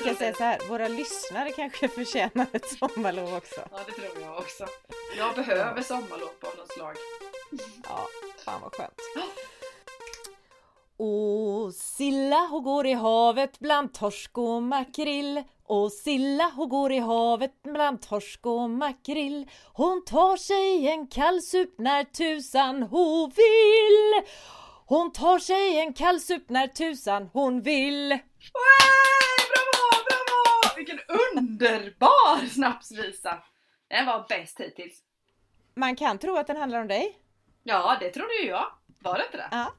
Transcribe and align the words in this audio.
Vi 0.00 0.06
kan 0.06 0.16
säga 0.16 0.34
så 0.34 0.44
här, 0.44 0.58
våra 0.68 0.88
lyssnare 0.88 1.52
kanske 1.52 1.88
förtjänar 1.88 2.46
ett 2.52 2.78
sommarlov 2.78 3.34
också. 3.34 3.60
Ja, 3.70 3.78
det 3.86 3.92
tror 3.92 4.22
jag 4.22 4.38
också. 4.38 4.66
Jag 5.16 5.34
behöver 5.34 5.82
sommarlov 5.82 6.28
av 6.42 6.56
något 6.58 6.72
slag. 6.72 6.96
Ja, 7.84 8.06
fan 8.44 8.60
vad 8.62 8.74
skönt. 8.74 9.00
Och 10.96 11.74
Silla 11.74 12.46
hon 12.50 12.62
går 12.62 12.86
i 12.86 12.92
havet 12.92 13.58
bland 13.58 13.94
torsk 13.94 14.38
och 14.38 14.62
makrill 14.62 15.42
och 15.64 15.92
Silla 15.92 16.52
hon 16.56 16.68
går 16.68 16.92
i 16.92 16.98
havet 16.98 17.62
bland 17.62 18.02
torsk 18.02 18.46
och 18.46 18.70
makrill 18.70 19.50
Hon 19.72 20.04
tar 20.04 20.36
sig 20.36 20.88
en 20.88 21.06
kallsup 21.06 21.78
när 21.78 22.04
tusan 22.04 22.82
hon 22.82 23.30
vill 23.30 24.30
Hon 24.86 25.12
tar 25.12 25.38
sig 25.38 25.80
en 25.80 25.92
kallsup 25.92 26.50
när 26.50 26.66
tusan 26.66 27.30
hon 27.32 27.62
vill 27.62 28.08
Way! 28.10 29.29
Vilken 30.80 31.00
underbar 31.34 32.46
snapsvisa! 32.46 33.42
Den 33.88 34.06
var 34.06 34.26
bäst 34.28 34.60
hittills. 34.60 35.02
Man 35.74 35.96
kan 35.96 36.18
tro 36.18 36.36
att 36.36 36.46
den 36.46 36.56
handlar 36.56 36.80
om 36.80 36.88
dig. 36.88 37.18
Ja, 37.62 37.96
det 38.00 38.10
trodde 38.10 38.34
ju 38.42 38.48
jag. 38.48 38.66
Var 39.00 39.18
det 39.18 39.24
inte 39.24 39.36
det? 39.36 39.48
Ja. 39.50 39.74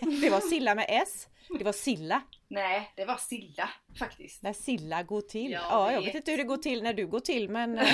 Det 0.20 0.30
var 0.30 0.40
Silla 0.40 0.74
med 0.74 0.86
S. 0.88 1.26
Det 1.58 1.64
var 1.64 1.72
Silla. 1.72 2.22
Nej, 2.48 2.92
det 2.96 3.04
var 3.04 3.16
Silla 3.16 3.68
faktiskt. 3.98 4.42
När 4.42 4.52
Silla 4.52 5.02
går 5.02 5.20
till. 5.20 5.50
Jag 5.52 5.62
Ja, 5.62 5.92
jag 5.92 5.98
vet. 6.00 6.08
vet 6.08 6.14
inte 6.14 6.30
hur 6.30 6.38
det 6.38 6.44
går 6.44 6.56
till 6.56 6.82
när 6.82 6.94
du 6.94 7.06
går 7.06 7.20
till 7.20 7.48
men 7.48 7.80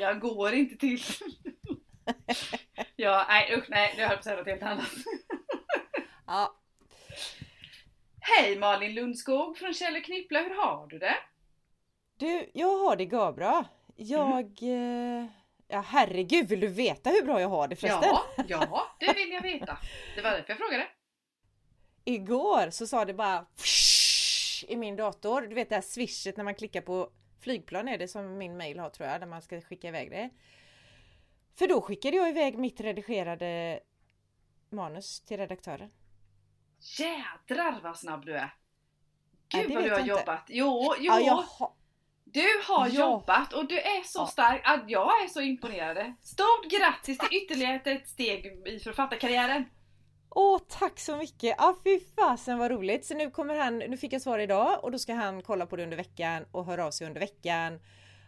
Jag 0.00 0.20
går 0.20 0.52
inte 0.52 0.76
till. 0.76 1.00
Ja, 2.96 3.26
nej 3.28 3.54
usch, 3.58 3.64
nej, 3.68 3.94
nu 3.96 4.02
höll 4.02 4.10
jag 4.10 4.10
på 4.10 4.18
att 4.18 4.24
säga 4.24 4.36
något 4.36 4.46
helt 4.46 4.62
annat. 4.62 4.86
ja, 6.26 6.54
Hej 8.36 8.58
Malin 8.58 8.94
Lundskog 8.94 9.58
från 9.58 9.74
Kjell 9.74 10.02
Knippla, 10.02 10.40
hur 10.40 10.54
har 10.54 10.86
du 10.86 10.98
det? 10.98 11.16
Du, 12.16 12.50
jag 12.54 12.78
har 12.78 12.96
det 12.96 13.06
bra. 13.06 13.64
Jag... 13.96 14.62
eh, 14.62 15.26
Ja 15.70 15.80
herregud, 15.80 16.48
vill 16.48 16.60
du 16.60 16.66
veta 16.66 17.10
hur 17.10 17.22
bra 17.22 17.40
jag 17.40 17.48
har 17.48 17.68
det 17.68 17.76
förresten? 17.76 18.08
Ja, 18.10 18.24
ja, 18.48 18.96
det 19.00 19.12
vill 19.12 19.32
jag 19.32 19.42
veta. 19.42 19.78
Det 20.16 20.22
var 20.22 20.30
därför 20.30 20.48
jag 20.50 20.58
frågade. 20.58 20.86
Igår 22.04 22.70
så 22.70 22.86
sa 22.86 23.04
det 23.04 23.14
bara 23.14 23.46
i 24.68 24.76
min 24.76 24.96
dator. 24.96 25.40
Du 25.40 25.54
vet 25.54 25.68
det 25.68 25.74
här 25.74 25.82
swishet 25.82 26.36
när 26.36 26.44
man 26.44 26.54
klickar 26.54 26.80
på 26.80 27.10
flygplan 27.40 27.88
är 27.88 27.98
det 27.98 28.08
som 28.08 28.38
min 28.38 28.56
mail 28.56 28.78
har 28.78 28.90
tror 28.90 29.08
jag, 29.08 29.20
när 29.20 29.26
man 29.26 29.42
ska 29.42 29.60
skicka 29.60 29.88
iväg 29.88 30.10
det. 30.10 30.30
För 31.58 31.66
då 31.66 31.80
skickade 31.80 32.16
jag 32.16 32.28
iväg 32.28 32.58
mitt 32.58 32.80
redigerade 32.80 33.80
manus 34.70 35.20
till 35.20 35.36
redaktören. 35.36 35.90
Jädrar 36.80 37.80
vad 37.82 37.98
snabb 37.98 38.24
du 38.26 38.34
är! 38.34 38.54
Nej, 39.54 39.62
Gud 39.62 39.68
det 39.70 39.74
vad 39.74 39.84
du 39.84 39.90
har 39.90 39.98
jag 39.98 40.04
inte. 40.08 40.10
jobbat! 40.20 40.44
Jo, 40.48 40.94
jo! 40.98 41.12
Ja, 41.20 41.44
har... 41.58 41.72
Du 42.24 42.46
har 42.68 42.88
Ja. 42.88 42.94
jobbat 42.94 43.52
och 43.52 43.68
du 43.68 43.78
är 43.78 44.02
så 44.04 44.18
Ja. 44.20 44.26
stark 44.26 44.60
att 44.64 44.90
jag 44.90 45.22
är 45.24 45.28
så 45.28 45.40
imponerad. 45.40 46.12
Stort 46.22 46.70
grattis 46.70 47.18
till 47.18 47.28
ytterligare 47.42 47.76
ett 47.92 48.08
steg 48.08 48.46
i 48.68 48.78
författarkarriären! 48.80 49.64
Åh, 50.30 50.60
tack 50.68 50.98
så 51.00 51.16
mycket! 51.16 51.54
Ja, 51.58 51.76
fy 51.84 52.00
fasen 52.16 52.58
vad 52.58 52.70
roligt! 52.70 53.06
Så 53.06 53.14
nu 53.14 53.30
kommer 53.30 53.54
han, 53.54 53.78
nu 53.78 53.96
fick 53.96 54.12
jag 54.12 54.22
svar 54.22 54.38
idag 54.38 54.84
och 54.84 54.90
då 54.92 54.98
ska 54.98 55.14
han 55.14 55.42
kolla 55.42 55.66
på 55.66 55.76
det 55.76 55.82
under 55.82 55.96
veckan 55.96 56.44
och 56.52 56.64
höra 56.64 56.86
av 56.86 56.90
sig 56.90 57.06
under 57.06 57.20
veckan. 57.20 57.80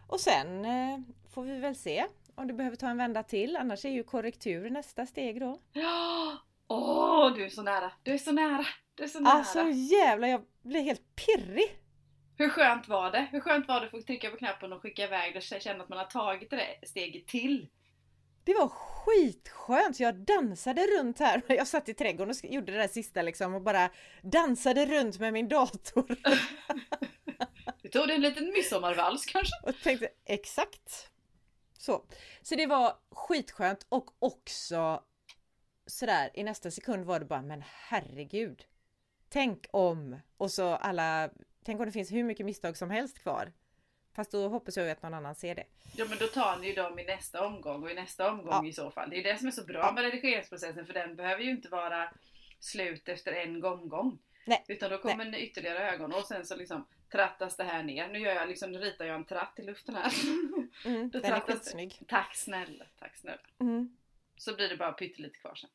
Och 0.07 0.19
sen 0.19 0.65
eh, 0.65 0.99
får 1.33 1.43
vi 1.43 1.57
väl 1.59 1.75
se 1.75 2.05
om 2.35 2.47
du 2.47 2.53
behöver 2.53 2.75
ta 2.77 2.89
en 2.89 2.97
vända 2.97 3.23
till, 3.23 3.57
annars 3.57 3.85
är 3.85 3.89
ju 3.89 4.03
korrektur 4.03 4.69
nästa 4.69 5.05
steg 5.05 5.39
då. 5.39 5.59
Ja! 5.73 6.37
Åh, 6.73 7.33
du 7.33 7.45
är 7.45 7.49
så 7.49 7.61
nära! 7.61 7.91
Du 8.03 8.13
är 8.13 8.17
så 8.17 8.31
nära! 8.31 8.65
Du 8.95 9.03
är 9.03 9.07
så 9.07 9.19
nära! 9.19 9.33
Alltså 9.33 9.69
jävlar, 9.69 10.27
jag 10.27 10.41
blir 10.61 10.81
helt 10.81 11.15
pirrig! 11.15 11.77
Hur 12.37 12.49
skönt 12.49 12.87
var 12.87 13.11
det? 13.11 13.27
Hur 13.31 13.39
skönt 13.39 13.67
var 13.67 13.79
det 13.79 13.85
att 13.85 13.91
få 13.91 14.01
trycka 14.01 14.29
på 14.29 14.37
knappen 14.37 14.73
och 14.73 14.81
skicka 14.81 15.03
iväg 15.03 15.33
det 15.33 15.55
och 15.55 15.61
känna 15.61 15.83
att 15.83 15.89
man 15.89 15.97
har 15.97 16.05
tagit 16.05 16.49
det 16.49 16.55
där 16.55 16.87
steget 16.87 17.27
till? 17.27 17.67
Det 18.43 18.53
var 18.53 18.67
skitskönt! 18.67 19.99
Jag 19.99 20.15
dansade 20.15 20.81
runt 20.81 21.19
här. 21.19 21.41
Jag 21.47 21.67
satt 21.67 21.89
i 21.89 21.93
trädgården 21.93 22.35
och 22.43 22.51
gjorde 22.51 22.71
det 22.71 22.77
där 22.77 22.87
sista 22.87 23.21
liksom 23.21 23.55
och 23.55 23.61
bara 23.61 23.89
dansade 24.21 24.85
runt 24.85 25.19
med 25.19 25.33
min 25.33 25.47
dator. 25.47 26.15
Du 27.81 27.89
tog 27.89 28.07
dig 28.07 28.15
en 28.15 28.21
liten 28.21 28.45
midsommarvals 28.45 29.25
kanske? 29.25 29.53
Och 29.63 29.75
tänkte 29.83 30.09
exakt 30.25 31.09
så. 31.77 32.05
Så 32.41 32.55
det 32.55 32.65
var 32.65 32.93
skitskönt 33.11 33.85
och 33.89 34.05
också 34.19 35.03
sådär 35.91 36.29
i 36.33 36.43
nästa 36.43 36.71
sekund 36.71 37.05
var 37.05 37.19
det 37.19 37.25
bara 37.25 37.41
men 37.41 37.63
herregud. 37.65 38.65
Tänk 39.29 39.65
om 39.71 40.19
och 40.37 40.51
så 40.51 40.67
alla, 40.75 41.29
tänk 41.63 41.79
om 41.79 41.85
det 41.85 41.91
finns 41.91 42.11
hur 42.11 42.23
mycket 42.23 42.45
misstag 42.45 42.77
som 42.77 42.89
helst 42.89 43.19
kvar. 43.19 43.51
Fast 44.15 44.31
då 44.31 44.47
hoppas 44.47 44.77
jag 44.77 44.85
ju 44.85 44.91
att 44.91 45.01
någon 45.01 45.13
annan 45.13 45.35
ser 45.35 45.55
det. 45.55 45.63
Ja 45.95 46.05
men 46.09 46.17
då 46.17 46.27
tar 46.27 46.57
ni 46.57 46.67
ju 46.67 46.73
dem 46.73 46.99
i 46.99 47.03
nästa 47.05 47.45
omgång 47.45 47.83
och 47.83 47.91
i 47.91 47.93
nästa 47.93 48.31
omgång 48.31 48.49
Ja. 48.65 48.69
i 48.69 48.73
så 48.73 48.91
fall. 48.91 49.09
Det 49.09 49.19
är 49.19 49.23
det 49.23 49.37
som 49.37 49.47
är 49.47 49.51
så 49.51 49.63
bra 49.63 49.79
Ja. 49.79 49.91
med 49.91 50.03
redigeringsprocessen 50.03 50.85
för 50.85 50.93
den 50.93 51.15
behöver 51.15 51.43
ju 51.43 51.49
inte 51.51 51.69
vara 51.69 52.13
slut 52.59 53.09
efter 53.09 53.31
en 53.31 53.59
gång. 53.59 54.19
Nej. 54.45 54.63
Utan 54.67 54.89
då 54.89 54.97
kommer 54.97 55.25
en 55.25 55.35
ytterligare 55.35 55.91
ögon 55.91 56.13
och 56.13 56.25
sen 56.25 56.45
så 56.45 56.55
liksom 56.55 56.87
trattas 57.11 57.55
det 57.57 57.63
här 57.63 57.83
ner. 57.83 58.07
Nu 58.07 58.19
gör 58.19 58.33
jag 58.35 58.47
liksom, 58.49 58.71
nu 58.71 58.79
ritar 58.79 59.05
jag 59.05 59.15
en 59.15 59.25
tratt 59.25 59.53
i 59.59 59.61
luften 59.61 59.95
här. 59.95 60.11
Mm, 60.85 61.09
Då 61.13 61.19
den 61.19 61.33
är 61.33 61.39
skitsnygg. 61.39 61.99
tack 62.07 62.35
snälla, 62.35 62.85
tack 62.99 63.15
snälla. 63.17 63.41
Mm. 63.59 63.97
Så 64.41 64.55
blir 64.55 64.69
det 64.69 64.77
bara 64.77 64.91
pyttelite 64.91 65.37
kvar 65.39 65.55
sen. 65.55 65.69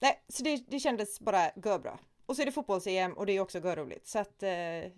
Nej, 0.00 0.24
så 0.28 0.42
det, 0.42 0.70
det 0.70 0.80
kändes 0.80 1.20
bara 1.20 1.50
bra. 1.56 1.98
Och 2.26 2.36
så 2.36 2.42
är 2.42 2.46
det 2.46 2.52
fotbolls-EM 2.52 3.12
och 3.12 3.26
det 3.26 3.32
är 3.32 3.40
också 3.40 3.60
roligt. 3.60 4.06
Så 4.06 4.18
att 4.18 4.42
eh, 4.42 4.48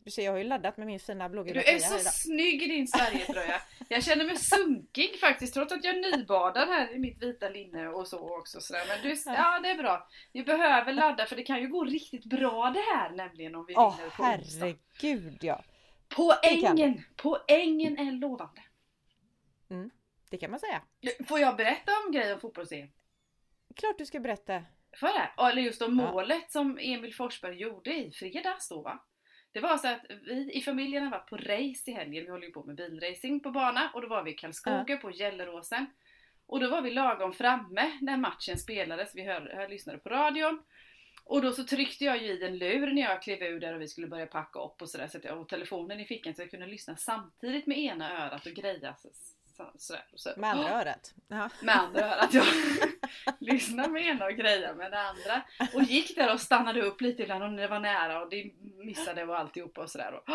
du 0.04 0.10
ser, 0.10 0.22
jag 0.25 0.32
har 0.32 0.38
ju 0.38 0.44
laddat 0.44 0.76
med 0.76 0.87
min 0.87 1.00
fina 1.00 1.28
bloggiga 1.28 1.54
Du 1.54 1.60
är 1.60 1.78
så 1.78 1.94
idag. 1.94 2.12
snygg 2.15 2.62
i 2.62 2.66
din 2.66 2.88
Sverigetröja. 2.88 3.62
Jag 3.88 4.04
känner 4.04 4.25
mig 4.25 4.37
sunkig 4.37 5.21
faktiskt 5.21 5.54
trots 5.54 5.72
att 5.72 5.84
jag 5.84 5.97
är 5.97 6.16
nybadad 6.16 6.69
här 6.69 6.94
i 6.94 6.99
mitt 6.99 7.22
vita 7.22 7.49
linne 7.49 7.88
och 7.88 8.09
så 8.09 8.38
också. 8.38 8.60
Sådär. 8.60 8.84
Men 8.88 9.03
du, 9.03 9.20
ja 9.26 9.60
det 9.62 9.69
är 9.69 9.76
bra. 9.78 10.09
Vi 10.32 10.43
behöver 10.43 10.93
ladda 10.93 11.26
för 11.26 11.37
det 11.37 11.43
kan 11.43 11.60
ju 11.60 11.69
gå 11.69 11.84
riktigt 11.84 12.25
bra 12.25 12.70
det 12.70 12.81
här 12.94 13.10
nämligen 13.10 13.55
om 13.55 13.65
vi 13.69 13.75
Åh 13.76 13.97
vinner 13.97 14.10
på 14.10 14.22
onsdag. 14.22 14.66
herregud 15.00 15.38
ja! 15.41 15.65
Poängen! 16.09 17.05
Poängen 17.16 17.99
är 17.99 18.12
lovande. 18.12 18.62
Det 20.31 20.39
kan 20.39 20.50
man 20.50 20.61
säga. 20.61 20.83
Får 21.28 21.41
jag 21.41 21.56
berätta 21.56 21.93
om 22.06 22.12
grejen 22.12 22.34
om 22.34 22.41
fotbolls 22.41 22.71
Klart 23.77 23.99
du 23.99 24.06
ska 24.06 24.21
berätta. 24.21 24.65
Får 25.00 25.09
jag? 25.09 25.50
Eller 25.50 25.62
just 25.62 25.83
om 25.83 25.99
Ja. 25.99 26.12
målet 26.12 26.53
som 26.53 26.78
Emil 26.81 27.15
Forsberg 27.15 27.56
gjorde 27.56 27.94
i 27.94 28.11
fredags 28.11 28.69
då 28.69 28.83
va? 28.83 29.05
Det 29.53 29.61
var 29.61 29.77
så 29.78 29.88
att 29.88 30.06
vi 30.09 30.53
i 30.53 30.61
familjen 30.62 31.11
varit 31.11 31.28
på 31.28 31.37
race 31.37 31.91
i 31.91 31.93
helgen. 31.93 32.25
Vi 32.25 32.31
håller 32.31 32.47
ju 32.47 32.53
på 32.53 32.65
med 32.65 32.77
bilracing 32.77 33.41
på 33.41 33.50
bana 33.50 33.91
och 33.94 34.03
då 34.03 34.09
var 34.09 34.22
vi 34.22 34.31
i 34.31 34.34
Karlskoga 34.34 34.97
på 34.97 35.11
Gelleråsen. 35.11 35.87
Och 36.47 36.61
då 36.61 36.71
var 36.71 36.83
vi 36.83 36.91
lagom 36.91 37.33
framme 37.33 37.99
när 38.00 38.17
matchen 38.17 38.59
spelades. 38.59 39.17
Vi 39.17 39.22
hör, 39.22 39.53
hör, 39.56 39.69
lyssnade 39.69 39.99
på 39.99 40.09
radion. 40.09 40.62
Och 41.25 41.43
då 41.43 41.53
så 41.53 41.65
tryckte 41.65 42.05
jag 42.05 42.22
ju 42.22 42.27
i 42.28 42.44
en 42.44 42.59
lur 42.59 42.93
när 42.93 43.03
jag 43.03 43.22
klev 43.22 43.43
ur 43.43 43.61
där 43.61 43.75
och 43.75 43.81
vi 43.81 43.88
skulle 43.88 44.06
börja 44.06 44.27
packa 44.27 44.59
upp 44.61 44.83
och 44.83 44.91
sådär. 44.91 45.09
Så 45.09 45.19
att 45.19 45.25
jag 45.25 45.49
telefonen 45.49 46.00
i 46.00 46.05
fickan 46.05 46.34
så 46.34 46.43
jag 46.43 46.50
kunde 46.50 46.67
lyssna 46.67 46.97
samtidigt 46.97 47.67
med 47.67 47.78
ena 47.78 48.27
örat 48.27 48.47
och 48.47 48.53
greja 48.53 48.94
så, 49.58 49.64
så, 49.76 49.94
så, 50.14 50.30
Med 50.36 50.50
andra 50.50 50.80
örat. 50.80 51.14
Ja. 51.28 51.50
med 51.62 51.76
andra 51.76 52.16
örat. 52.16 52.34
Jag 52.34 52.46
lyssnade 53.38 53.88
med 53.88 54.06
ena 54.06 54.24
och 54.24 54.32
grejer 54.32 54.74
med 54.74 54.91
det 54.91 55.00
andra. 55.00 55.42
Och 55.74 55.82
gick 55.82 56.16
där 56.16 56.32
och 56.32 56.41
stannade 56.41 56.82
upp 56.82 57.00
lite 57.00 57.22
ibland 57.22 57.44
och 57.44 57.50
det 57.50 57.69
var 57.69 57.80
nära 57.80 58.22
och 58.22 58.30
det 58.30 58.50
missade 58.84 59.24
och 59.24 59.38
alltihopa 59.38 59.80
och 59.80 59.91
sådär. 59.91 60.14
Och, 60.14 60.28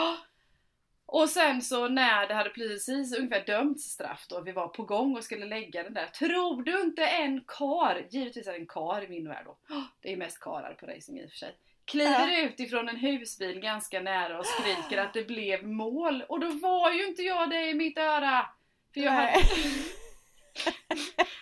och 1.22 1.30
sen 1.30 1.62
så 1.62 1.88
när 1.88 2.28
det 2.28 2.34
hade 2.34 2.50
precis 2.50 3.18
ungefär 3.18 3.46
dömts 3.46 3.84
straff 3.84 4.26
då, 4.30 4.42
vi 4.42 4.52
var 4.52 4.68
på 4.68 4.84
gång 4.84 5.18
och 5.18 5.24
skulle 5.24 5.46
lägga 5.46 5.84
den 5.84 5.94
där. 5.94 6.08
Tror 6.08 6.64
du 6.64 6.82
inte 6.82 7.06
en 7.06 7.42
kar, 7.48 8.06
givetvis 8.10 8.48
är 8.48 8.52
det 8.52 8.58
en 8.58 8.68
kar 8.68 9.04
i 9.04 9.08
min 9.08 9.28
värld 9.28 9.46
då. 9.46 9.58
Det 10.02 10.14
är 10.14 10.18
mest 10.18 10.40
karar 10.40 10.74
på 10.74 10.86
racing 10.86 11.20
i 11.20 11.26
och 11.26 11.30
för 11.30 11.38
sig. 11.38 11.56
Kliver 11.86 12.46
ut 12.46 12.60
ifrån 12.60 12.90
en 12.90 12.96
husbil 12.96 13.60
ganska 13.60 14.02
nära 14.02 14.40
och 14.40 14.46
skriker 14.46 14.98
att 14.98 15.14
det 15.14 15.28
blev 15.28 15.68
mål. 15.68 16.24
Och 16.30 16.40
då 16.40 16.52
var 16.52 16.92
ju 16.92 17.08
inte 17.08 17.22
jag 17.22 17.50
det 17.50 17.70
i 17.70 17.74
mitt 17.74 17.98
öra. 17.98 18.46
För 18.94 19.02
jag 19.02 19.12
hade, 19.12 19.34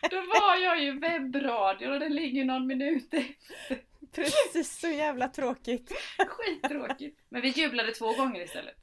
då 0.10 0.16
var 0.18 0.56
jag 0.64 0.82
ju 0.84 1.00
webbradio 1.00 1.88
och 1.88 2.00
den 2.00 2.16
ligger 2.16 2.46
någon 2.46 2.68
minut 2.68 3.14
efter. 3.14 3.82
Precis, 4.16 4.80
så 4.80 4.88
jävla 4.88 5.28
tråkigt. 5.28 5.92
Skittråkigt. 6.28 7.20
Men 7.30 7.42
vi 7.42 7.50
jublade 7.50 7.92
två 7.92 8.14
gånger 8.14 8.42
istället. 8.42 8.76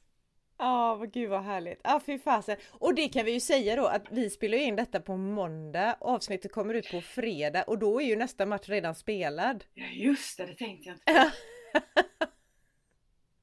Ja, 0.57 0.95
vad 0.95 1.13
gud 1.13 1.29
vad 1.29 1.43
härligt. 1.43 1.79
Ja, 1.83 2.01
fy 2.05 2.19
fasen. 2.19 2.57
Och 2.71 2.95
det 2.95 3.09
kan 3.09 3.25
vi 3.25 3.31
ju 3.31 3.39
säga 3.39 3.75
då 3.75 3.85
att 3.85 4.05
vi 4.11 4.29
spelar 4.29 4.57
in 4.57 4.75
detta 4.75 4.99
på 4.99 5.17
måndag. 5.17 5.95
Avsnittet 5.99 6.51
kommer 6.51 6.73
ut 6.73 6.91
på 6.91 7.01
fredag 7.01 7.63
och 7.63 7.79
då 7.79 8.01
är 8.01 8.05
ju 8.05 8.15
nästa 8.15 8.45
match 8.45 8.69
redan 8.69 8.95
spelad. 8.95 9.63
Ja 9.73 9.85
just 9.85 10.37
det, 10.37 10.45
det 10.45 10.55
tänkte 10.55 10.89
jag 10.89 10.93
inte 10.95 11.31
på. 11.31 11.31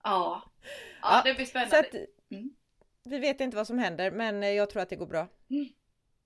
Ja. 0.02 0.43
Ja, 1.02 1.23
det 1.25 1.34
blir 1.34 1.44
Så 1.44 1.50
spännande. 1.50 1.78
att, 1.78 1.94
Mm. 1.94 2.06
Vi 3.06 3.19
vet 3.19 3.41
inte 3.41 3.56
vad 3.56 3.67
som 3.67 3.79
händer 3.79 4.11
men 4.11 4.43
eh, 4.43 4.49
jag 4.50 4.70
tror 4.70 4.82
att 4.82 4.88
det 4.88 4.97
går 4.97 5.06
bra. 5.06 5.29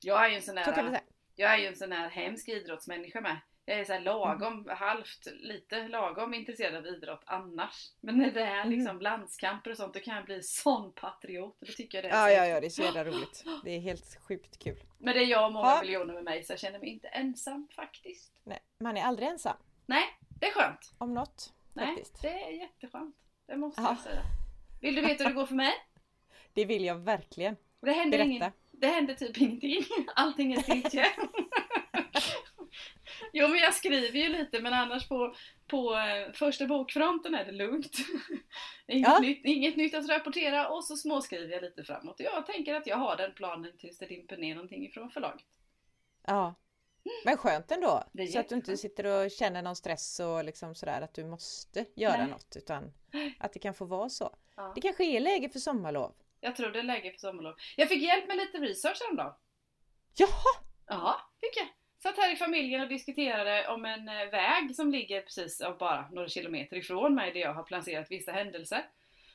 Jag 0.00 0.24
är 0.24 0.28
ju 0.28 0.36
en 0.36 0.42
sån 0.42 0.54
säga. 0.64 1.00
jag 1.34 1.54
är 1.54 1.58
ju 1.58 1.66
en 1.66 1.76
sån 1.76 1.92
här 1.92 2.08
hemsk 2.08 2.48
idrottsmänniska 2.48 3.20
med. 3.20 3.36
Jag 3.64 3.80
är 3.80 3.84
så 3.84 3.98
lagom, 3.98 4.68
halvt, 4.70 5.26
lite 5.40 5.88
lagom 5.88 6.34
intresserad 6.34 6.74
av 6.74 6.86
idrott 6.86 7.22
annars. 7.26 7.92
Men 8.00 8.18
när 8.18 8.30
det 8.30 8.42
är 8.42 8.64
liksom 8.64 8.90
Mm. 8.90 9.02
landskamper 9.02 9.70
och 9.70 9.76
sånt 9.76 9.94
då 9.94 10.00
kan 10.00 10.16
jag 10.16 10.24
bli 10.24 10.42
sån 10.42 10.92
patriot. 10.92 11.56
Då 11.60 11.72
tycker 11.72 11.98
jag 11.98 12.04
det 12.04 12.08
är 12.16 12.28
Ja, 12.30 12.36
så 12.36 12.40
ja, 12.42 12.54
ja, 12.54 12.60
det 12.60 12.66
är 12.66 12.70
så 12.70 12.82
jävla 12.82 13.04
roligt. 13.04 13.44
Det 13.64 13.70
är 13.70 13.80
helt 13.80 14.16
sjukt 14.28 14.58
kul. 14.58 14.84
Men 14.98 15.14
det 15.14 15.20
är 15.20 15.26
jag 15.26 15.46
och 15.46 15.52
många 15.52 15.66
Ja. 15.66 15.80
miljoner 15.82 16.14
med 16.14 16.24
mig 16.24 16.44
så 16.44 16.52
jag 16.52 16.60
känner 16.60 16.78
mig 16.78 16.88
inte 16.88 17.08
ensam 17.08 17.68
faktiskt. 17.76 18.32
Nej, 18.44 18.58
man 18.78 18.96
är 18.96 19.02
aldrig 19.02 19.28
ensam 19.28 19.56
Nej, 19.86 20.04
det 20.40 20.46
är 20.46 20.52
skönt. 20.52 20.92
om 20.98 21.14
något. 21.14 21.52
Nej, 21.72 21.86
Faktiskt. 21.86 22.22
det 22.22 22.42
är 22.44 22.50
jätteskönt. 22.50 23.16
Det 23.46 23.56
måste 23.56 23.80
Ja. 23.82 23.88
jag 23.88 23.98
säga. 23.98 24.22
Vill 24.80 24.94
du 24.94 25.02
veta 25.02 25.24
hur 25.24 25.30
det 25.30 25.34
går 25.36 25.46
för 25.46 25.54
mig? 25.54 25.72
Det 26.52 26.64
vill 26.64 26.84
jag 26.84 26.94
verkligen. 26.98 27.56
Det 27.80 27.92
händer, 27.92 28.18
Berätta. 28.18 28.30
ingen, 28.30 28.52
det 28.72 28.86
händer 28.86 29.14
typ 29.14 29.38
ingenting. 29.38 29.84
Allting 30.14 30.52
är 30.52 30.60
stiltje. 30.62 31.06
jo 33.32 33.48
men 33.48 33.58
jag 33.58 33.74
skriver 33.74 34.18
ju 34.18 34.28
lite 34.28 34.60
men 34.60 34.72
annars 34.72 35.08
på, 35.08 35.34
på 35.66 35.94
eh, 35.94 36.32
första 36.32 36.66
bokfronten 36.66 37.34
är 37.34 37.44
det 37.44 37.52
lugnt. 37.52 37.96
inget, 38.86 39.08
Ja. 39.08 39.18
nytt, 39.18 39.40
inget 39.44 39.76
nytt 39.76 39.94
att 39.94 40.08
rapportera 40.08 40.68
och 40.68 40.84
så 40.84 40.96
småskriver 40.96 41.52
jag 41.52 41.62
lite 41.62 41.84
framåt. 41.84 42.16
Jag 42.18 42.46
tänker 42.46 42.74
att 42.74 42.86
jag 42.86 42.96
har 42.96 43.16
den 43.16 43.32
planen 43.34 43.72
tills 43.78 43.98
det 43.98 44.06
dimper 44.06 44.36
ner 44.36 44.54
någonting 44.54 44.86
ifrån 44.86 45.10
förlaget. 45.10 45.44
Ja. 46.26 46.54
Men 47.24 47.36
skönt 47.36 47.70
ändå. 47.70 48.04
Så 48.32 48.38
att 48.40 48.48
du 48.48 48.54
inte 48.54 48.76
sitter 48.76 49.06
och 49.06 49.30
känner 49.30 49.62
någon 49.62 49.76
stress 49.76 50.20
och 50.20 50.44
liksom 50.44 50.74
sådär 50.74 51.02
att 51.02 51.14
du 51.14 51.24
måste 51.24 51.84
göra 51.96 52.16
Nej. 52.16 52.26
något. 52.30 52.56
Utan 52.56 52.92
att 53.38 53.52
det 53.52 53.58
kan 53.58 53.74
få 53.74 53.84
vara 53.84 54.08
så. 54.08 54.36
Ja. 54.56 54.72
Det 54.74 54.80
kanske 54.80 55.04
är 55.04 55.20
läge 55.20 55.48
för 55.48 55.58
sommarlov. 55.58 56.12
Jag 56.40 56.56
tror 56.56 56.70
det 56.70 56.78
är 56.78 56.82
läge 56.82 57.10
för 57.12 57.18
sommarlov. 57.18 57.54
Jag 57.76 57.88
fick 57.88 58.02
hjälp 58.02 58.28
med 58.28 58.36
lite 58.36 58.58
research 58.58 58.98
häromdagen. 59.02 59.32
Jaha! 60.14 60.64
Ja, 60.86 61.20
fick 61.40 61.56
jag. 61.56 61.68
Satt 62.02 62.16
här 62.16 62.32
i 62.32 62.36
familjen 62.36 62.80
och 62.80 62.88
diskuterade 62.88 63.68
om 63.68 63.84
en 63.84 64.08
eh, 64.08 64.30
väg 64.30 64.76
som 64.76 64.90
ligger 64.90 65.20
precis 65.22 65.62
bara 65.78 66.08
några 66.10 66.28
kilometer 66.28 66.76
ifrån 66.76 67.14
mig 67.14 67.32
där 67.32 67.40
jag 67.40 67.54
har 67.54 67.62
placerat 67.62 68.10
vissa 68.10 68.32
händelser. 68.32 68.84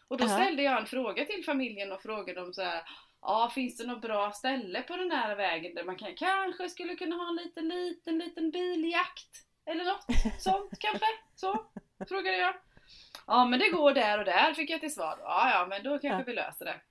Och 0.08 0.18
då 0.18 0.28
ställde 0.28 0.64
jag 0.64 0.80
en 0.82 0.86
fråga 0.86 1.26
till 1.26 1.46
familjen 1.46 1.92
och 1.92 2.02
frågade 2.02 2.42
om 2.42 2.54
så 2.54 2.62
här, 2.64 2.82
ja 3.22 3.52
finns 3.56 3.78
det 3.78 3.88
något 3.88 4.02
bra 4.02 4.32
ställe 4.32 4.82
på 4.82 4.98
den 4.98 5.12
här 5.12 5.36
vägen 5.36 5.76
där 5.76 5.84
man 5.84 5.96
kan, 5.96 6.16
kanske 6.16 6.70
skulle 6.70 6.96
kunna 6.96 7.16
ha 7.16 7.30
en 7.30 7.36
liten, 7.36 7.68
liten, 7.68 8.18
liten 8.18 8.52
biljakt? 8.52 9.30
Eller 9.66 9.84
något 9.86 10.06
sånt 10.42 10.72
kanske? 10.80 11.06
Så, 11.36 11.66
frågade 12.10 12.38
jag. 12.38 12.56
Ja 13.28 13.46
men 13.46 13.60
det 13.60 13.70
går 13.70 13.94
där 13.94 14.20
och 14.20 14.26
där 14.26 14.54
fick 14.54 14.70
jag 14.70 14.80
till 14.80 14.94
svar. 14.94 15.18
Ja 15.22 15.50
ja 15.54 15.66
men 15.70 15.84
då 15.84 15.90
kanske 16.00 16.08
Ja. 16.08 16.24
vi 16.26 16.34
löser 16.34 16.66
det. 16.66 16.82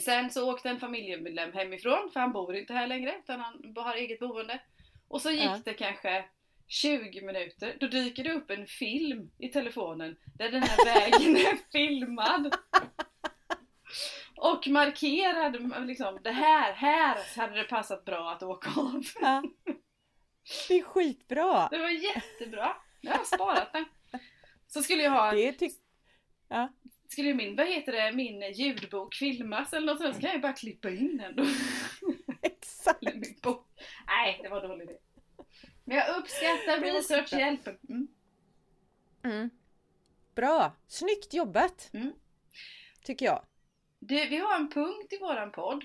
Sen 0.00 0.30
så 0.30 0.52
åkte 0.52 0.68
en 0.68 0.80
familjemedlem 0.80 1.52
hemifrån 1.52 2.10
för 2.12 2.20
han 2.20 2.32
bor 2.32 2.56
inte 2.56 2.72
här 2.74 2.86
längre 2.86 3.16
utan 3.18 3.40
han 3.40 3.74
har 3.76 3.94
eget 3.94 4.20
boende. 4.20 4.60
Och 5.08 5.22
så 5.22 5.30
gick 5.30 5.42
Ja. 5.44 5.60
det 5.64 5.74
kanske 5.74 6.24
20 6.66 7.20
minuter, 7.20 7.76
då 7.80 7.86
dyker 7.86 8.24
det 8.24 8.32
upp 8.32 8.50
en 8.50 8.66
film 8.66 9.30
i 9.38 9.48
telefonen 9.48 10.16
där 10.38 10.48
den 10.50 10.62
här 10.62 10.84
vägen 10.94 11.36
är 11.36 11.70
filmad. 11.72 12.54
Och 14.36 14.68
markerad 14.68 15.86
liksom, 15.86 16.18
det 16.24 16.30
här, 16.30 16.72
här 16.72 17.18
hade 17.36 17.56
det 17.56 17.64
passat 17.64 18.04
bra 18.04 18.30
att 18.32 18.42
åka 18.42 18.70
av. 18.80 19.02
Ja. 19.20 19.42
Det 20.68 20.74
är 20.78 20.82
skitbra! 20.82 21.68
Det 21.70 21.78
var 21.78 21.88
jättebra. 21.88 22.76
Nu 23.00 23.10
har 23.10 23.16
jag 23.18 23.26
sparat 23.26 23.72
den. 23.72 23.84
Så 24.66 24.82
skulle 24.82 25.02
jag 25.02 25.10
ha, 25.10 25.32
Det 25.32 25.52
tyck... 25.52 25.72
Ja. 26.48 26.68
Skulle 27.08 27.34
min, 27.34 27.56
vad 27.56 27.66
heter 27.66 27.92
det, 27.92 28.12
min 28.12 28.52
ljudbok 28.52 29.14
filmas 29.14 29.72
eller 29.72 29.86
något 29.86 30.00
sånt 30.00 30.14
så 30.14 30.20
kan 30.20 30.30
jag 30.30 30.40
bara 30.40 30.52
klippa 30.52 30.90
in 30.90 31.16
den. 31.16 31.34
Exakt! 32.42 33.02
Min 33.02 33.38
bok. 33.42 33.66
Nej, 34.06 34.40
det 34.42 34.48
var 34.48 34.62
en 34.62 34.68
dålig 34.68 34.84
idé. 34.84 34.98
Men 35.84 35.96
jag 35.96 36.16
uppskattar 36.16 36.80
researchhjälpen. 36.80 37.78
Mm. 37.88 38.08
Mm. 39.24 39.50
Bra! 40.34 40.76
Snyggt 40.86 41.34
jobbat! 41.34 41.90
Mm. 41.92 42.12
Tycker 43.04 43.26
jag. 43.26 43.44
Du, 43.98 44.28
vi 44.28 44.36
har 44.36 44.56
en 44.56 44.70
punkt 44.70 45.12
i 45.12 45.18
våran 45.18 45.52
podd. 45.52 45.84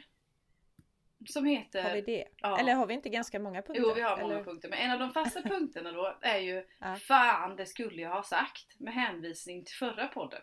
Som 1.27 1.45
heter... 1.45 1.83
Har 1.83 1.93
vi 1.93 2.01
det? 2.01 2.27
Ja. 2.37 2.59
Eller 2.59 2.73
har 2.73 2.87
vi 2.87 2.93
inte 2.93 3.09
ganska 3.09 3.39
många 3.39 3.61
punkter? 3.61 3.83
Jo, 3.87 3.93
vi 3.93 4.01
har 4.01 4.17
många 4.17 4.33
Eller? 4.33 4.43
punkter. 4.43 4.69
Men 4.69 4.79
en 4.79 4.91
av 4.91 4.99
de 4.99 5.13
fasta 5.13 5.41
punkterna 5.41 5.91
då 5.91 6.17
är 6.21 6.37
ju 6.37 6.65
Ja. 6.79 6.95
Fan, 6.95 7.55
det 7.55 7.65
skulle 7.65 8.01
jag 8.01 8.09
ha 8.09 8.23
sagt. 8.23 8.79
Med 8.79 8.93
hänvisning 8.93 9.65
till 9.65 9.75
förra 9.75 10.07
podden. 10.07 10.41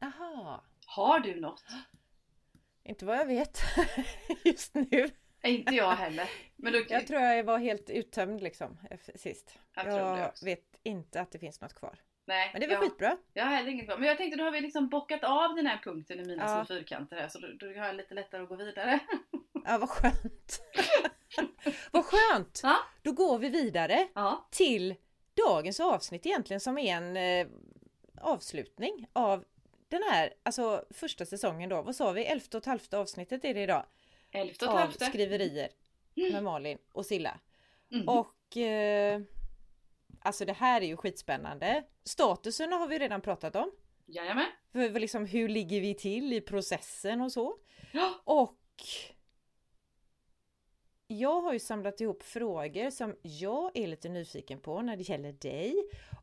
Aha. 0.00 0.64
Har 0.86 1.20
du 1.20 1.40
något? 1.40 1.64
Inte 2.84 3.04
vad 3.04 3.16
jag 3.16 3.26
vet 3.26 3.60
just 4.44 4.74
nu. 4.74 5.10
Inte 5.42 5.74
jag 5.74 5.90
heller. 5.90 6.30
Men 6.56 6.72
då, 6.72 6.82
Jag 6.88 7.06
tror 7.06 7.20
jag 7.20 7.44
var 7.44 7.58
helt 7.58 7.90
uttömd 7.90 8.42
liksom 8.42 8.78
efter- 8.90 9.18
sist. 9.18 9.58
Jag 9.74 9.86
Jag, 9.86 10.32
vet 10.44 10.64
inte 10.82 11.20
att 11.20 11.30
det 11.32 11.38
finns 11.38 11.60
något 11.60 11.74
kvar. 11.74 11.98
nej, 12.24 12.50
Men 12.52 12.60
det 12.60 12.66
var 12.66 12.74
jag, 12.74 12.82
skitbra. 12.82 13.16
jag 13.32 13.44
har 13.44 13.50
heller 13.56 13.70
inget 13.70 13.86
kvar. 13.86 13.98
Men 13.98 14.08
jag 14.08 14.16
tänkte 14.16 14.38
då 14.38 14.44
har 14.44 14.50
vi 14.50 14.60
liksom 14.60 14.88
bockat 14.88 15.24
av 15.24 15.54
den 15.54 15.66
här 15.66 15.80
punkten 15.84 16.20
i 16.20 16.24
mina 16.24 16.42
Ja. 16.42 16.64
små 16.64 16.74
fyrkanter 16.76 17.16
här. 17.16 17.28
Så 17.28 17.38
då, 17.38 17.48
då 17.60 17.66
har 17.66 17.86
jag 17.86 17.96
lite 17.96 18.14
lättare 18.14 18.42
att 18.42 18.48
gå 18.48 18.56
vidare. 18.56 18.98
Ja, 19.64 19.78
vad 19.78 19.88
skönt. 19.88 20.60
vad 21.92 22.04
skönt! 22.04 22.60
Ja. 22.62 22.76
Då 23.02 23.12
går 23.12 23.38
vi 23.38 23.48
vidare 23.48 24.08
Ja. 24.14 24.48
till 24.50 24.94
dagens 25.46 25.80
avsnitt 25.80 26.26
egentligen 26.26 26.60
som 26.60 26.78
är 26.78 26.96
en 26.96 27.16
eh, 27.16 27.46
avslutning 28.20 29.06
av 29.12 29.44
den 29.88 30.02
här, 30.10 30.34
alltså 30.42 30.84
första 30.90 31.26
säsongen 31.26 31.68
då. 31.68 31.82
Vad 31.82 31.96
sa 31.96 32.12
vi? 32.12 32.24
Elfte 32.24 32.56
och 32.56 32.66
halfte 32.66 32.98
avsnittet 32.98 33.44
är 33.44 33.54
det 33.54 33.62
idag. 33.62 33.86
Elfte 34.30 34.66
och 34.66 34.72
Av 34.72 34.82
tolfte. 34.84 35.04
skriverier 35.04 35.68
med 36.14 36.44
Malin 36.44 36.78
och 36.92 37.06
Silla. 37.06 37.40
Mm. 37.92 38.08
Och 38.08 38.56
eh, 38.56 39.20
alltså 40.20 40.44
det 40.44 40.52
här 40.52 40.80
är 40.80 40.86
ju 40.86 40.96
skitspännande. 40.96 41.84
Statusen 42.04 42.72
har 42.72 42.88
vi 42.88 42.98
redan 42.98 43.20
pratat 43.20 43.56
om. 43.56 43.72
Jajamän. 44.06 44.46
För 44.72 45.00
liksom, 45.00 45.26
hur 45.26 45.48
ligger 45.48 45.80
vi 45.80 45.94
till 45.94 46.32
i 46.32 46.40
processen 46.40 47.20
och 47.20 47.32
så. 47.32 47.56
Ja. 47.92 48.20
Och 48.24 48.58
jag 51.06 51.40
har 51.40 51.52
ju 51.52 51.58
samlat 51.58 52.00
ihop 52.00 52.22
frågor 52.22 52.90
som 52.90 53.16
jag 53.22 53.76
är 53.76 53.86
lite 53.86 54.08
nyfiken 54.08 54.60
på 54.60 54.82
när 54.82 54.96
det 54.96 55.08
gäller 55.08 55.32
dig. 55.32 55.74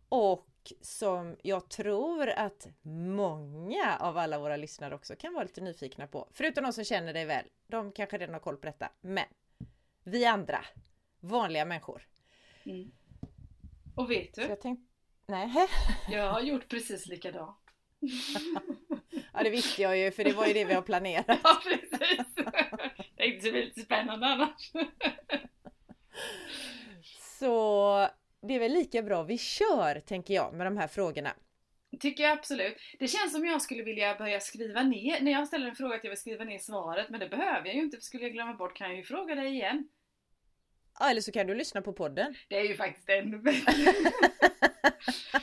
Och 0.09 0.47
som 0.81 1.37
jag 1.41 1.69
tror 1.69 2.29
att 2.29 2.67
många 3.15 3.97
av 3.99 4.17
alla 4.17 4.39
våra 4.39 4.57
lyssnare 4.57 4.95
också 4.95 5.15
kan 5.15 5.33
vara 5.33 5.43
lite 5.43 5.61
nyfikna 5.61 6.07
på. 6.07 6.27
Förutom 6.31 6.63
de 6.63 6.73
som 6.73 6.83
känner 6.83 7.13
dig 7.13 7.25
väl. 7.25 7.45
De 7.67 7.91
kanske 7.91 8.17
redan 8.17 8.33
har 8.33 8.39
koll 8.39 8.57
på 8.57 8.65
detta. 8.65 8.89
Men 9.01 9.25
vi 10.03 10.25
andra, 10.25 10.65
vanliga 11.19 11.65
människor. 11.65 12.07
Mm. 12.65 12.91
Och 13.95 14.11
vet 14.11 14.35
Så 14.35 14.41
du? 14.41 14.47
jag 14.47 14.61
tänkte... 14.61 14.85
Nej, 15.27 15.67
Jag 16.09 16.31
har 16.31 16.41
gjort 16.41 16.67
precis 16.67 17.07
likadant. 17.07 17.57
ja 19.33 19.43
det 19.43 19.49
visste 19.49 19.81
jag 19.81 19.97
ju 19.97 20.11
för 20.11 20.23
det 20.23 20.33
var 20.33 20.45
ju 20.45 20.53
det 20.53 20.65
vi 20.65 20.73
har 20.73 20.81
planerat. 20.81 21.25
Ja 21.43 21.61
precis. 21.63 22.35
Det 23.15 23.51
blir 23.51 23.51
lite 23.51 23.81
spännande 23.81 24.25
annars. 24.27 24.71
Så 27.39 28.07
det 28.47 28.55
är 28.55 28.59
väl 28.59 28.73
lika 28.73 29.01
bra 29.01 29.23
vi 29.23 29.37
kör, 29.37 29.99
tänker 29.99 30.33
jag, 30.33 30.53
med 30.53 30.67
de 30.67 30.77
här 30.77 30.87
frågorna. 30.87 31.33
Tycker 31.99 32.23
jag 32.23 32.33
absolut. 32.33 32.77
Det 32.99 33.07
känns 33.07 33.31
som 33.31 33.45
jag 33.45 33.61
skulle 33.61 33.83
vilja 33.83 34.15
börja 34.15 34.39
skriva 34.39 34.83
ner, 34.83 35.21
när 35.21 35.31
jag 35.31 35.47
ställer 35.47 35.67
en 35.67 35.75
fråga 35.75 35.95
att 35.95 36.03
jag 36.03 36.11
vill 36.11 36.19
skriva 36.19 36.43
ner 36.43 36.59
svaret, 36.59 37.09
men 37.09 37.19
det 37.19 37.29
behöver 37.29 37.65
jag 37.65 37.75
ju 37.75 37.81
inte 37.81 37.97
för 37.97 38.03
skulle 38.03 38.23
jag 38.23 38.33
glömma 38.33 38.53
bort 38.53 38.77
kan 38.77 38.87
jag 38.87 38.97
ju 38.97 39.03
fråga 39.03 39.35
dig 39.35 39.47
igen. 39.47 39.87
Ja, 40.99 41.09
eller 41.09 41.21
så 41.21 41.31
kan 41.31 41.47
du 41.47 41.55
lyssna 41.55 41.81
på 41.81 41.93
podden. 41.93 42.35
Det 42.47 42.59
är 42.59 42.63
ju 42.63 42.75
faktiskt 42.75 43.09
ännu 43.09 43.37
bättre. 43.37 43.73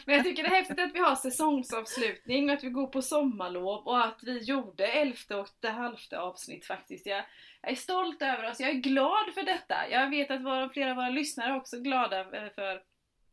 Men 0.07 0.15
jag 0.15 0.25
tycker 0.25 0.43
det 0.43 0.49
är 0.49 0.55
häftigt 0.55 0.81
att 0.81 0.95
vi 0.95 0.99
har 0.99 1.17
säsongsavslutning 1.17 2.51
och 2.51 2.57
att 2.57 2.65
vi 2.65 2.71
går 2.71 2.87
på 2.87 3.03
sommarlov 3.03 3.87
och 3.87 4.05
att 4.05 4.21
vi 4.23 4.39
gjorde 4.39 4.87
elfte 4.87 5.37
och 5.37 5.49
det 5.61 5.71
halfte 5.71 6.19
avsnitt 6.19 6.67
faktiskt. 6.67 7.07
Jag, 7.07 7.25
är 7.63 7.75
stolt 7.75 8.23
över 8.23 8.51
oss, 8.51 8.61
jag 8.61 8.71
är 8.71 8.75
glad 8.75 9.35
för 9.35 9.43
detta. 9.43 9.89
Jag 9.91 10.11
vet 10.11 10.31
att 10.31 10.45
våra, 10.45 10.69
flera 10.69 10.91
av 10.91 10.97
våra 10.97 11.09
lyssnare 11.09 11.53
är 11.53 11.57
också 11.57 11.81
glada 11.81 12.21
eh, 12.21 12.53
för 12.55 12.83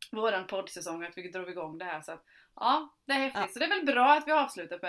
våran 0.10 0.48
poddsäsong, 0.48 1.04
att 1.04 1.18
vi 1.18 1.30
drog 1.30 1.50
igång 1.50 1.78
det 1.78 1.86
här. 1.86 2.02
Så 2.02 2.12
att, 2.12 2.26
ja, 2.56 2.96
det 3.06 3.14
är 3.14 3.18
häftigt. 3.18 3.42
Ja. 3.42 3.48
Så 3.48 3.60
det 3.60 3.66
är 3.66 3.70
väl 3.70 3.86
bra 3.86 4.14
att 4.14 4.28
vi 4.28 4.32
avslutar 4.32 4.78
på, 4.78 4.88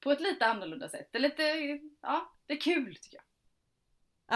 på 0.00 0.10
ett 0.10 0.20
lite 0.20 0.46
annorlunda 0.46 0.88
sätt. 0.88 1.08
Det 1.12 1.18
är 1.18 1.22
lite, 1.22 1.42
ja, 2.02 2.32
det 2.46 2.52
är 2.52 2.60
kul 2.60 2.96
tycker 2.96 3.16
jag. 3.16 3.24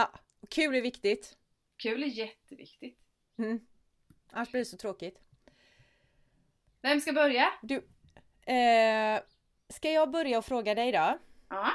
Ja, 0.01 0.11
kul 0.49 0.75
är 0.75 0.81
viktigt. 0.81 1.37
Kul 1.77 2.03
är 2.03 2.07
jätteviktigt. 2.07 2.99
Mm. 3.37 3.59
Annars 4.31 4.51
blir 4.51 4.61
det 4.61 4.65
så 4.65 4.77
tråkigt. 4.77 5.19
Vem 6.81 7.01
ska 7.01 7.13
börja? 7.13 7.53
Du, 7.61 7.75
eh, 8.53 9.21
ska 9.69 9.91
jag 9.91 10.11
börja 10.11 10.37
och 10.37 10.45
fråga 10.45 10.75
dig 10.75 10.91
då? 10.91 11.17
Ja. 11.49 11.71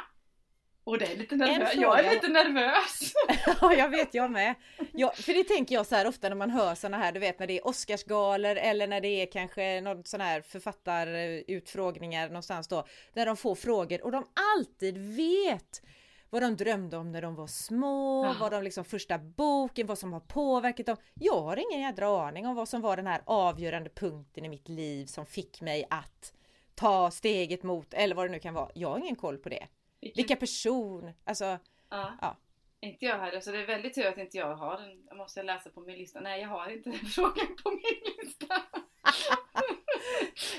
Och 0.88 0.98
det 0.98 1.12
är 1.12 1.16
lite 1.16 1.36
nervös. 1.36 1.74
Jag 1.74 2.04
är 2.04 2.14
lite 2.14 2.28
nervös. 2.28 3.12
Ja, 3.60 3.74
jag 3.74 3.88
vet 3.88 4.14
jag 4.14 4.30
med. 4.30 4.54
Ja, 4.92 5.12
för 5.14 5.32
det 5.34 5.44
tänker 5.44 5.74
jag 5.74 5.86
så 5.86 5.94
här 5.94 6.06
ofta 6.06 6.28
när 6.28 6.36
man 6.36 6.50
hör 6.50 6.74
såna 6.74 6.96
här, 6.96 7.12
du 7.12 7.20
vet 7.20 7.38
när 7.38 7.46
det 7.46 7.58
är 7.58 7.66
Oscarsgaler 7.66 8.56
eller 8.56 8.86
när 8.86 9.00
det 9.00 9.08
är 9.08 9.26
kanske 9.32 9.80
någon 9.80 10.04
sån 10.04 10.20
här 10.20 10.40
författarutfrågningar 10.42 12.28
någonstans 12.28 12.68
då. 12.68 12.84
Där 13.14 13.26
de 13.26 13.36
får 13.36 13.54
frågor 13.54 14.04
och 14.04 14.12
de 14.12 14.24
alltid 14.56 14.98
vet 15.16 15.82
vad 16.30 16.42
de 16.42 16.56
drömde 16.56 16.96
om 16.96 17.12
när 17.12 17.22
de 17.22 17.34
var 17.34 17.46
små, 17.46 18.24
Ja. 18.24 18.34
vad 18.40 18.52
de 18.52 18.62
liksom 18.62 18.84
första 18.84 19.18
boken, 19.18 19.86
vad 19.86 19.98
som 19.98 20.12
har 20.12 20.20
påverkat 20.20 20.86
dem. 20.86 20.96
Jag 21.14 21.42
har 21.42 21.56
ingen 21.56 21.80
jädra 21.80 22.26
aning 22.28 22.46
om 22.46 22.54
vad 22.54 22.68
som 22.68 22.80
var 22.80 22.96
den 22.96 23.06
här 23.06 23.22
avgörande 23.24 23.90
punkten 23.90 24.44
i 24.44 24.48
mitt 24.48 24.68
liv 24.68 25.06
som 25.06 25.26
fick 25.26 25.60
mig 25.60 25.86
att 25.90 26.32
ta 26.74 27.10
steget 27.10 27.62
mot, 27.62 27.94
eller 27.94 28.14
vad 28.14 28.26
det 28.26 28.32
nu 28.32 28.38
kan 28.38 28.54
vara. 28.54 28.70
Jag 28.74 28.88
har 28.88 28.98
ingen 28.98 29.16
koll 29.16 29.38
på 29.38 29.48
det. 29.48 29.66
Vilken- 30.00 30.16
Vilka 30.22 30.36
person, 30.36 31.12
alltså 31.24 31.58
Ja. 31.90 32.12
Ja. 32.20 32.36
Inte 32.80 33.04
jag 33.04 33.18
heller, 33.18 33.40
så 33.40 33.52
det 33.52 33.58
är 33.62 33.66
väldigt 33.66 33.94
tur 33.94 34.06
att 34.06 34.18
inte 34.18 34.36
jag 34.36 34.56
har 34.56 34.80
den. 34.80 35.02
Jag 35.08 35.16
måste 35.16 35.42
läsa 35.42 35.70
på 35.70 35.80
min 35.80 35.98
lista. 35.98 36.20
Nej, 36.20 36.40
jag 36.40 36.48
har 36.48 36.70
inte 36.70 36.90
den 36.90 36.98
frågan 36.98 37.56
på 37.62 37.70
min 37.70 38.14
lista. 38.24 38.62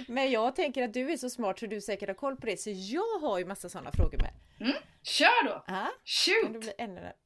Men 0.07 0.31
jag 0.31 0.55
tänker 0.55 0.83
att 0.83 0.93
du 0.93 1.11
är 1.11 1.17
så 1.17 1.29
smart 1.29 1.59
så 1.59 1.65
du 1.65 1.81
säkert 1.81 2.09
har 2.09 2.13
koll 2.15 2.35
på 2.35 2.45
det. 2.45 2.57
Så 2.57 2.69
jag 2.73 3.19
har 3.21 3.39
ju 3.39 3.45
massa 3.45 3.69
sådana 3.69 3.91
frågor 3.91 4.17
med. 4.17 4.33
Kör 5.03 5.45
då! 5.45 5.63
Kan 5.67 5.87
Shoot! 6.05 6.59
bli 6.61 6.73
ännu 6.77 7.11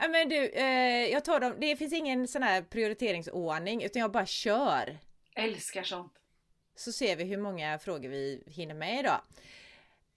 Ja 0.00 0.08
men 0.08 0.28
du, 0.28 0.48
eh, 0.48 1.06
jag 1.12 1.24
tar 1.24 1.40
dem. 1.40 1.54
Det 1.60 1.76
finns 1.76 1.92
ingen 1.92 2.28
sån 2.28 2.42
här 2.42 2.62
prioriteringsordning 2.62 3.82
utan 3.82 4.02
jag 4.02 4.10
bara 4.12 4.26
kör. 4.26 4.98
Älskar 5.34 5.82
sånt. 5.82 6.12
Så 6.76 6.92
ser 6.92 7.16
vi 7.16 7.24
hur 7.24 7.36
många 7.38 7.78
frågor 7.78 8.08
vi 8.08 8.42
hinner 8.46 8.74
med 8.74 9.00
idag. 9.00 9.20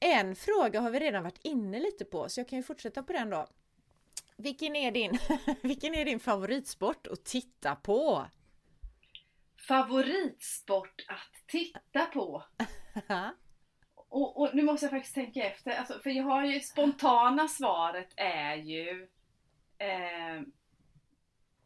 En 0.03 0.35
fråga 0.35 0.81
har 0.81 0.89
vi 0.91 0.99
redan 0.99 1.23
varit 1.23 1.39
inne 1.43 1.79
lite 1.79 2.05
på 2.05 2.29
så 2.29 2.39
jag 2.39 2.47
kan 2.47 2.59
ju 2.59 2.63
fortsätta 2.63 3.03
på 3.03 3.13
den 3.13 3.29
då. 3.29 3.47
Vilken 4.37 4.75
är 4.75 4.91
din, 4.91 5.17
vilken 5.61 5.95
är 5.95 6.05
din 6.05 6.19
favoritsport 6.19 7.07
att 7.07 7.25
titta 7.25 7.75
på? 7.75 8.25
Favoritsport 9.67 11.05
att 11.07 11.47
titta 11.47 12.05
på? 12.05 12.43
Och, 14.09 14.41
och 14.41 14.55
nu 14.55 14.63
måste 14.63 14.85
jag 14.85 14.91
faktiskt 14.91 15.15
tänka 15.15 15.43
efter, 15.43 15.71
alltså, 15.71 15.99
för 15.99 16.09
jag 16.09 16.23
har 16.23 16.45
ju 16.45 16.59
spontana 16.59 17.47
svaret 17.47 18.13
är 18.15 18.55
ju 18.55 19.07
eh, 19.77 20.41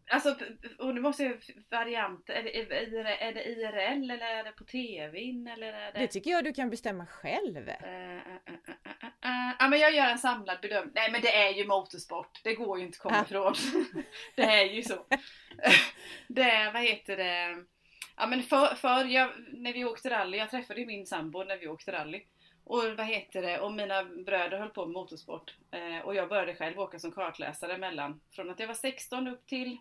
Alltså, 0.07 0.35
och 0.79 0.95
nu 0.95 1.01
måste 1.01 1.23
jag 1.23 1.37
varianter, 1.69 2.33
är 2.33 2.43
det, 2.43 3.23
är, 3.23 3.33
det, 3.33 3.45
IRL 3.45 4.11
eller 4.11 4.25
är 4.25 4.43
det 4.43 4.51
på 4.51 4.63
TVn 4.63 5.47
eller 5.47 5.73
är 5.73 5.91
det... 5.91 5.99
Det 5.99 6.07
tycker 6.07 6.31
jag 6.31 6.43
du 6.43 6.53
kan 6.53 6.69
bestämma 6.69 7.05
själv. 7.05 7.69
Eh, 7.69 7.83
eh, 7.83 8.17
eh, 9.21 9.45
Ja 9.59 9.67
men 9.69 9.79
jag 9.79 9.93
gör 9.95 10.07
en 10.07 10.17
samlad 10.17 10.57
bedömning. 10.61 10.91
Nej 10.95 11.11
men 11.11 11.21
det 11.21 11.35
är 11.35 11.53
ju 11.53 11.67
motorsport. 11.67 12.41
Det 12.43 12.53
går 12.53 12.79
ju 12.79 12.85
inte 12.85 12.95
att 12.95 13.01
komma 13.01 13.21
ifrån. 13.21 13.53
det 14.35 14.41
är 14.41 14.65
ju 14.65 14.83
så. 14.83 15.05
det 16.27 16.41
är, 16.41 16.73
vad 16.73 16.81
heter 16.81 17.17
det? 17.17 17.63
Ja 18.17 18.27
men 18.27 18.43
för, 18.43 18.75
för 18.75 19.05
jag, 19.05 19.31
när 19.53 19.73
vi 19.73 19.85
åkte 19.85 20.09
rally, 20.09 20.37
jag 20.37 20.49
träffade 20.49 20.79
ju 20.79 20.85
min 20.85 21.05
sambo 21.05 21.43
när 21.43 21.57
vi 21.57 21.67
åkte 21.67 21.91
rally. 21.91 22.21
Och 22.63 22.83
vad 22.97 23.05
heter 23.05 23.41
det, 23.41 23.59
och 23.59 23.73
mina 23.73 24.03
bröder 24.03 24.59
höll 24.59 24.69
på 24.69 24.85
med 24.85 24.93
motorsport. 24.93 25.55
Eh, 25.71 26.05
och 26.05 26.15
jag 26.15 26.29
började 26.29 26.55
själv 26.55 26.79
åka 26.79 26.99
som 26.99 27.11
kartläsare 27.11 27.77
mellan, 27.77 28.21
från 28.31 28.49
att 28.49 28.59
jag 28.59 28.67
var 28.67 28.73
16 28.73 29.27
upp 29.27 29.47
till 29.47 29.77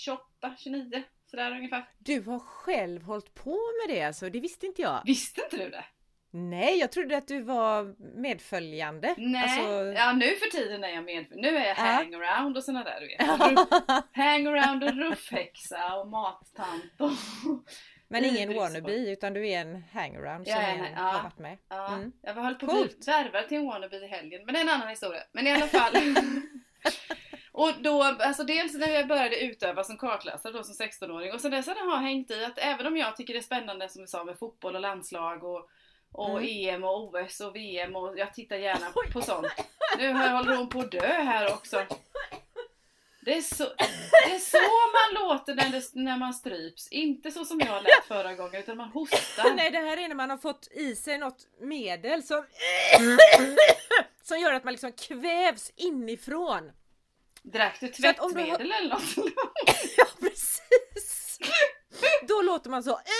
28, 0.00 0.54
29. 0.58 1.02
Sådär 1.30 1.50
ungefär. 1.50 1.88
Du 1.98 2.20
har 2.20 2.38
själv 2.38 3.02
hållit 3.02 3.34
på 3.34 3.50
med 3.50 3.96
det 3.96 4.02
alltså, 4.02 4.30
det 4.30 4.40
visste 4.40 4.66
inte 4.66 4.82
jag. 4.82 5.02
Visste 5.04 5.40
inte 5.40 5.56
du 5.56 5.70
det? 5.70 5.84
Nej, 6.32 6.78
jag 6.78 6.92
trodde 6.92 7.16
att 7.16 7.28
du 7.28 7.42
var 7.42 7.94
medföljande. 8.20 9.14
Nej, 9.18 9.42
Alltså... 9.42 10.00
ja 10.00 10.12
nu 10.12 10.26
för 10.26 10.50
tiden 10.50 10.84
är 10.84 10.88
jag 10.88 11.04
med. 11.04 11.26
Nu 11.30 11.48
är 11.48 11.68
jag 11.68 11.78
Ja. 11.78 11.82
hangaround 11.82 12.56
och 12.56 12.64
såna 12.64 12.84
där 12.84 13.00
du 13.00 13.06
vet. 13.06 14.04
hangaround 14.12 14.84
och 14.84 14.94
ruffhäxa 14.96 15.94
och 15.96 16.08
mattant 16.08 16.92
och... 16.98 17.10
Men 18.08 18.24
ingen 18.24 18.54
wannabe 18.54 18.92
utan 18.92 19.32
du 19.32 19.48
är 19.48 19.60
en 19.60 19.82
hangaround 19.92 20.46
som 20.48 20.56
är 20.56 20.68
en, 20.74 20.84
ja. 20.92 20.98
har 21.00 21.22
varit 21.22 21.38
med. 21.38 21.58
Ja, 21.68 21.94
Mm. 21.94 22.12
Jag 22.22 22.34
höll 22.34 22.54
på 22.54 22.66
att 22.66 22.72
bli 22.72 22.96
värvad 23.06 23.48
till 23.48 23.58
en 23.58 23.66
wannabe 23.66 23.96
i 23.96 24.06
helgen, 24.06 24.42
men 24.44 24.54
det 24.54 24.60
är 24.60 24.64
en 24.64 24.68
annan 24.68 24.88
historia. 24.88 25.20
Men 25.32 25.46
i 25.46 25.52
alla 25.52 25.66
fall. 25.66 25.92
och 27.60 27.72
då, 27.80 28.02
alltså 28.02 28.44
dels 28.44 28.74
när 28.74 28.88
jag 28.88 29.08
började 29.08 29.44
utöva 29.44 29.84
som 29.84 29.98
kartläsare 29.98 30.52
då 30.52 30.62
som 30.62 30.86
16-åring 30.86 31.32
och 31.32 31.40
sen 31.40 31.50
dess 31.50 31.66
har 31.66 31.74
det 31.74 32.06
hängt 32.06 32.30
i 32.30 32.44
att 32.44 32.58
även 32.58 32.86
om 32.86 32.96
jag 32.96 33.16
tycker 33.16 33.34
det 33.34 33.40
är 33.40 33.42
spännande 33.42 33.88
som 33.88 34.02
vi 34.02 34.08
sa 34.08 34.24
med 34.24 34.38
fotboll 34.38 34.74
och 34.74 34.80
landslag 34.80 35.44
och, 35.44 35.70
och 36.12 36.38
Mm. 36.38 36.74
EM 36.74 36.84
och 36.84 37.04
OS 37.04 37.40
och 37.40 37.56
VM 37.56 37.96
och 37.96 38.18
jag 38.18 38.34
tittar 38.34 38.56
gärna 38.56 38.92
på 39.12 39.22
sånt. 39.22 39.46
Nu 39.98 40.12
håller 40.12 40.56
hon 40.56 40.68
på 40.68 40.80
att 40.80 40.92
dö 40.92 41.06
här 41.06 41.52
också. 41.52 41.86
Det 43.20 43.36
är, 43.36 43.42
så, 43.42 43.64
det 44.26 44.34
är 44.34 44.38
så 44.38 44.58
man 44.92 45.28
låter 45.28 45.54
när, 45.54 45.68
det, 45.68 45.82
när 45.94 46.16
man 46.16 46.34
stryps. 46.34 46.88
Inte 46.88 47.30
så 47.30 47.44
som 47.44 47.60
jag 47.60 47.82
lät 47.82 48.04
förra 48.08 48.34
gången 48.34 48.60
utan 48.60 48.76
man 48.76 48.88
hostar. 48.88 49.54
Nej, 49.54 49.70
det 49.70 49.78
här 49.78 49.96
är 49.96 50.08
när 50.08 50.14
man 50.14 50.30
har 50.30 50.38
fått 50.38 50.68
i 50.70 50.96
sig 50.96 51.18
något 51.18 51.46
medel 51.60 52.22
som, 52.22 52.44
som 54.22 54.38
gör 54.38 54.52
att 54.52 54.64
man 54.64 54.72
liksom 54.72 54.92
kvävs 54.92 55.72
inifrån. 55.76 56.70
Drack 57.42 57.80
du 57.80 57.86
du 57.88 58.06
har- 58.06 58.12
tvättmedel 58.14 58.72
eller 58.72 58.88
något? 58.88 59.16
Ja, 59.96 60.06
precis! 60.20 61.38
Då 62.28 62.42
låter 62.42 62.70
man 62.70 62.82
så. 62.82 63.00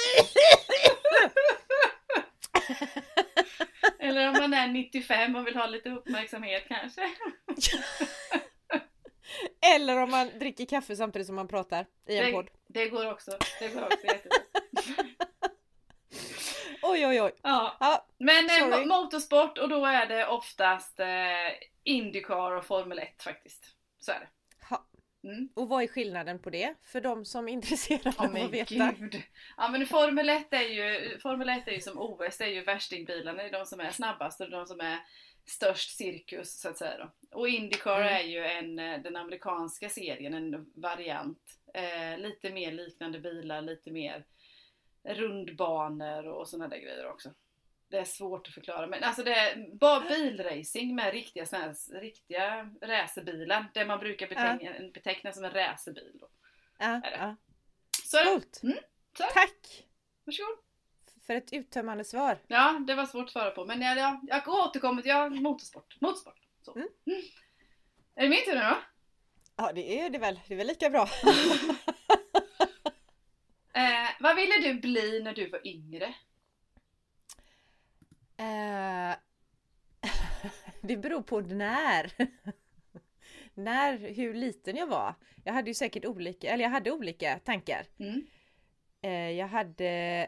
Eller 3.98 4.28
om 4.28 4.32
man 4.32 4.54
är 4.54 4.68
95 4.68 5.36
och 5.36 5.46
vill 5.46 5.56
ha 5.56 5.66
lite 5.66 5.90
uppmärksamhet 5.90 6.64
kanske. 6.68 7.10
Eller 9.74 9.96
om 9.96 10.10
man 10.10 10.38
dricker 10.38 10.64
kaffe 10.66 10.96
samtidigt 10.96 11.26
som 11.26 11.36
man 11.36 11.48
pratar 11.48 11.86
i 12.08 12.16
en 12.16 12.24
Det, 12.26 12.32
podd. 12.32 12.48
det 12.68 12.88
går 12.88 13.12
också. 13.12 13.38
Det 13.60 13.68
går 13.68 13.82
också. 13.82 14.06
Oj, 16.82 17.06
oj, 17.06 17.22
oj. 17.22 17.32
Ja. 17.42 17.76
Ja, 17.80 18.06
Men 18.18 18.44
eh, 18.50 18.58
Sorry. 18.58 18.72
mo- 18.84 18.86
motorsport 18.86 19.58
och 19.58 19.68
då 19.68 19.86
är 19.86 20.06
det 20.06 20.26
oftast 20.26 21.00
eh, 21.00 21.06
Indycar 21.84 22.52
och 22.56 22.64
Formel 22.66 22.98
1 22.98 23.22
faktiskt. 23.22 23.64
Så 24.00 24.12
är 24.12 24.20
det. 24.20 24.28
Mm. 25.24 25.48
Och 25.54 25.68
vad 25.68 25.82
är 25.82 25.86
skillnaden 25.86 26.38
på 26.38 26.50
det? 26.50 26.74
För 26.82 27.00
de 27.00 27.24
som 27.24 27.48
är 27.48 27.52
intresserade 27.58 28.12
Åh 28.18 28.24
av 28.24 28.36
att 28.36 28.50
veta. 28.50 28.92
gud. 28.98 29.22
Ja 29.56 29.68
men 29.68 29.86
Formel 29.86 30.28
1 30.28 30.52
är 30.52 30.60
ju, 30.60 31.18
Formel 31.18 31.48
1 31.48 31.68
är 31.68 31.72
ju 31.72 31.80
som 31.80 31.98
OS, 31.98 32.38
det 32.38 32.44
är 32.44 32.48
ju 32.48 32.64
värstingbilarna, 32.64 33.42
det 33.42 33.48
är 33.48 33.52
de 33.52 33.66
som 33.66 33.80
är 33.80 33.90
snabbast 33.90 34.40
och 34.40 34.50
de 34.50 34.66
som 34.66 34.80
är 34.80 34.98
störst 35.44 35.96
cirkus 35.96 36.60
så 36.60 36.68
att 36.68 36.78
säga 36.78 36.98
då. 36.98 37.38
Och 37.38 37.48
Indycar 37.48 38.00
Mm. 38.00 38.14
är 38.14 38.22
ju 38.22 38.44
en, 38.46 38.78
eh, 38.78 39.02
den 39.02 39.16
amerikanska 39.16 39.88
serien, 39.88 40.34
en 40.34 40.72
variant. 40.74 41.42
Eh, 41.74 42.18
lite 42.18 42.50
mer 42.50 42.72
liknande 42.72 43.20
bilar, 43.20 43.62
lite 43.62 43.90
mer 43.90 44.24
rundbanor 45.04 46.26
och 46.28 46.48
sådana 46.48 46.68
där 46.68 46.78
grejer 46.78 47.06
också. 47.06 47.34
Det 47.90 47.98
är 47.98 48.04
svårt 48.04 48.48
att 48.48 48.54
förklara 48.54 48.86
men 48.86 49.04
alltså 49.04 49.22
det 49.22 49.34
är 49.34 49.76
bara 49.76 50.00
bilracing 50.00 50.94
med 50.94 51.12
riktiga, 51.12 51.46
såna 51.46 51.62
här, 51.62 52.00
riktiga 52.00 52.70
racerbilar. 52.82 53.70
Det 53.74 53.84
man 53.84 53.98
brukar 53.98 54.28
beteckna, 54.28 54.90
beteckna 54.94 55.32
som 55.32 55.44
en 55.44 55.50
racerbil. 55.50 56.16
Då. 56.20 56.28
Ja, 56.78 57.00
ja. 57.18 57.36
Så. 58.04 58.18
Coolt! 58.24 58.60
Mm, 58.62 58.78
så. 59.18 59.24
Tack 59.34 59.84
Varsågod. 60.24 60.58
för 61.26 61.34
ett 61.34 61.52
uttömmande 61.52 62.04
svar. 62.04 62.38
Ja, 62.46 62.80
det 62.86 62.94
var 62.94 63.06
svårt 63.06 63.24
att 63.24 63.30
svara 63.30 63.50
på. 63.50 63.64
Men 63.64 63.80
jag, 63.82 63.98
jag, 63.98 64.20
jag 64.28 64.48
återkommer 64.48 65.02
till 65.02 65.10
ja, 65.10 65.28
motorsport. 65.28 65.96
Motorsport. 66.00 66.38
Så. 66.62 66.74
Mm. 66.74 66.88
Mm. 67.06 67.20
Är 68.14 68.22
det 68.22 68.28
min 68.28 68.44
tur 68.44 68.54
nu 68.54 68.60
då? 68.60 68.76
Ja, 69.56 69.72
det 69.72 70.00
är 70.00 70.10
det 70.10 70.18
väl. 70.18 70.40
Det 70.48 70.54
är 70.54 70.58
väl 70.58 70.66
lika 70.66 70.90
bra. 70.90 71.08
Eh, 73.74 74.10
vad 74.20 74.36
ville 74.36 74.58
du 74.58 74.74
bli 74.74 75.22
när 75.22 75.34
du 75.34 75.50
var 75.50 75.66
yngre? 75.66 76.14
Eh, 78.40 79.16
det 80.80 80.96
beror 80.96 81.22
på 81.22 81.40
när. 81.40 82.12
när, 83.54 83.98
hur 83.98 84.34
liten 84.34 84.76
jag 84.76 84.86
var. 84.86 85.14
Jag 85.44 85.52
hade 85.52 85.70
ju 85.70 85.74
säkert 85.74 86.04
olika, 86.04 86.50
eller 86.50 86.64
jag 86.64 86.70
hade 86.70 86.90
olika 86.90 87.38
tankar. 87.38 87.86
Mm. 87.98 88.26
Eh, 89.02 89.30
jag 89.30 89.48
hade 89.48 90.26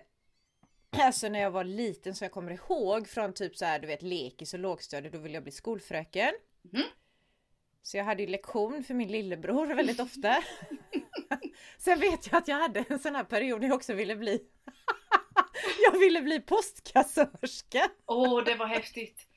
Alltså 0.99 1.28
när 1.28 1.40
jag 1.40 1.50
var 1.50 1.64
liten 1.64 2.14
så 2.14 2.25
jag 2.25 2.33
kommer 2.33 2.52
ihåg 2.52 3.09
från 3.09 3.33
typ 3.33 3.57
så 3.57 3.64
här, 3.64 3.78
du 3.78 3.87
vet 3.87 4.02
lekis 4.02 4.54
och 4.54 4.61
lågstadiet, 4.61 5.12
då 5.12 5.19
ville 5.19 5.35
jag 5.35 5.42
bli 5.42 5.52
skolfröken. 5.52 6.33
Mhm. 6.73 6.83
Så 7.83 7.97
jag 7.97 8.04
hade 8.04 8.23
ju 8.23 8.28
lektion 8.28 8.85
för 8.85 8.95
min 8.95 9.09
lillebror 9.09 9.66
väldigt 9.75 10.00
ofta. 10.00 10.45
Sen 11.78 12.00
vet 12.00 12.26
jag 12.26 12.38
att 12.38 12.49
jag 12.49 12.57
hade 12.57 12.85
en 12.88 12.99
sån 12.99 13.14
här 13.14 13.25
period 13.25 13.61
när 13.61 13.69
jag 13.69 13.76
också 13.76 13.95
ville 13.95 14.16
bli 14.16 14.42
Jag 15.93 15.99
ville 15.99 16.21
bli 16.23 16.41
postkassörska. 16.41 17.91
Åh, 18.07 18.45
det 18.45 18.55
var 18.55 18.67
häftigt. 18.67 19.29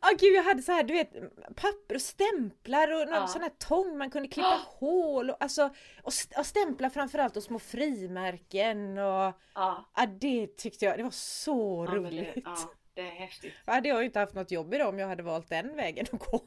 Ah, 0.00 0.10
gud, 0.18 0.34
jag 0.36 0.42
hade 0.42 0.62
så 0.62 0.72
här, 0.72 0.82
du 0.82 0.94
vet, 0.94 1.12
papper 1.56 1.94
och 1.94 2.00
stämplar 2.02 2.92
och 2.92 3.06
någon 3.08 3.14
Ja. 3.20 3.26
sån 3.26 3.42
här 3.42 3.52
tång 3.58 3.98
man 3.98 4.10
kunde 4.10 4.28
klippa 4.28 4.60
hål 4.66 5.30
och, 5.30 5.36
alltså, 5.40 5.62
och, 6.02 6.12
och 6.36 6.46
stämpla 6.46 6.90
framförallt 6.90 7.36
och 7.36 7.42
små 7.42 7.58
frimärken 7.58 8.98
och 8.98 9.34
Ja, 9.54 9.90
ja, 9.96 10.06
det 10.20 10.56
tyckte 10.56 10.84
jag, 10.84 10.98
det 10.98 11.02
var 11.02 11.10
så 11.10 11.86
ja, 11.88 11.94
roligt. 11.94 12.34
det, 12.34 12.42
ja, 12.44 12.56
det 12.94 13.00
är 13.00 13.10
häftigt. 13.10 13.54
Jag 13.66 13.72
hade 13.74 13.88
jag 13.88 14.04
inte 14.04 14.18
haft 14.18 14.34
något 14.34 14.50
jobb 14.50 14.74
idag 14.74 14.88
om 14.88 14.98
jag 14.98 15.08
hade 15.08 15.22
valt 15.22 15.48
den 15.48 15.76
vägen 15.76 16.06
att 16.12 16.18
gå. 16.18 16.40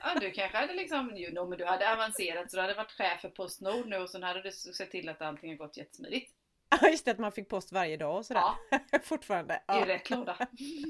Ja, 0.00 0.20
du 0.20 0.30
kanske 0.30 0.58
hade 0.58 0.72
liksom, 0.74 1.12
jo, 1.16 1.30
no, 1.34 1.48
men 1.48 1.58
du 1.58 1.64
hade 1.64 1.92
avancerat 1.92 2.50
så 2.50 2.56
du 2.56 2.60
hade 2.60 2.74
varit 2.74 2.90
chef 2.92 3.20
för 3.20 3.28
Postnord 3.28 3.86
nu 3.88 3.96
och 3.96 4.10
så 4.10 4.22
hade 4.24 4.42
du 4.42 4.50
sett 4.52 4.90
till 4.90 5.08
att 5.08 5.22
allting 5.22 5.50
har 5.50 5.56
gått 5.56 5.76
jättesmidigt. 5.76 6.32
Ja 6.80 6.88
just 6.88 7.04
det, 7.04 7.10
att 7.10 7.18
man 7.18 7.32
fick 7.32 7.48
post 7.48 7.72
varje 7.72 7.96
dag 7.96 8.16
och 8.16 8.26
sådär. 8.26 8.42
Ja, 8.70 8.78
Fortfarande. 9.02 9.54
i 9.54 9.58
Ja. 9.66 9.86
rätt 9.86 10.10
låda. 10.10 10.36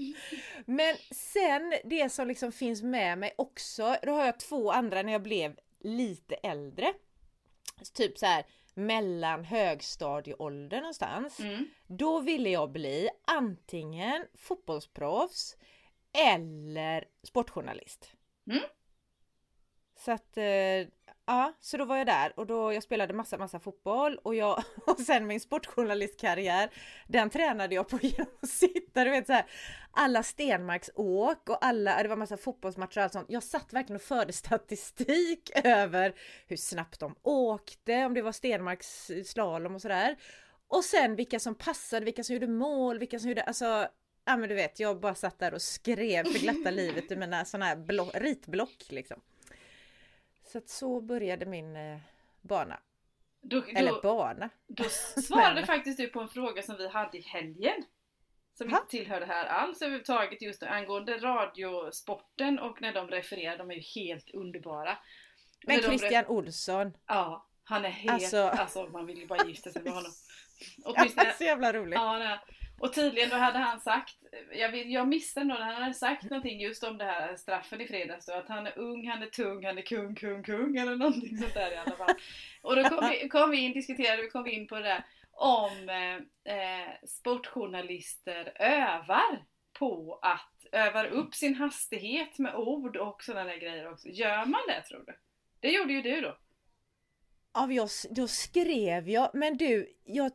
Men 0.66 0.96
sen 1.10 1.74
det 1.84 2.12
som 2.12 2.28
liksom 2.28 2.52
finns 2.52 2.82
med 2.82 3.18
mig 3.18 3.34
också, 3.38 3.96
då 4.02 4.12
har 4.12 4.24
jag 4.26 4.40
två 4.40 4.70
andra 4.72 5.02
när 5.02 5.12
jag 5.12 5.22
blev 5.22 5.58
lite 5.80 6.34
äldre. 6.34 6.92
Typ 7.94 8.18
så 8.18 8.26
här 8.26 8.44
mellan 8.74 9.44
högstadieåldern 9.44 10.80
någonstans. 10.80 11.40
Mm. 11.40 11.68
Då 11.86 12.20
ville 12.20 12.50
jag 12.50 12.70
bli 12.72 13.08
antingen 13.26 14.26
fotbollsproffs 14.34 15.56
eller 16.12 17.04
sportjournalist. 17.22 18.12
Mm. 18.50 18.62
Så 19.96 20.12
att, 20.12 20.36
eh, 20.36 20.86
ja, 21.26 21.56
så 21.60 21.76
då 21.76 21.84
var 21.84 21.96
jag 21.96 22.06
där 22.06 22.32
och 22.36 22.46
då 22.46 22.72
jag 22.72 22.82
spelade 22.82 23.14
massa, 23.14 23.38
massa 23.38 23.60
fotboll 23.60 24.18
och 24.22 24.34
jag, 24.34 24.64
och 24.86 25.00
sen 25.00 25.26
min 25.26 25.40
sportjournalistkarriär, 25.40 26.70
den 27.08 27.30
tränade 27.30 27.74
jag 27.74 27.88
på 27.88 27.98
genom 28.02 28.32
att 28.42 28.48
sitta, 28.48 29.04
du 29.04 29.10
vet 29.10 29.26
så 29.26 29.32
här, 29.32 29.46
alla 29.90 30.22
Stenmarksåk 30.22 31.48
och 31.48 31.64
alla, 31.64 32.02
det 32.02 32.08
var 32.08 32.16
massa 32.16 32.36
fotbollsmatcher 32.36 32.98
och 32.98 33.04
allt 33.04 33.12
sånt. 33.12 33.30
Jag 33.30 33.42
satt 33.42 33.72
verkligen 33.72 33.96
och 33.96 34.02
förde 34.02 34.32
statistik 34.32 35.50
över 35.64 36.14
hur 36.46 36.56
snabbt 36.56 37.00
de 37.00 37.14
åkte, 37.22 38.04
om 38.04 38.14
det 38.14 38.22
var 38.22 38.32
Stenmarks 38.32 39.10
slalom 39.24 39.74
och 39.74 39.82
sådär. 39.82 40.16
Och 40.68 40.84
sen 40.84 41.16
vilka 41.16 41.40
som 41.40 41.54
passade, 41.54 42.04
vilka 42.04 42.24
som 42.24 42.34
gjorde 42.34 42.48
mål, 42.48 42.98
vilka 42.98 43.18
som 43.18 43.28
gjorde, 43.28 43.42
alltså 43.42 43.88
Ja 44.24 44.36
men 44.36 44.48
du 44.48 44.54
vet, 44.54 44.80
jag 44.80 45.00
bara 45.00 45.14
satt 45.14 45.38
där 45.38 45.54
och 45.54 45.62
skrev 45.62 46.24
för 46.24 46.38
glatta 46.38 46.70
livet 46.70 47.12
i 47.12 47.16
mina 47.16 47.44
sådana 47.44 47.66
här 47.66 47.76
block, 47.76 48.10
ritblock 48.14 48.86
liksom. 48.88 49.20
Så 50.52 50.58
att 50.58 50.68
så 50.68 51.00
började 51.00 51.46
min 51.46 51.76
eh, 51.76 51.98
bana. 52.40 52.80
Då, 53.42 53.64
Eller 53.74 53.92
då, 53.92 54.00
bana. 54.02 54.48
då 54.66 54.84
svarade 55.22 55.54
Men- 55.54 55.66
faktiskt 55.66 55.98
du 55.98 56.06
på 56.08 56.20
en 56.20 56.28
fråga 56.28 56.62
som 56.62 56.76
vi 56.76 56.88
hade 56.88 57.18
i 57.18 57.20
helgen. 57.20 57.82
Som 58.54 58.70
Ha? 58.70 58.78
inte 58.78 58.90
tillhör 58.90 59.20
det 59.20 59.26
här 59.26 59.46
alls 59.46 59.82
överhuvudtaget 59.82 60.42
just 60.42 60.62
angående 60.62 61.18
radiosporten 61.18 62.58
och 62.58 62.82
när 62.82 62.92
de 62.92 63.08
refererar, 63.08 63.58
de 63.58 63.70
är 63.70 63.74
ju 63.74 63.80
helt 64.02 64.30
underbara. 64.30 64.98
Men 65.66 65.76
När 65.76 65.82
Christian 65.82 66.26
Olsson, 66.26 66.92
Ja, 67.06 67.46
han 67.64 67.84
är 67.84 67.88
helt... 67.90 68.12
Alltså, 68.12 68.36
Alltså- 68.42 68.86
man 68.86 69.06
vill 69.06 69.18
ju 69.18 69.26
bara 69.26 69.48
gifta 69.48 69.70
sig 69.70 69.82
med 69.82 69.92
honom. 69.92 70.12
Åtminstone, 70.84 71.32
så 71.38 71.44
jävla 71.44 71.72
roligt. 71.72 71.94
ja, 71.94 72.18
nej. 72.18 72.38
Och 72.82 72.92
tydligen 72.92 73.30
då 73.30 73.36
hade 73.36 73.58
han 73.58 73.80
sagt, 73.80 74.16
jag, 74.52 74.72
vet, 74.72 74.90
jag 74.90 75.08
missade 75.08 75.46
nog 75.46 75.58
när 75.58 75.66
han 75.66 75.82
hade 75.82 75.94
sagt 75.94 76.22
någonting 76.22 76.60
just 76.60 76.84
om 76.84 76.98
det 76.98 77.04
här 77.04 77.36
straffen 77.36 77.80
i 77.80 77.86
fredags 77.86 78.26
då, 78.26 78.32
att 78.32 78.48
han 78.48 78.66
är 78.66 78.78
ung, 78.78 79.08
han 79.08 79.22
är 79.22 79.26
tung, 79.26 79.64
han 79.64 79.78
är 79.78 79.82
kung, 79.82 80.14
kung, 80.14 80.42
kung 80.42 80.76
eller 80.76 80.96
någonting 80.96 81.38
sånt 81.38 81.54
där 81.54 81.72
i 81.72 81.76
alla 81.76 81.96
fall. 81.96 82.14
Och 82.62 82.76
då 82.76 82.84
kom 82.84 83.08
vi, 83.10 83.28
kom 83.28 83.50
vi 83.50 83.56
in, 83.56 83.72
diskuterade 83.72 84.22
vi, 84.22 84.28
kom 84.28 84.46
in 84.46 84.66
på 84.66 84.74
det 84.74 84.82
där 84.82 85.04
om 85.32 85.88
eh, 85.88 86.54
eh, 86.54 86.88
sportjournalister 87.06 88.52
övar 88.62 89.44
på 89.72 90.18
att 90.22 90.66
övar 90.72 91.04
upp 91.04 91.34
sin 91.34 91.54
hastighet 91.54 92.38
med 92.38 92.54
ord 92.54 92.96
och 92.96 93.22
sådana 93.22 93.50
där 93.50 93.58
grejer 93.58 93.92
också. 93.92 94.08
Gör 94.08 94.46
man 94.46 94.60
det 94.68 94.82
tror 94.82 95.04
du? 95.06 95.12
Det 95.60 95.70
gjorde 95.70 95.92
ju 95.92 96.02
du 96.02 96.20
då. 96.20 96.38
Ja, 97.54 97.72
jag, 97.72 97.88
då 98.10 98.28
skrev 98.28 99.08
jag, 99.08 99.30
men 99.34 99.56
du, 99.56 99.96
jag 100.04 100.32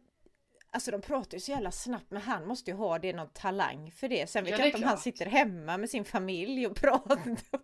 Alltså 0.77 0.91
de 0.91 1.01
pratar 1.01 1.34
ju 1.38 1.39
så 1.41 1.51
jävla 1.51 1.72
snabbt 1.72 2.05
men 2.12 2.22
han 2.22 2.48
måste 2.48 2.72
ju 2.72 2.77
ha 2.77 3.00
det 3.00 3.13
någon 3.13 3.29
talang 3.34 3.91
för 3.91 4.07
det. 4.10 4.29
Sen 4.29 4.43
vet 4.43 4.51
Ja, 4.51 4.57
jag 4.57 4.67
inte 4.67 4.77
om 4.77 4.84
han 4.84 4.98
sitter 4.98 5.25
hemma 5.25 5.77
med 5.77 5.89
sin 5.89 6.05
familj 6.05 6.67
och 6.67 6.75
pratar 6.75 7.15
och 7.51 7.62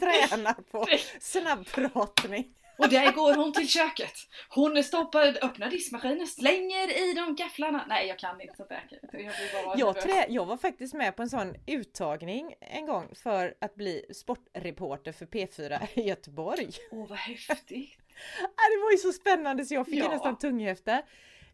tränar 0.00 0.52
på 0.70 0.86
snabbpratning. 1.20 2.54
Och 2.78 2.88
där 2.88 3.12
går 3.12 3.34
hon 3.34 3.52
till 3.52 3.68
köket. 3.68 4.12
Hon 4.48 4.84
stoppar, 4.84 5.38
öppnar 5.44 5.70
diskmaskinen, 5.70 6.26
slänger 6.26 7.10
i 7.10 7.14
de 7.14 7.34
gafflarna. 7.36 7.84
Nej 7.88 8.08
jag 8.08 8.18
kan 8.18 8.40
inte 8.40 8.56
sånt 8.56 8.68
där. 8.68 9.00
Jag, 9.12 9.78
Jag, 9.78 10.00
trä, 10.00 10.26
jag 10.28 10.46
var 10.46 10.56
faktiskt 10.56 10.94
med 10.94 11.16
på 11.16 11.22
en 11.22 11.30
sån 11.30 11.54
uttagning 11.66 12.54
en 12.60 12.86
gång 12.86 13.08
för 13.14 13.54
att 13.60 13.74
bli 13.74 14.04
sportreporter 14.14 15.12
för 15.12 15.26
P4 15.26 15.88
i 15.94 16.02
Göteborg. 16.02 16.68
Åh 16.90 17.08
vad 17.08 17.18
häftigt. 17.18 17.68
Det 18.38 18.82
var 18.84 18.90
ju 18.92 18.98
så 18.98 19.12
spännande 19.12 19.64
så 19.64 19.74
jag 19.74 19.86
fick 19.86 19.94
Ja. 20.04 20.08
nästan 20.08 20.38
tunghäfta. 20.38 21.02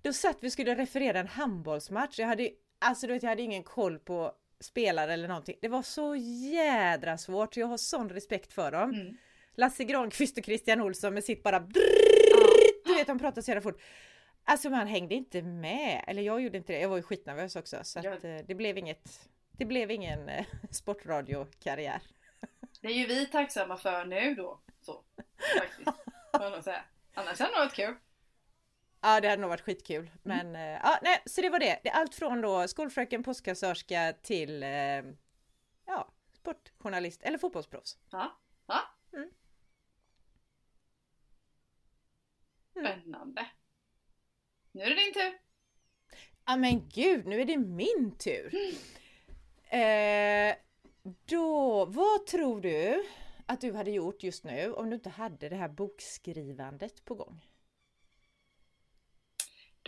Då 0.09 0.13
satt 0.13 0.37
vi 0.41 0.51
skulle 0.51 0.75
referera 0.75 1.19
en 1.19 1.27
handbollsmatch. 1.29 2.19
Jag 2.19 2.27
hade, 2.27 2.51
alltså 2.79 3.07
du 3.07 3.13
vet, 3.13 3.23
jag 3.23 3.31
hade 3.31 3.43
ingen 3.43 3.63
koll 3.63 3.99
på 3.99 4.33
spelare 4.61 5.13
eller 5.13 5.29
någonting. 5.29 5.57
Det 5.61 5.69
var 5.69 5.83
så 5.83 6.17
jädra 6.53 7.19
svårt. 7.19 7.57
Jag 7.57 7.67
har 7.67 7.77
sån 7.77 8.09
respekt 8.09 8.53
för 8.53 8.71
dem. 8.73 8.91
Mm. 8.91 9.17
Lasse 9.55 9.85
Granqvist 9.85 10.39
och 10.39 10.45
Christian 10.45 10.81
Olsson 10.81 11.15
med 11.15 11.25
sitt 11.25 11.43
bara 11.43 11.57
Ja. 11.57 12.47
du 12.85 12.95
vet 12.95 13.07
de 13.07 13.19
pratar 13.19 13.43
så 13.43 13.51
jävla 13.51 13.63
fort. 13.63 13.81
Alltså 14.45 14.71
man 14.71 14.87
hängde 14.87 15.15
inte 15.15 15.43
med. 15.43 16.05
Eller 16.07 16.23
jag 16.23 16.41
gjorde 16.41 16.59
inte 16.59 16.73
det. 16.73 16.81
Jag 16.81 16.89
var 16.89 16.97
ju 16.97 17.03
skitnervös 17.03 17.57
också. 17.57 17.77
Så 17.83 17.99
att, 17.99 18.25
eh, 18.25 18.37
det 18.47 18.55
blev 18.55 18.79
inget 18.79 19.29
Det 19.53 19.65
blev 19.65 19.91
ingen 19.91 20.29
eh, 20.29 20.47
sportradiokarriär. 20.71 22.03
Det 22.81 22.89
är 22.89 22.95
ju 22.95 23.07
vi 23.07 23.27
tacksamma 23.27 23.77
för 23.77 24.05
nu 24.05 24.35
då. 24.35 24.61
Så, 24.81 25.05
faktiskt. 25.59 25.91
Annars 27.15 27.39
hade 27.41 27.53
det 27.53 27.59
varit 27.59 27.75
kul. 27.75 27.95
Ja 29.01 29.21
det 29.21 29.29
hade 29.29 29.41
nog 29.41 29.51
varit 29.51 29.61
skitkul. 29.61 30.11
Men 30.23 30.57
eh, 30.57 30.63
ja, 30.63 30.99
nej, 31.03 31.23
så 31.27 31.41
det 31.41 31.51
var 31.51 31.59
det. 31.59 31.81
Det 31.83 31.89
är 31.89 31.95
allt 31.95 32.15
från 32.15 32.41
då 32.41 32.69
skolfröken, 32.69 33.23
postkassörska 33.23 34.15
till 34.23 34.63
eh, 34.63 35.03
ja, 35.87 36.09
sportjournalist 36.33 37.23
eller 37.23 37.39
fotbollsproffs. 37.39 37.99
Ja. 38.11 38.41
ja. 38.67 38.81
Mm. 39.13 39.31
Mm. 42.77 42.87
Spännande. 42.87 43.47
Nu 44.73 44.83
är 44.83 44.89
det 44.89 44.95
din 44.95 45.15
tur. 45.15 45.39
Ja 46.47 46.57
men 46.57 46.89
gud, 46.89 47.27
nu 47.27 47.41
är 47.41 47.45
det 47.45 47.57
min 47.57 48.17
tur. 48.19 48.55
Eh, 49.71 50.55
då, 51.25 51.85
vad 51.85 52.27
tror 52.27 52.61
du 52.61 53.05
att 53.47 53.61
du 53.61 53.73
hade 53.73 53.91
gjort 53.91 54.23
just 54.23 54.45
nu 54.45 54.73
om 54.73 54.91
du 54.91 54.95
inte 54.95 55.11
hade 55.11 55.49
det 55.49 55.57
här 55.57 55.69
bokskrivandet 55.69 57.05
på 57.05 57.15
gång? 57.15 57.41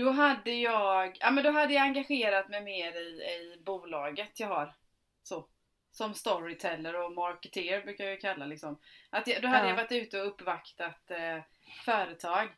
Då 0.00 0.10
hade 0.10 0.50
jag, 0.52 1.16
ja 1.20 1.30
men 1.30 1.44
då 1.44 1.50
hade 1.50 1.74
jag 1.74 1.82
engagerat 1.82 2.48
mig 2.48 2.62
mer 2.62 2.92
i, 2.96 3.22
i 3.22 3.62
bolaget 3.64 4.40
jag 4.40 4.48
har. 4.48 4.74
Så. 5.22 5.48
Som 5.92 6.14
storyteller 6.14 6.94
och 7.04 7.12
marketer 7.12 7.82
brukar 7.82 8.04
jag 8.04 8.20
kalla 8.20 8.46
liksom. 8.46 8.80
Att 9.10 9.26
jag, 9.26 9.42
då 9.42 9.48
hade 9.48 9.62
Ja. 9.64 9.68
jag 9.68 9.76
varit 9.76 9.92
ute 9.92 10.20
och 10.20 10.26
uppvaktat 10.26 11.10
eh, 11.10 11.38
företag 11.84 12.48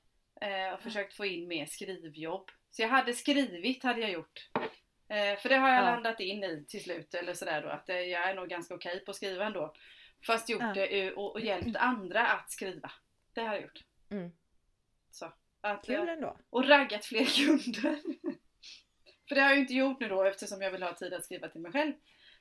eh, 0.41 0.73
och 0.75 0.81
försökt 0.81 1.15
få 1.15 1.27
in 1.27 1.49
mer 1.49 1.67
skrivjobb. 1.67 2.51
Så 2.71 2.83
jag 2.83 2.89
hade 2.89 3.15
skrivit, 3.15 3.83
hade 3.83 4.01
jag 4.01 4.11
gjort. 4.11 4.51
Eh, 5.09 5.39
för 5.39 5.49
det 5.49 5.57
har 5.57 5.69
jag 5.69 5.79
Ja. 5.79 5.91
landat 5.91 6.21
in 6.21 6.45
i 6.45 6.65
till 6.69 6.83
slut, 6.83 7.15
eller 7.15 7.35
sådär 7.35 7.63
då, 7.63 7.69
att 7.69 7.89
eh, 7.89 7.97
jag 7.97 8.29
är 8.31 8.35
nog 8.35 8.49
ganska 8.49 8.75
okej 8.75 9.05
på 9.05 9.11
att 9.11 9.17
skriva 9.17 9.45
ändå. 9.47 9.75
Fast 10.27 10.49
gjort 10.49 10.63
Ja. 10.63 10.73
det 10.75 11.07
eh, 11.07 11.13
och, 11.13 11.33
och 11.33 11.41
hjälpt 11.41 11.77
andra 11.77 12.27
att 12.27 12.51
skriva. 12.51 12.91
Det 13.35 13.41
har 13.41 13.55
jag 13.55 13.63
gjort. 13.63 13.81
Mm. 14.11 14.31
Så. 15.11 15.33
Att, 15.63 15.89
eh, 15.89 15.97
Kul 15.97 16.09
ändå. 16.09 16.37
och 16.51 16.69
raggat 16.69 17.05
fler 17.05 17.25
kunder. 17.37 17.97
För 19.29 19.35
det 19.35 19.41
har 19.41 19.49
jag 19.49 19.55
ju 19.55 19.61
inte 19.61 19.75
gjort 19.75 20.01
nu 20.01 20.09
då 20.09 20.25
eftersom 20.25 20.63
jag 20.63 20.71
vill 20.71 20.83
ha 20.83 20.95
tid 20.95 21.15
att 21.15 21.25
skriva 21.25 21.49
till 21.49 21.61
mig 21.61 21.73
själv. 21.73 21.93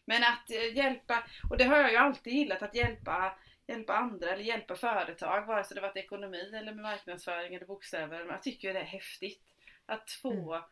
Men 0.06 0.24
att 0.24 0.52
eh, 0.52 0.78
hjälpa, 0.78 1.24
och 1.50 1.58
det 1.58 1.64
har 1.64 1.78
jag 1.78 1.92
ju 1.92 1.98
alltid 1.98 2.34
gillat, 2.34 2.62
att 2.62 2.76
hjälpa, 2.76 3.38
hjälpa 3.68 3.94
andra 3.94 4.30
eller 4.30 4.44
hjälpa 4.44 4.76
företag, 4.76 5.46
vare 5.46 5.64
sig 5.64 5.76
det 5.76 5.82
varit 5.82 5.98
ekonomi 5.98 6.52
eller 6.54 6.74
med 6.74 6.84
marknadsföring 6.84 7.56
eller 7.56 7.66
bokstäver. 7.66 8.26
Jag 8.26 8.44
tycker 8.44 8.74
det 8.74 8.80
är 8.80 8.84
häftigt 8.84 9.42
att 9.86 10.12
få 10.12 10.66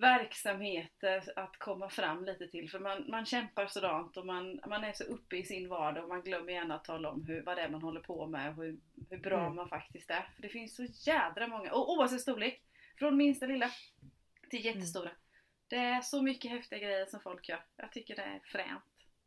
verksamheter 0.00 1.32
att 1.36 1.56
komma 1.58 1.90
fram 1.90 2.24
lite 2.24 2.48
till. 2.48 2.70
För 2.70 2.78
man, 2.78 3.10
man 3.10 3.26
kämpar 3.26 3.66
sådant 3.66 4.16
och 4.16 4.26
man, 4.26 4.60
man 4.68 4.84
är 4.84 4.92
så 4.92 5.04
uppe 5.04 5.36
i 5.36 5.44
sin 5.44 5.68
vardag 5.68 6.02
och 6.02 6.08
man 6.08 6.22
glömmer 6.22 6.52
gärna 6.52 6.74
att 6.74 6.84
tala 6.84 7.10
om 7.10 7.24
hur, 7.26 7.42
vad 7.42 7.56
det 7.56 7.62
är 7.62 7.68
man 7.68 7.82
håller 7.82 8.00
på 8.00 8.26
med 8.26 8.48
och 8.50 8.56
hur, 8.64 8.78
hur 9.10 9.18
bra 9.18 9.40
Mm. 9.40 9.54
man 9.56 9.68
faktiskt 9.68 10.10
är. 10.10 10.28
För 10.34 10.42
det 10.42 10.48
finns 10.48 10.76
så 10.76 10.84
jädra 10.84 11.46
många, 11.48 11.72
och 11.72 11.92
oavsett 11.92 12.20
storlek, 12.20 12.62
från 12.98 13.16
minsta 13.16 13.46
lilla 13.46 13.70
till 14.50 14.64
jättestora. 14.64 15.10
Det 15.68 15.76
är 15.76 16.00
så 16.00 16.22
mycket 16.22 16.50
häftiga 16.50 16.78
grejer 16.78 17.06
som 17.06 17.20
folk 17.20 17.48
gör. 17.48 17.64
Jag 17.76 17.92
tycker 17.92 18.16
det 18.16 18.22
är 18.22 18.40
fränt 18.44 18.84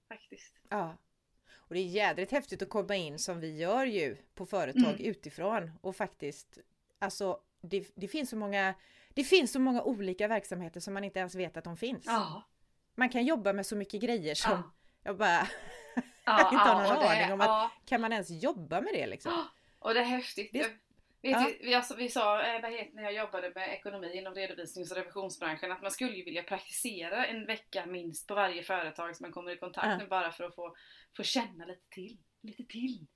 faktiskt. 0.07 0.59
Ja. 0.69 0.97
Och 1.55 1.73
det 1.75 1.79
är 1.79 1.87
jädrigt 1.87 2.31
häftigt 2.31 2.61
att 2.61 2.69
komma 2.69 2.95
in 2.95 3.19
som 3.19 3.39
vi 3.39 3.57
gör 3.57 3.85
ju 3.85 4.17
på 4.35 4.45
företag 4.45 4.93
Mm. 4.93 5.05
utifrån 5.05 5.71
och 5.81 5.95
faktiskt 5.95 6.57
Alltså 6.99 7.39
det, 7.61 7.91
det 7.95 8.07
finns 8.07 8.29
så 8.29 8.35
många 8.35 8.73
Det 9.13 9.23
finns 9.23 9.51
så 9.51 9.59
många 9.59 9.83
olika 9.83 10.27
verksamheter 10.27 10.79
som 10.79 10.93
man 10.93 11.03
inte 11.03 11.19
ens 11.19 11.35
vet 11.35 11.57
att 11.57 11.63
de 11.63 11.77
finns. 11.77 12.03
Ja. 12.05 12.43
Man 12.95 13.09
kan 13.09 13.25
jobba 13.25 13.53
med 13.53 13.65
så 13.65 13.75
mycket 13.75 14.01
grejer 14.01 14.35
som 14.35 14.51
Ja. 14.51 14.63
jag 15.03 15.17
bara 15.17 15.47
Ja, 16.25 16.49
inte 16.53 16.63
har 16.63 16.83
någon 16.95 17.05
aning 17.05 17.33
om 17.33 17.41
att-. 17.41 17.71
Kan 17.85 18.01
man 18.01 18.13
ens 18.13 18.29
jobba 18.43 18.81
med 18.81 18.93
det 18.93 19.07
liksom? 19.07 19.31
Och 19.79 19.93
det 19.93 19.99
är 19.99 20.03
häftigt. 20.03 20.49
Det- 20.53 20.71
Vet 21.21 21.31
Ja. 21.31 21.49
vi, 21.61 21.73
alltså, 21.73 21.95
vi 21.95 22.09
sa, 22.09 22.41
eh, 22.43 22.61
när 22.93 23.03
jag 23.03 23.13
jobbade 23.13 23.51
med 23.55 23.73
ekonomi 23.73 24.17
inom 24.17 24.33
redovisnings 24.35 24.91
och 24.91 24.97
revisionsbranschen, 24.97 25.71
att 25.71 25.81
man 25.81 25.91
skulle 25.91 26.15
ju 26.15 26.23
vilja 26.23 26.43
praktisera 26.43 27.25
en 27.25 27.45
vecka 27.45 27.85
minst 27.85 28.27
på 28.27 28.35
varje 28.35 28.63
företag 28.63 29.15
som 29.15 29.23
man 29.23 29.31
kommer 29.31 29.51
i 29.51 29.57
kontakt 29.57 29.87
Ja. 29.87 29.97
med 29.97 30.09
bara 30.09 30.31
för 30.31 30.43
att 30.43 30.55
få, 30.55 30.75
få 31.17 31.23
känna 31.23 31.65
lite 31.65 31.81
till. 31.89 32.17
Lite 32.41 32.63
till. 32.63 33.07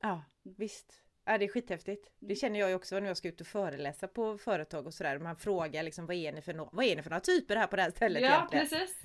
Ja, 0.00 0.24
visst. 0.42 1.02
Ja 1.30 1.38
det 1.38 1.44
är 1.44 1.48
skithäftigt. 1.48 2.10
Det 2.18 2.34
känner 2.34 2.60
jag 2.60 2.68
ju 2.68 2.74
också 2.74 3.00
när 3.00 3.06
jag 3.06 3.16
ska 3.16 3.28
ut 3.28 3.40
och 3.40 3.46
föreläsa 3.46 4.08
på 4.08 4.38
företag 4.38 4.86
och 4.86 4.94
sådär. 4.94 5.18
Man 5.18 5.36
frågar 5.36 5.82
liksom 5.82 6.06
vad 6.06 6.16
är 6.16 6.32
ni 6.32 6.42
för, 6.42 6.54
no 6.54 6.68
vad 6.72 6.84
är 6.84 6.96
ni 6.96 7.02
för 7.02 7.10
några 7.10 7.20
typer 7.20 7.56
här 7.56 7.66
på 7.66 7.76
det 7.76 7.82
här 7.82 7.90
stället 7.90 8.22
Ja, 8.22 8.28
egentligen? 8.36 8.68
precis. 8.68 8.96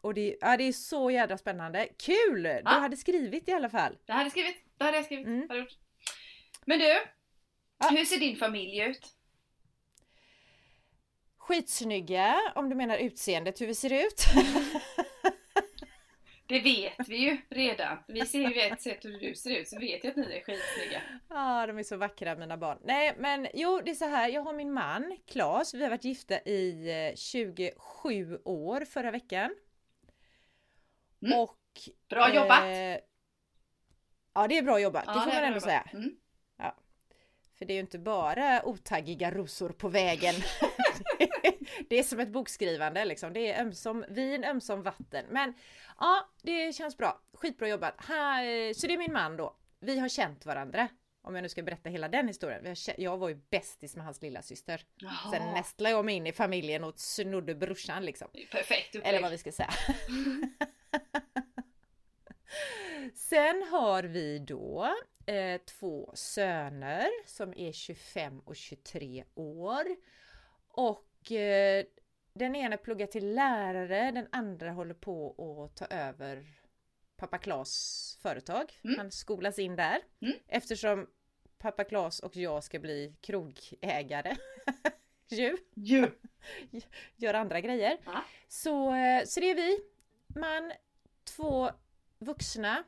Och 0.00 0.14
det, 0.14 0.36
ja, 0.40 0.56
det 0.56 0.64
är 0.64 0.72
så 0.72 1.10
jädra 1.10 1.38
spännande. 1.38 1.88
Kul! 1.98 2.42
Du 2.42 2.48
Ja. 2.64 2.70
hade 2.70 2.96
skrivit 2.96 3.48
i 3.48 3.52
alla 3.52 3.70
fall. 3.70 3.98
Det 4.06 4.12
hade 4.12 4.24
jag 4.24 4.30
skrivit. 4.32 4.56
Det 4.78 4.84
hade 4.84 4.96
jag 4.96 5.04
skrivit. 5.06 5.26
Mm. 5.26 5.40
Hade 5.40 5.54
jag 5.54 5.64
gjort. 5.64 5.78
Men 6.66 6.78
du, 6.78 6.86
Ja. 7.78 7.88
hur 7.90 8.04
ser 8.04 8.18
din 8.20 8.36
familj 8.36 8.80
ut? 8.80 9.06
Skitsnygga 11.38 12.52
om 12.54 12.68
du 12.68 12.74
menar 12.76 12.96
utseendet 12.98 13.60
hur 13.60 13.66
vi 13.66 13.74
ser 13.74 13.92
ut. 14.06 14.24
Det 16.46 16.60
vet 16.60 17.08
vi 17.08 17.16
ju 17.16 17.36
redan. 17.48 17.98
Vi 18.08 18.26
ser 18.26 18.48
ju 18.48 18.60
ett 18.60 18.82
sätt 18.82 19.04
hur 19.04 19.20
du 19.20 19.34
ser 19.34 19.50
ut 19.50 19.68
så 19.68 19.78
vet 19.78 20.04
jag 20.04 20.10
att 20.10 20.16
ni 20.16 20.22
är 20.36 20.40
skitsnygga. 20.40 21.02
Ja, 21.28 21.66
de 21.66 21.78
är 21.78 21.82
så 21.82 21.96
vackra 21.96 22.36
mina 22.36 22.56
barn. 22.56 22.78
Nej, 22.84 23.14
men 23.18 23.48
jo, 23.54 23.80
det 23.84 23.90
är 23.90 23.94
så 23.94 24.08
här. 24.08 24.28
Jag 24.28 24.42
har 24.42 24.52
min 24.52 24.72
man 24.72 25.18
Claes. 25.26 25.74
Vi 25.74 25.82
har 25.82 25.90
varit 25.90 26.04
gifta 26.04 26.40
i 26.40 26.90
eh, 27.10 27.16
27 27.16 28.38
år 28.44 28.84
förra 28.84 29.10
veckan. 29.10 29.54
Mm. 31.22 31.38
Och... 31.38 31.58
Bra 32.08 32.34
jobbat! 32.34 32.64
eh, 32.64 32.98
ja, 34.34 34.48
det 34.48 34.58
är 34.58 34.62
bra 34.62 34.80
jobbat. 34.80 35.04
Ja, 35.06 35.12
det 35.12 35.20
får 35.20 35.40
man 35.40 35.44
ändå 35.44 35.60
säga. 35.60 35.88
Mm. 35.92 36.16
För 37.62 37.66
det 37.66 37.72
är 37.72 37.74
ju 37.74 37.80
inte 37.80 37.98
bara 37.98 38.66
otaggiga 38.66 39.30
rosor 39.30 39.68
på 39.68 39.88
vägen. 39.88 40.34
det 41.88 41.98
är 41.98 42.02
som 42.02 42.20
ett 42.20 42.28
bokskrivande 42.28 43.04
liksom. 43.04 43.32
Det 43.32 43.52
är 43.52 43.60
ömsom 43.60 44.04
vin, 44.08 44.44
ömsom 44.44 44.82
vatten. 44.82 45.24
Men 45.30 45.54
ja, 45.98 46.28
det 46.42 46.72
känns 46.72 46.96
bra. 46.96 47.20
Skitbra 47.32 47.68
jobbat. 47.68 48.04
Ha, 48.04 48.44
eh, 48.44 48.72
så 48.72 48.86
det 48.86 48.92
är 48.94 48.98
min 48.98 49.12
man 49.12 49.36
då. 49.36 49.56
Vi 49.80 49.98
har 49.98 50.08
känt 50.08 50.46
varandra. 50.46 50.88
Om 51.24 51.34
jag 51.34 51.42
nu 51.42 51.48
ska 51.48 51.62
berätta 51.62 51.88
hela 51.88 52.08
den 52.08 52.28
historien. 52.28 52.76
Jag 52.96 53.18
var 53.18 53.28
ju 53.28 53.34
bästis 53.34 53.96
med 53.96 54.04
hans 54.04 54.22
lilla 54.22 54.42
syster. 54.42 54.84
Jaha. 54.96 55.30
Sen 55.30 55.54
nästlade 55.54 55.94
jag 55.94 56.04
mig 56.04 56.14
in 56.14 56.26
i 56.26 56.32
familjen 56.32 56.84
och 56.84 56.98
snodde 56.98 57.54
brorsan 57.54 58.04
liksom. 58.04 58.28
Perfekt 58.50 58.94
upplägg. 58.94 59.08
Eller 59.08 59.22
vad 59.22 59.30
vi 59.30 59.38
ska 59.38 59.52
säga. 59.52 59.70
Sen 63.14 63.62
har 63.70 64.02
vi 64.02 64.38
då 64.38 64.94
eh, 65.26 65.60
två 65.60 66.10
söner 66.14 67.08
som 67.26 67.54
är 67.54 67.72
25 67.72 68.40
och 68.40 68.56
23 68.56 69.24
år. 69.34 69.84
Och 70.68 71.11
eh, 71.30 71.86
den 72.34 72.56
ena 72.56 72.76
pluggar 72.76 73.06
till 73.06 73.34
lärare, 73.34 74.10
den 74.10 74.28
andra 74.32 74.70
håller 74.70 74.94
på 74.94 75.34
att 75.64 75.76
ta 75.76 75.86
över 75.96 76.46
pappa 77.16 77.38
Klas 77.38 78.18
företag. 78.22 78.72
Mm. 78.84 78.98
Han 78.98 79.10
skolas 79.10 79.58
in 79.58 79.76
där. 79.76 80.00
Mm. 80.20 80.34
Eftersom 80.48 81.06
pappa 81.58 81.84
Klas 81.84 82.20
och 82.20 82.36
jag 82.36 82.64
ska 82.64 82.78
bli 82.78 83.16
krogägare. 83.20 84.36
Ju 85.28 85.56
Ju. 85.74 86.10
gör 87.16 87.34
andra 87.34 87.60
grejer. 87.60 87.98
Ja. 88.04 88.24
Så, 88.48 88.94
eh, 88.94 89.24
så 89.24 89.40
det 89.40 89.50
är 89.50 89.54
vi, 89.54 89.78
man, 90.40 90.72
två 91.24 91.70
vuxna 92.18 92.84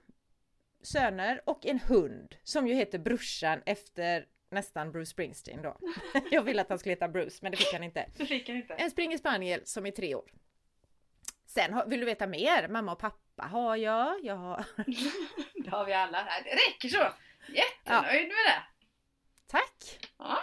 söner 0.83 1.43
och 1.47 1.67
en 1.67 1.79
hund 1.79 2.37
som 2.43 2.69
ju 2.69 2.75
heter 2.75 2.99
brorsan 2.99 3.63
efter 3.67 4.27
nästan 4.55 4.93
Bruce 4.93 5.11
Springsteen 5.11 5.63
då. 5.63 5.77
Jag 6.31 6.43
ville 6.43 6.63
att 6.63 6.69
han 6.69 6.79
skulle 6.79 6.93
heta 6.93 7.09
Bruce 7.09 7.39
men 7.43 7.51
det 7.51 7.57
fick 7.57 7.73
han 7.73 7.83
inte. 7.83 8.07
Det 8.17 8.27
fick 8.27 8.49
jag 8.49 8.57
inte. 8.57 8.75
En 8.75 8.91
springer 8.91 9.19
spaniel 9.19 9.61
som 9.65 9.87
är 9.87 9.91
tre 9.91 10.15
år. 10.15 10.31
Sen 11.47 11.83
vill 11.91 12.01
du 12.01 12.07
veta 12.07 12.27
mer? 12.27 12.69
Mamma 12.69 12.93
och 12.93 12.99
pappa 12.99 13.43
har 13.43 13.77
jag. 13.77 14.25
jag 14.25 14.37
har... 14.37 14.65
Det 15.65 15.71
har 15.71 15.85
vi 15.85 15.93
alla. 15.93 16.25
Det 16.45 16.51
räcker 16.51 16.89
så. 16.89 17.07
Jättenöjd 17.53 18.29
med 18.29 18.37
det. 18.47 18.63
Tack! 19.47 20.09
Ja. 20.19 20.39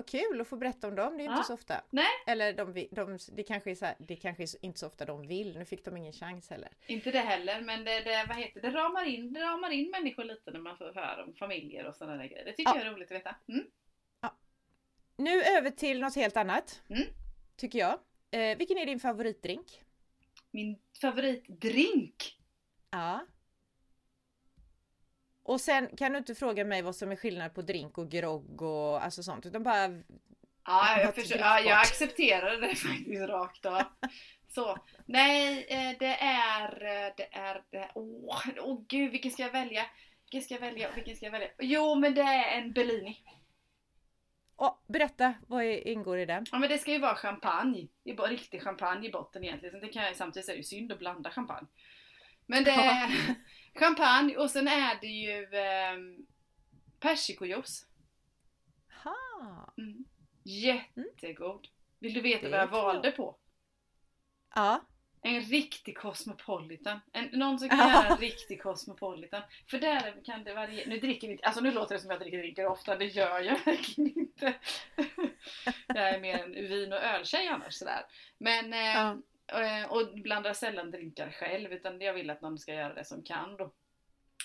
Vad 0.00 0.06
kul 0.08 0.40
att 0.40 0.48
få 0.48 0.56
berätta 0.56 0.88
om 0.88 0.94
dem, 0.94 1.16
det 1.16 1.22
är 1.22 1.26
Ja. 1.26 1.32
inte 1.36 1.46
så 1.46 1.54
ofta. 1.54 1.84
Nej. 1.90 2.06
Eller 2.26 2.52
de, 2.52 2.86
de, 2.90 3.18
det, 3.32 3.42
kanske 3.42 3.70
är 3.70 3.74
så 3.74 3.84
här, 3.84 3.94
det 3.98 4.16
kanske 4.16 4.42
är 4.42 4.48
inte 4.64 4.78
så 4.78 4.86
ofta 4.86 5.04
de 5.04 5.26
vill, 5.26 5.58
nu 5.58 5.64
fick 5.64 5.84
de 5.84 5.96
ingen 5.96 6.12
chans 6.12 6.50
heller. 6.50 6.68
Inte 6.86 7.10
det 7.10 7.18
heller, 7.18 7.60
men 7.60 7.84
det, 7.84 8.00
det, 8.00 8.24
vad 8.28 8.36
heter, 8.36 8.60
det, 8.60 8.70
ramar 8.70 9.04
in, 9.04 9.32
det 9.32 9.40
ramar 9.40 9.70
in 9.70 9.90
människor 9.90 10.24
lite 10.24 10.50
när 10.50 10.60
man 10.60 10.76
får 10.78 10.92
höra 10.94 11.24
om 11.24 11.34
familjer 11.34 11.86
och 11.86 11.94
sådana 11.94 12.16
där 12.16 12.28
grejer. 12.28 12.44
Det 12.44 12.52
tycker 12.52 12.70
Ja. 12.70 12.78
jag 12.78 12.86
är 12.86 12.90
roligt 12.92 13.10
att 13.10 13.16
veta. 13.16 13.36
Mm. 13.48 13.64
Nu 15.16 15.42
över 15.42 15.70
till 15.70 16.00
något 16.00 16.14
helt 16.16 16.36
annat. 16.36 16.82
Mm. 16.90 17.02
Tycker 17.56 17.78
jag. 17.78 17.98
Eh, 18.30 18.58
vilken 18.58 18.78
är 18.78 18.86
din 18.86 19.00
favoritdrink? 19.00 19.82
Min 20.50 20.78
favoritdrink! 21.00 22.38
Ja. 22.90 23.20
Och 25.50 25.60
sen 25.60 25.96
kan 25.96 26.12
du 26.12 26.18
inte 26.18 26.34
fråga 26.34 26.64
mig 26.64 26.82
vad 26.82 26.96
som 26.96 27.12
är 27.12 27.16
skillnad 27.16 27.54
på 27.54 27.62
drink 27.62 27.98
och 27.98 28.10
grogg 28.10 28.62
och 28.62 29.04
alltså 29.04 29.22
sånt 29.22 29.46
utan 29.46 29.62
bara 29.62 29.88
Ja, 30.64 31.00
jag, 31.00 31.14
försöker, 31.14 31.44
ja, 31.44 31.60
jag 31.60 31.78
accepterar 31.80 32.60
det 32.60 32.74
faktiskt 32.74 33.28
rakt 33.28 33.66
av. 33.66 33.82
Så. 34.48 34.78
Nej, 35.06 35.66
eh, 35.68 35.96
det 35.98 36.16
är... 36.20 36.72
eh, 36.84 37.12
Det 37.16 37.28
är... 37.34 37.62
det- 37.70 37.90
Åh, 37.94 38.38
åh 38.60 38.80
gud, 38.88 39.10
vilken 39.12 39.30
ska 39.30 39.42
jag 39.42 39.52
välja? 39.52 39.82
Vilken 40.24 40.42
ska 40.42 40.54
jag 40.54 40.60
välja? 40.60 40.90
Vilken 40.94 41.16
ska 41.16 41.26
jag 41.26 41.32
välja? 41.32 41.48
Jo, 41.58 41.94
men 41.94 42.14
det 42.14 42.20
är 42.22 42.58
en 42.60 42.72
Bellini. 42.72 43.18
Åh, 44.56 44.74
berätta, 44.86 45.34
vad 45.46 45.64
är, 45.64 45.88
ingår 45.88 46.18
i 46.18 46.26
den? 46.26 46.46
Ja, 46.52 46.58
men 46.58 46.68
det 46.68 46.78
ska 46.78 46.92
ju 46.92 46.98
vara 46.98 47.14
champagne. 47.14 47.88
Det 48.04 48.10
är 48.10 48.14
bara 48.16 48.28
riktig 48.30 48.62
champagne 48.62 49.08
i 49.08 49.12
botten 49.12 49.44
egentligen. 49.44 49.80
Det 49.80 49.88
kan 49.88 50.04
jag, 50.04 50.16
samtidigt 50.16 50.48
är 50.48 50.52
det 50.52 50.56
ju 50.58 50.62
synd 50.64 50.92
att 50.92 50.98
blanda 50.98 51.30
champagne. 51.30 51.66
Men 52.50 52.64
det 52.64 52.70
är 52.70 53.10
champagne 53.78 54.36
och 54.36 54.50
sen 54.50 54.68
är 54.68 55.00
det 55.00 55.06
ju 55.06 55.42
eh, 55.42 55.98
persikojuice. 57.00 57.86
Ha. 59.04 59.74
Mm. 59.78 60.04
Jättegod. 60.44 61.68
Vill 61.98 62.14
du 62.14 62.20
veta 62.20 62.42
Det 62.42 62.50
vad 62.50 62.60
jag 62.60 62.66
valde 62.66 63.10
på? 63.10 63.36
Ja. 64.54 64.80
En 65.22 65.40
riktig 65.40 65.98
cosmopolitan. 65.98 67.00
En, 67.12 67.24
någon 67.32 67.58
som 67.58 67.68
kan 67.68 67.78
göra 67.78 68.06
en 68.06 68.16
riktig 68.16 68.62
cosmopolitan. 68.62 69.42
För 69.70 69.78
där 69.78 70.24
kan 70.24 70.44
det 70.44 70.54
variera. 70.54 70.88
Nu 70.88 70.98
dricker 70.98 71.26
vi 71.26 71.32
inte, 71.32 71.46
alltså 71.46 71.60
nu 71.60 71.72
låter 71.72 71.94
det 71.94 72.00
som 72.00 72.10
att 72.10 72.14
jag 72.14 72.20
dricker 72.20 72.38
dricker 72.38 72.66
ofta, 72.66 72.96
det 72.96 73.06
gör 73.06 73.40
jag 73.40 73.64
verkligen 73.64 74.18
inte. 74.18 74.54
jag 75.86 76.08
är 76.08 76.20
mer 76.20 76.38
en 76.38 76.52
vin 76.52 76.92
och 76.92 77.02
öltjej 77.02 77.48
annars 77.48 77.74
sådär. 77.74 78.02
Men, 78.38 78.72
eh, 78.72 79.08
eh, 79.08 79.16
och 79.90 80.20
blandar 80.22 80.52
sällan 80.52 80.90
drinkar 80.90 81.30
själv 81.30 81.72
utan 81.72 82.00
jag 82.00 82.14
vill 82.14 82.30
att 82.30 82.40
någon 82.40 82.58
ska 82.58 82.74
göra 82.74 82.94
det 82.94 83.04
som 83.04 83.22
kan 83.22 83.56
då. 83.56 83.72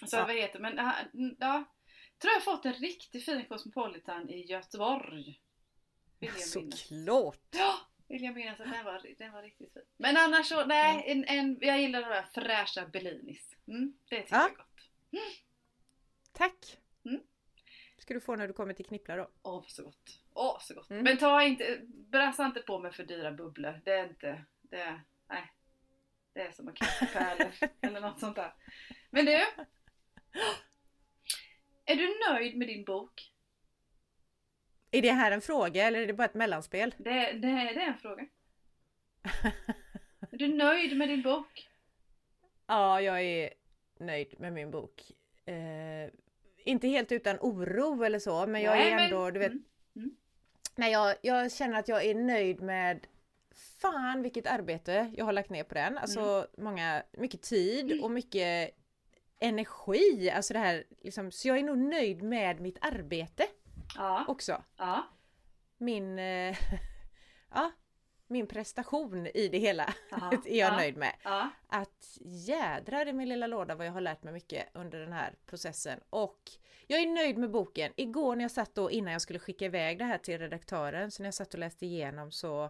Så 0.06 0.16
Ja. 0.18 0.26
vad 0.26 0.36
heter 0.36 0.60
men 0.60 0.78
ja, 0.78 0.94
ja, 1.40 1.64
tror 2.22 2.34
jag 2.34 2.44
fått 2.44 2.66
en 2.66 2.74
riktigt 2.74 3.26
fin 3.26 3.46
cosmopolitan 3.46 4.30
i 4.30 4.46
Göteborg. 4.46 5.42
Såklart! 6.38 7.40
Ja, 7.52 7.76
vill 8.08 8.24
jag 8.24 8.36
minnas 8.36 8.60
att 8.60 8.72
den 8.72 8.86
var, 8.86 9.06
den 9.18 9.32
var 9.34 9.42
riktigt 9.44 9.74
fin. 9.74 9.82
Men 9.98 10.18
annars 10.18 10.46
så, 10.48 10.66
nej, 10.66 11.04
en, 11.08 11.26
en, 11.28 11.58
jag 11.62 11.82
gillar 11.82 12.02
de 12.02 12.08
där 12.08 12.26
fräscha 12.34 12.86
Bellinis. 12.88 13.56
Mm, 13.68 13.94
det 14.10 14.22
tycker 14.22 14.36
Ja. 14.36 14.42
jag 14.42 14.52
är 14.52 14.56
gott. 14.56 14.90
Tack! 16.32 16.78
Mm. 17.06 17.22
Ska 17.98 18.14
du 18.14 18.22
få 18.22 18.36
när 18.36 18.48
du 18.48 18.54
kommer 18.54 18.74
till 18.74 18.86
Knippla 18.86 19.16
då. 19.16 19.30
Åh, 19.42 19.64
så 19.68 19.84
gott. 19.84 20.20
Åh, 20.34 20.58
så 20.62 20.74
gott. 20.74 20.90
Mm. 20.90 21.04
Men 21.04 21.18
ta 21.18 21.44
inte, 21.44 21.82
brassa 21.88 22.46
inte 22.46 22.60
på 22.62 22.80
med 22.80 22.96
för 22.96 23.04
dyra 23.04 23.32
bubblor. 23.32 23.82
Det 23.86 23.92
är 23.92 24.10
inte, 24.10 24.46
det 24.70 25.02
nej. 25.30 25.52
Det 26.34 26.42
är 26.42 26.52
som 26.52 26.68
att 26.68 26.76
kasta 26.76 27.06
pärlor 27.06 27.52
eller 27.82 28.02
något 28.02 28.20
sånt 28.20 28.36
där. 28.36 28.54
Men 29.10 29.26
du. 29.26 29.32
Är 31.86 31.96
du 31.96 32.20
nöjd 32.32 32.58
med 32.58 32.68
din 32.68 32.84
bok? 32.84 33.32
Är 34.92 35.02
det 35.02 35.12
här 35.12 35.32
en 35.32 35.42
fråga 35.42 35.84
eller 35.84 36.02
är 36.02 36.08
det 36.08 36.14
bara 36.14 36.26
ett 36.26 36.34
mellanspel? 36.34 36.96
Det, 36.98 37.12
det, 37.32 37.48
det 37.48 37.82
är 37.82 37.88
en 37.88 37.98
fråga. 37.98 38.26
Är 40.32 40.38
du 40.38 40.48
nöjd 40.48 40.98
med 40.98 41.10
din 41.10 41.22
bok? 41.22 41.68
Ja, 42.68 43.02
jag 43.02 43.22
är 43.22 43.50
nöjd 44.00 44.40
med 44.40 44.54
min 44.54 44.72
bok. 44.72 45.02
Eh, 45.46 46.10
inte 46.58 46.88
helt 46.88 47.12
utan 47.12 47.38
oro 47.42 48.04
eller 48.04 48.20
så, 48.20 48.48
men 48.48 48.62
jag 48.62 48.78
Nej, 48.78 48.92
är 48.92 48.96
men- 48.96 49.04
ändå, 49.06 49.32
du 49.32 49.40
vet, 49.40 49.52
Mm. 49.96 50.16
Nej, 50.76 50.92
jag, 50.92 51.16
jag 51.22 51.52
känner 51.52 51.80
att 51.80 51.88
jag 51.88 52.06
är 52.06 52.16
nöjd 52.16 52.62
med 52.62 53.08
Fan 53.82 54.22
vilket 54.22 54.48
arbete 54.48 55.12
jag 55.18 55.26
har 55.26 55.34
lagt 55.34 55.50
ner 55.50 55.64
på 55.64 55.74
den. 55.74 55.98
Alltså 55.98 56.20
Mm. 56.22 56.46
många, 56.58 57.04
mycket 57.12 57.42
tid 57.42 58.04
och 58.04 58.12
mycket 58.12 58.72
energi. 59.40 60.32
Alltså 60.36 60.54
det 60.54 60.60
här 60.60 60.84
liksom, 61.02 61.32
så 61.32 61.48
jag 61.48 61.58
är 61.58 61.64
nog 61.64 61.78
nöjd 61.78 62.24
med 62.24 62.60
mitt 62.60 62.78
arbete 62.82 63.48
Ja. 63.96 64.26
också. 64.28 64.64
Ja. 64.78 65.04
Min, 65.78 66.20
eh, 66.20 66.58
ja, 67.52 67.72
min 68.28 68.48
prestation 68.48 69.28
i 69.28 69.48
det 69.48 69.58
hela 69.58 69.94
Ja. 70.12 70.32
är 70.46 70.58
jag 70.60 70.74
ja. 70.74 70.78
nöjd 70.78 70.98
med. 70.98 71.14
Att 71.68 72.18
jädrar 72.22 73.08
i 73.08 73.14
min 73.14 73.30
lilla 73.30 73.48
låda 73.48 73.76
vad 73.76 73.88
jag 73.88 73.92
har 73.92 74.02
lärt 74.02 74.24
mig 74.24 74.34
mycket 74.34 74.70
under 74.74 75.00
den 75.00 75.14
här 75.14 75.36
processen. 75.46 76.00
Och 76.10 76.40
jag 76.88 77.00
är 77.02 77.08
nöjd 77.08 77.38
med 77.38 77.52
boken. 77.52 77.92
Igår 77.96 78.36
när 78.36 78.44
jag 78.44 78.52
satt 78.52 78.76
då 78.76 78.92
innan 78.92 79.12
jag 79.14 79.22
skulle 79.22 79.40
skicka 79.40 79.66
iväg 79.66 79.98
det 80.00 80.06
här 80.06 80.18
till 80.18 80.40
redaktören, 80.40 81.12
så 81.12 81.24
när 81.24 81.28
jag 81.28 81.34
satt 81.34 81.54
och 81.54 81.60
läste 81.60 81.86
igenom 81.86 82.32
så 82.32 82.70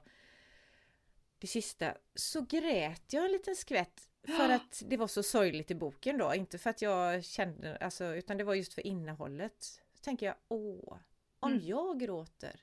det 1.39 1.47
sista 1.47 1.93
så 2.15 2.41
grät 2.41 3.13
jag 3.13 3.25
en 3.25 3.31
liten 3.31 3.55
skvätt 3.55 4.09
för 4.37 4.49
att 4.49 4.83
det 4.85 4.97
var 4.97 5.07
så 5.07 5.23
sorgligt 5.23 5.71
i 5.71 5.75
boken 5.75 6.17
då, 6.17 6.33
inte 6.35 6.57
för 6.57 6.69
att 6.69 6.81
jag 6.81 7.23
kände, 7.23 7.77
alltså, 7.77 8.05
utan 8.15 8.37
det 8.37 8.43
var 8.43 8.53
just 8.53 8.73
för 8.73 8.87
innehållet. 8.87 9.63
Så 9.63 10.01
tänker 10.01 10.25
jag, 10.25 10.35
åh, 10.47 10.97
om 11.39 11.51
Mm. 11.51 11.65
jag 11.65 11.99
gråter, 11.99 12.61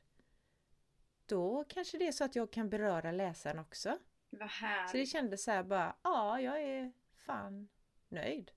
då 1.27 1.65
kanske 1.69 1.99
det 1.99 2.07
är 2.09 2.13
så 2.13 2.25
att 2.25 2.37
jag 2.37 2.51
kan 2.51 2.71
beröra 2.71 3.13
läsaren 3.13 3.59
också. 3.59 3.89
Vad 4.31 4.39
Så 4.39 4.45
det 4.45 4.47
härligt. 4.67 5.11
kändes 5.13 5.45
så 5.45 5.51
här 5.51 5.63
bara, 5.63 5.97
ja, 6.03 6.41
jag 6.41 6.63
är 6.63 6.93
fan 7.27 7.69
nöjd. 8.09 8.51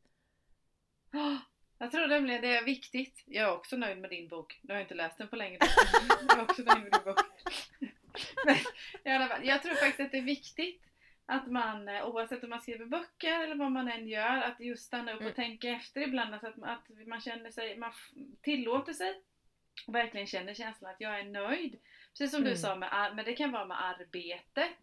Åh, 1.13 1.37
Jag 1.77 1.91
tror 1.91 2.07
nämligen 2.07 2.41
det 2.41 2.55
är 2.55 2.63
viktigt. 2.65 3.23
Jag 3.25 3.49
är 3.49 3.57
också 3.57 3.77
nöjd 3.77 3.97
med 3.97 4.09
din 4.09 4.27
bok. 4.27 4.59
Nu 4.63 4.73
har 4.73 4.79
jag 4.79 4.83
inte 4.85 4.93
läst 4.95 5.17
den 5.17 5.27
på 5.27 5.35
länge. 5.35 5.57
Jag 6.27 6.37
är 6.37 6.43
också 6.43 6.61
nöjd 6.61 6.83
med 6.83 6.91
din 6.91 7.03
bok. 7.05 7.19
Men 8.45 8.55
i 9.03 9.15
alla 9.15 9.27
fall, 9.27 9.45
jag 9.45 9.63
tror 9.63 9.73
faktiskt 9.73 9.99
att 9.99 10.11
det 10.11 10.17
är 10.17 10.21
viktigt 10.21 10.81
att 11.25 11.47
man, 11.47 11.87
eh, 11.89 12.07
oavsett 12.07 12.43
om 12.43 12.49
man 12.49 12.61
skriver 12.61 12.85
böcker 12.85 13.43
eller 13.43 13.55
vad 13.55 13.71
man 13.71 13.87
än 13.87 14.07
gör, 14.07 14.41
att 14.41 14.59
just 14.59 14.83
stanna 14.85 15.13
upp 15.13 15.19
Mm. 15.19 15.29
och 15.29 15.35
tänka 15.35 15.69
efter 15.69 16.01
ibland. 16.01 16.33
Alltså 16.33 16.47
att, 16.47 16.63
att 16.63 17.07
man 17.07 17.21
känner 17.21 17.51
sig, 17.51 17.77
man 17.77 17.93
tillåter 18.41 18.93
sig 18.93 19.21
och 19.87 19.95
verkligen 19.95 20.27
känner 20.27 20.53
känslan 20.53 20.91
att 20.91 21.01
jag 21.01 21.19
är 21.19 21.23
nöjd. 21.23 21.79
Precis 22.11 22.31
som 22.31 22.41
du 22.41 22.47
Mm. 22.49 22.57
sa, 22.57 22.75
med, 22.75 23.11
men 23.15 23.25
det 23.25 23.33
kan 23.33 23.51
vara 23.51 23.65
med 23.65 23.83
arbetet 23.83 24.77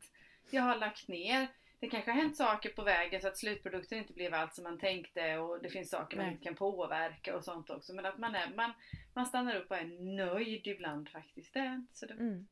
jag 0.50 0.62
har 0.62 0.76
lagt 0.76 1.08
ner. 1.08 1.46
Det 1.80 1.88
kanske 1.88 2.10
har 2.10 2.20
hänt 2.20 2.36
saker 2.36 2.68
på 2.70 2.82
vägen 2.82 3.20
så 3.22 3.28
att 3.28 3.38
slutprodukten 3.38 3.98
inte 3.98 4.12
blev 4.12 4.34
allt 4.34 4.54
som 4.54 4.64
man 4.64 4.78
tänkte 4.78 5.38
och 5.38 5.62
det 5.62 5.70
finns 5.70 5.90
saker 5.90 6.16
man 6.16 6.26
inte 6.30 6.44
kan 6.44 6.54
påverka 6.54 7.36
och 7.36 7.44
sånt 7.44 7.70
också. 7.70 7.94
Men 7.94 8.06
att 8.06 8.18
man, 8.18 8.34
är, 8.34 8.54
man, 8.54 8.72
man 9.14 9.26
stannar 9.26 9.56
upp 9.56 9.70
och 9.70 9.76
är 9.76 10.16
nöjd 10.16 10.66
ibland 10.66 11.08
faktiskt. 11.08 11.54
Det, 11.54 11.84
så 11.92 12.06
det, 12.06 12.14
Mm. 12.14 12.46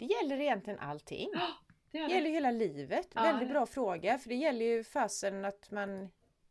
Det 0.00 0.06
gäller 0.06 0.40
egentligen 0.40 0.78
allting. 0.78 1.30
det 1.90 1.98
är 1.98 2.02
Det 2.02 2.08
det. 2.08 2.14
gäller 2.14 2.30
hela 2.30 2.50
livet. 2.50 3.08
Ja, 3.14 3.22
Väldigt 3.22 3.48
det- 3.48 3.52
bra 3.52 3.66
fråga, 3.66 4.18
för 4.18 4.28
det 4.28 4.34
gäller 4.34 4.66
ju 4.66 4.84
fasen 4.84 5.44
att 5.44 5.70
man 5.70 6.08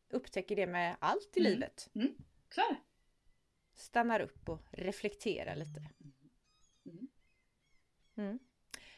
upptäcker 0.09 0.55
det 0.55 0.67
med 0.67 0.95
allt 0.99 1.37
i 1.37 1.39
Mm. 1.39 1.51
livet. 1.51 1.89
Så 2.49 2.61
är 2.61 2.69
det. 2.69 2.75
Stannar 3.75 4.19
upp 4.19 4.49
och 4.49 4.59
reflekterar 4.71 5.55
lite. 5.55 5.79
Mm. 6.85 7.07
Mm. 8.17 8.39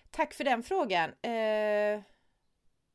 Tack 0.10 0.34
för 0.34 0.44
den 0.44 0.64
frågan. 0.64 1.10
Eh, 1.22 2.02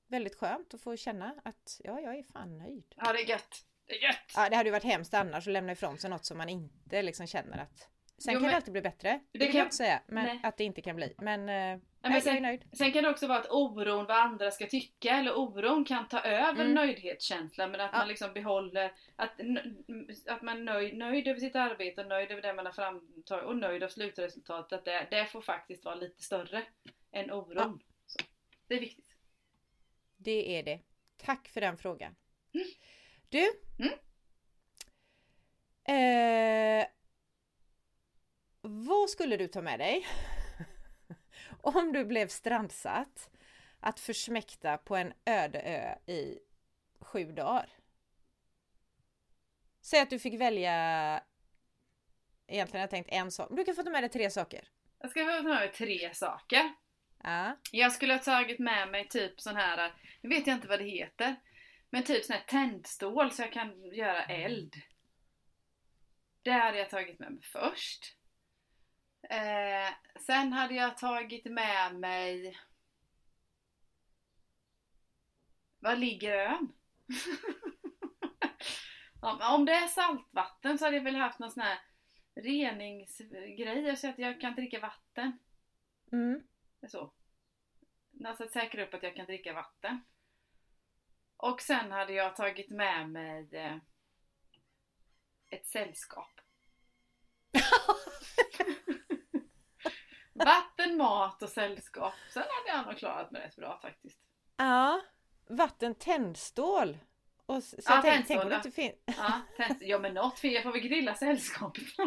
väldigt 0.07 0.35
skönt 0.35 0.75
att 0.75 0.81
få 0.81 0.97
känna 0.97 1.35
att 1.45 1.81
ja, 1.85 2.01
jag 2.01 2.19
är 2.19 2.23
fan 2.23 2.59
nöjd. 2.59 2.95
Ja, 2.97 3.13
det 3.13 3.19
är 3.23 3.29
gött. 3.29 3.65
Det 3.87 3.93
är 3.99 4.03
gött! 4.03 4.33
Ja, 4.37 4.49
det 4.49 4.57
hade 4.57 4.69
ju 4.69 4.73
varit 4.73 4.85
hemskt 4.85 5.15
annars 5.15 5.47
att 5.47 5.53
lämna 5.53 5.73
ifrån 5.73 5.99
sig 5.99 6.11
något 6.11 6.25
som 6.25 6.39
man 6.39 6.49
inte 6.49 7.03
liksom 7.03 7.27
känner 7.27 7.59
att 7.59 7.89
Sen 8.19 8.35
Jo, 8.35 8.39
kan 8.39 8.43
men- 8.43 8.51
det 8.51 8.57
alltid 8.57 8.73
bli 8.73 8.83
bättre. 8.83 9.21
Det, 9.33 9.39
vill 9.39 9.49
kan- 9.49 9.59
jag 9.59 9.67
inte 9.67 9.77
säga. 9.77 10.03
Men 10.07 10.25
Nej. 10.25 10.41
att 10.43 10.57
det 10.57 10.65
inte 10.65 10.83
kan 10.83 10.97
bli. 10.97 11.15
Men, 11.19 11.41
eh, 11.41 11.47
men 11.47 11.81
nej, 12.03 12.13
jag 12.13 12.23
sen- 12.23 12.37
är 12.37 12.41
nöjd. 12.41 12.65
Sen 12.73 12.93
kan 12.93 13.03
det 13.05 13.11
också 13.11 13.27
vara 13.27 13.39
att 13.39 13.51
oron 13.51 14.07
vad 14.07 14.17
andra 14.17 14.51
ska 14.51 14.67
tycka 14.67 15.11
eller 15.17 15.39
oron 15.39 15.85
kan 15.85 16.09
ta 16.09 16.21
över 16.21 16.61
Mm. 16.65 16.75
nöjdhetskänslan 16.75 17.71
men 17.71 17.81
att 17.81 17.91
Ja. 17.93 17.99
man 17.99 18.09
liksom 18.09 18.33
behåller 18.33 18.93
att, 19.17 19.31
att 20.27 20.43
man 20.43 20.57
är 20.59 20.63
nöjd, 20.65 20.97
nöjd 20.97 21.29
över 21.29 21.41
sitt 21.41 21.57
arbete 21.57 22.01
och 22.01 22.07
nöjd 22.09 22.31
över 22.31 22.43
det 22.43 22.55
man 22.55 22.67
har 22.67 22.73
framtagit 22.73 23.45
och 23.45 23.57
nöjd 23.57 23.83
av 23.83 23.89
slutresultatet. 23.89 24.79
Att 24.79 24.85
det, 24.85 25.07
det 25.11 25.27
får 25.27 25.41
faktiskt 25.41 25.85
vara 25.85 25.95
lite 25.95 26.23
större 26.23 26.63
än 27.13 27.31
oron. 27.33 27.83
Så, 28.07 28.19
det 28.67 28.75
är 28.75 28.81
viktigt. 28.81 29.15
Det 30.17 30.59
är 30.59 30.63
det. 30.63 30.81
Tack 31.17 31.49
för 31.49 31.61
den 31.61 31.77
frågan. 31.77 32.17
Du. 33.29 33.45
Mm. 33.79 33.93
Eh, 35.89 36.87
vad 38.69 39.11
skulle 39.11 39.37
du 39.37 39.49
ta 39.49 39.63
med 39.63 39.79
dig? 39.79 40.07
Om 41.61 41.93
du 41.93 42.05
blev 42.05 42.29
strandsatt 42.29 43.31
att 43.81 44.01
försmäkta 44.01 44.79
på 44.79 44.97
en 44.97 45.13
öde 45.25 45.61
ö 45.61 46.13
i 46.13 46.39
sju 47.01 47.33
dagar. 47.33 47.69
Säg 49.81 50.01
att 50.01 50.11
du 50.11 50.19
fick 50.19 50.41
välja 50.41 51.23
Egentligen 52.49 52.81
har 52.81 52.83
jag 52.83 52.91
tänkt 52.91 53.11
en 53.13 53.31
sak. 53.31 53.49
Du 53.51 53.65
kan 53.65 53.75
få 53.75 53.83
ta 53.83 53.91
med 53.91 54.03
dig 54.03 54.11
tre 54.11 54.31
saker. 54.31 54.69
Jag 54.99 55.11
ska 55.11 55.21
ta 55.21 55.27
med 55.27 55.45
mig 55.45 55.73
tre 55.73 56.15
saker. 56.15 56.75
Ja. 57.23 57.57
Jag 57.73 57.93
skulle 57.93 58.13
ha 58.13 58.21
tagit 58.21 58.59
med 58.59 58.89
mig 58.89 59.09
typ 59.09 59.41
sån 59.41 59.57
här, 59.57 59.93
nu 60.21 60.29
vet 60.29 60.47
jag 60.47 60.57
inte 60.57 60.69
vad 60.69 60.79
det 60.79 60.85
heter, 60.85 61.37
men 61.91 62.03
typ 62.03 62.25
sån 62.25 62.37
här 62.37 62.45
tändstål 62.47 63.33
så 63.33 63.43
jag 63.43 63.53
kan 63.53 63.95
göra 63.95 64.25
eld. 64.25 64.75
Det 66.43 66.51
hade 66.51 66.79
jag 66.79 66.91
tagit 66.91 67.19
med 67.19 67.33
mig 67.33 67.43
först. 67.43 68.17
Eh, 69.31 69.95
sen 70.21 70.53
hade 70.53 70.75
jag 70.75 70.99
tagit 70.99 71.45
med 71.45 71.95
mig... 71.95 72.59
Var 75.79 75.97
ligger 75.97 76.33
ön? 76.33 76.73
om, 79.51 79.65
det 79.65 79.73
är 79.73 79.89
saltvatten 79.89 80.79
så 80.79 80.85
hade 80.85 80.97
jag 80.97 81.05
väl 81.05 81.17
haft 81.17 81.39
någon 81.39 81.51
sån 81.51 81.63
här 81.63 81.79
reningsgrej 82.35 83.97
så 83.97 84.09
att 84.09 84.19
jag 84.19 84.41
kan 84.41 84.55
dricka 84.55 84.81
vatten. 84.81 85.39
Mm. 86.13 86.43
Så. 86.89 87.13
Alltså 88.25 88.45
att 88.45 88.53
säkra 88.53 88.85
upp 88.87 88.95
att 88.95 89.03
jag 89.03 89.17
kan 89.17 89.27
dricka 89.27 89.53
vatten. 89.53 90.01
Och 91.37 91.61
sen 91.61 91.93
hade 91.93 92.13
jag 92.13 92.37
tagit 92.37 92.71
med 92.71 93.11
mig 93.11 93.49
eh, 93.53 93.77
ett 95.51 95.67
sällskap. 95.67 96.41
Vatten, 100.87 100.99
mat 100.99 101.43
och 101.43 101.49
sällskap. 101.49 102.15
Sen 102.31 102.43
hade 102.43 102.79
jag 102.79 102.87
nog 102.87 102.99
klarat 102.99 103.31
mig 103.31 103.43
rätt 103.43 103.57
bra 103.57 103.79
faktiskt. 103.83 104.21
Ja, 104.57 105.01
vatten, 105.49 105.95
tändstål. 105.95 106.99
Och 107.47 107.63
så, 107.63 107.77
Ja, 107.87 108.01
tänk 108.03 108.27
tändstål, 108.27 108.39
om 108.39 108.49
det 108.49 108.55
ja. 108.55 108.57
inte 108.57 108.71
finns... 108.71 108.95
Ja, 109.07 109.41
tänt, 109.57 109.79
ja 109.81 109.99
men 109.99 110.15
något, 110.15 110.39
för 110.39 110.49
jag 110.49 110.63
får 110.63 110.73
väl 110.73 110.81
grilla 110.81 111.15
sällskapet. 111.15 111.85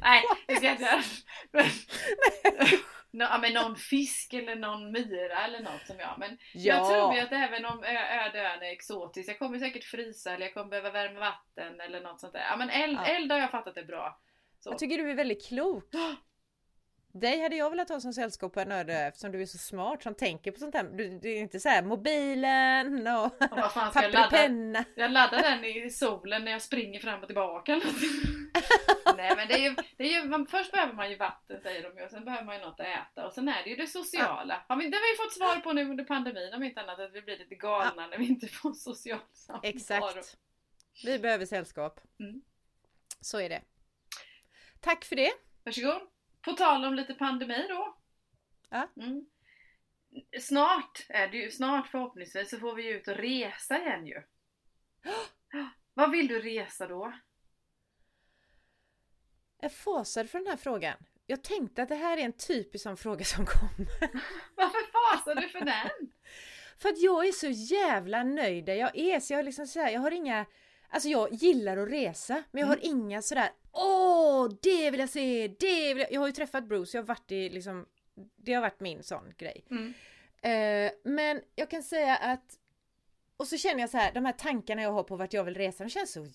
Nej, 0.00 0.22
det 0.46 0.56
ska 0.56 0.66
jag 0.66 0.74
inte 0.74 0.84
göra. 0.84 1.02
Men, 1.52 1.64
Nå, 3.12 3.24
ja, 3.24 3.38
men 3.38 3.52
någon 3.52 3.76
fisk 3.76 4.32
eller 4.32 4.56
någon 4.56 4.92
myra 4.92 5.44
eller 5.44 5.60
något 5.60 5.86
som 5.86 5.98
jag. 5.98 6.14
Men 6.18 6.38
jag 6.54 6.88
tror 6.88 7.14
ju 7.14 7.20
att 7.20 7.32
även 7.32 7.64
om 7.64 7.84
öde 7.84 8.40
ön 8.40 8.62
är 8.62 8.72
exotisk, 8.72 9.28
jag 9.28 9.38
kommer 9.38 9.58
säkert 9.58 9.84
frysa 9.84 10.34
eller 10.34 10.46
jag 10.46 10.54
kommer 10.54 10.68
behöva 10.68 10.90
värma 10.90 11.20
vatten 11.20 11.80
eller 11.80 12.00
något 12.00 12.20
sånt 12.20 12.32
där. 12.32 12.46
Ja 12.50 12.56
men 12.56 12.70
eld, 12.70 12.98
Ja. 12.98 13.04
eld 13.04 13.32
har 13.32 13.38
jag 13.38 13.50
fattat 13.50 13.76
är 13.76 13.84
bra. 13.84 14.20
Så. 14.60 14.70
Jag 14.70 14.78
tycker 14.78 14.98
du 14.98 15.10
är 15.10 15.14
väldigt 15.14 15.48
klok. 15.48 15.84
Dig 17.12 17.42
hade 17.42 17.56
jag 17.56 17.70
velat 17.70 17.88
ha 17.88 18.00
som 18.00 18.12
sällskap 18.12 18.52
på 18.52 18.60
en 18.60 18.72
öde 18.72 18.94
eftersom 18.94 19.32
du 19.32 19.42
är 19.42 19.46
så 19.46 19.58
smart 19.58 20.02
som 20.02 20.14
tänker 20.14 20.52
på 20.52 20.58
sånt 20.58 20.74
här. 20.74 20.84
Du, 20.84 21.18
du 21.18 21.32
är 21.32 21.36
inte 21.36 21.60
så 21.60 21.68
här 21.68 21.82
mobilen 21.82 23.06
och 23.06 23.32
fan 23.72 23.90
ska 23.90 24.00
papper 24.00 24.12
jag 24.12 24.24
och 24.24 24.30
penna. 24.30 24.84
Jag 24.94 25.10
laddar 25.10 25.42
den 25.42 25.64
i 25.64 25.90
solen 25.90 26.44
när 26.44 26.52
jag 26.52 26.62
springer 26.62 27.00
fram 27.00 27.20
och 27.20 27.26
tillbaka. 27.26 27.74
Nej 29.16 29.36
men 29.36 29.48
det 29.48 29.54
är 29.54 29.58
ju, 29.58 29.76
det 29.96 30.04
är 30.04 30.22
ju, 30.22 30.28
man, 30.28 30.46
först 30.46 30.72
behöver 30.72 30.92
man 30.92 31.10
ju 31.10 31.16
vatten 31.16 31.60
säger 31.62 31.82
de 31.82 31.98
ju 31.98 32.04
och 32.04 32.10
sen 32.10 32.24
behöver 32.24 32.44
man 32.44 32.54
ju 32.56 32.60
något 32.60 32.80
att 32.80 32.86
äta 32.86 33.26
och 33.26 33.32
sen 33.32 33.48
är 33.48 33.64
det 33.64 33.70
ju 33.70 33.76
det 33.76 33.86
sociala. 33.86 34.64
Har 34.68 34.76
vi, 34.76 34.90
det 34.90 34.96
har 34.96 35.12
vi 35.12 35.24
fått 35.24 35.34
svar 35.34 35.60
på 35.60 35.72
nu 35.72 35.90
under 35.90 36.04
pandemin 36.04 36.54
om 36.54 36.62
inte 36.62 36.80
annat 36.80 37.00
att 37.00 37.14
vi 37.14 37.22
blir 37.22 37.38
lite 37.38 37.54
galna 37.54 38.06
när 38.06 38.18
vi 38.18 38.26
inte 38.26 38.46
får 38.48 38.72
social 38.72 39.20
samvaro. 39.32 39.66
Exakt. 39.68 40.36
Vi 41.04 41.18
behöver 41.18 41.46
sällskap. 41.46 42.00
Mm. 42.20 42.42
Så 43.20 43.40
är 43.40 43.48
det. 43.48 43.62
Tack 44.80 45.04
för 45.04 45.16
det. 45.16 45.30
Varsågod. 45.64 46.00
På 46.42 46.52
tal 46.52 46.84
om 46.84 46.94
lite 46.94 47.14
pandemi 47.14 47.66
då. 47.68 47.96
Ja. 48.68 48.88
Mm. 48.96 49.26
Snart, 50.40 51.06
är 51.08 51.28
det 51.28 51.36
ju, 51.36 51.50
snart 51.50 51.88
förhoppningsvis 51.88 52.50
så 52.50 52.58
får 52.58 52.74
vi 52.74 52.88
ut 52.88 53.08
och 53.08 53.16
resa 53.16 53.78
igen 53.78 54.06
ju. 54.06 54.22
Vad 55.94 56.10
vill 56.10 56.28
du 56.28 56.40
resa 56.40 56.86
då? 56.86 57.12
Jag 59.60 59.72
fasade 59.72 60.28
för 60.28 60.38
den 60.38 60.46
här 60.46 60.56
frågan. 60.56 60.96
Jag 61.26 61.44
tänkte 61.44 61.82
att 61.82 61.88
det 61.88 61.94
här 61.94 62.18
är 62.18 62.22
en 62.22 62.32
typisk 62.32 62.82
sån 62.82 62.96
fråga 62.96 63.24
som 63.24 63.46
kommer. 63.46 63.86
Varför 64.56 64.92
fasar 64.92 65.34
du 65.34 65.48
för 65.48 65.64
den? 65.64 66.12
För 66.78 66.88
att 66.88 66.98
jag 66.98 67.28
är 67.28 67.32
så 67.32 67.48
jävla 67.48 68.22
nöjd 68.22 68.64
där 68.64 68.74
jag 68.74 68.98
är. 68.98 69.20
Så 69.20 69.32
jag, 69.32 69.44
liksom 69.44 69.66
så 69.66 69.80
här, 69.80 69.90
jag 69.90 70.00
har 70.00 70.10
inga... 70.10 70.46
Alltså 70.90 71.08
jag 71.08 71.32
gillar 71.32 71.76
att 71.76 71.88
resa, 71.88 72.42
men 72.50 72.60
jag 72.60 72.68
har 72.68 72.78
inga 72.82 73.22
sådär 73.22 73.50
Åh, 73.72 74.48
det 74.62 74.90
vill 74.90 75.00
jag 75.00 75.08
se, 75.08 75.48
det 75.48 75.94
vill 75.94 75.98
jag... 75.98 76.12
Jag 76.12 76.20
har 76.20 76.26
ju 76.26 76.32
träffat 76.32 76.64
Bruce, 76.64 76.96
jag 76.96 77.02
har 77.02 77.06
varit 77.06 77.32
i 77.32 77.48
liksom... 77.48 77.86
Det 78.36 78.52
har 78.52 78.60
varit 78.60 78.80
min 78.80 79.02
sån 79.02 79.34
grej. 79.38 79.64
Mm. 79.70 79.94
Eh, 80.42 80.92
men 81.04 81.40
jag 81.54 81.70
kan 81.70 81.82
säga 81.82 82.16
att... 82.16 82.58
Och 83.36 83.46
så 83.46 83.56
känner 83.56 83.80
jag 83.80 83.90
så 83.90 83.98
här, 83.98 84.12
de 84.12 84.24
här 84.24 84.32
tankarna 84.32 84.82
jag 84.82 84.92
har 84.92 85.02
på 85.02 85.16
vart 85.16 85.32
jag 85.32 85.44
vill 85.44 85.54
resa, 85.54 85.84
de 85.84 85.90
känns 85.90 86.12
så 86.12 86.26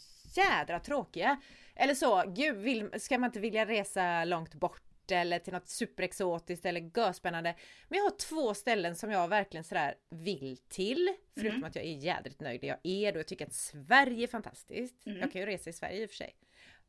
jädra 0.42 0.80
tråkiga. 0.80 1.42
Eller 1.76 1.96
så, 1.96 2.24
gud, 2.28 2.58
vill, 2.58 2.90
ska 2.98 3.18
man 3.18 3.28
inte 3.28 3.40
vilja 3.40 3.66
resa 3.66 4.26
långt 4.26 4.54
bort 4.54 4.95
eller 5.12 5.40
till 5.40 5.54
något 5.54 5.68
superexotiskt 5.70 6.66
eller 6.66 6.92
görspännande. 6.98 7.56
Men 7.88 7.98
jag 7.98 8.06
har 8.06 8.18
två 8.18 8.54
ställen 8.54 8.96
som 8.96 9.12
jag 9.12 9.28
verkligen 9.28 9.64
sådär 9.64 9.96
vill 10.10 10.58
till. 10.58 11.14
Förutom 11.34 11.52
Mm. 11.58 11.64
att 11.64 11.76
jag 11.76 11.86
är 11.86 11.98
jädrigt 11.98 12.40
nöjd 12.40 12.62
där 12.62 12.68
jag 12.68 12.78
är 12.84 13.12
då. 13.12 13.20
Jag 13.20 13.28
tycker 13.28 13.46
att 13.46 13.54
Sverige 13.54 14.24
är 14.24 14.28
fantastiskt. 14.28 15.06
Mm. 15.06 15.20
Jag 15.20 15.32
kan 15.32 15.42
ju 15.42 15.48
resa 15.48 15.70
i 15.70 15.74
Sverige 15.74 16.02
i 16.04 16.06
och 16.06 16.10
för 16.10 16.16
sig. 16.18 16.36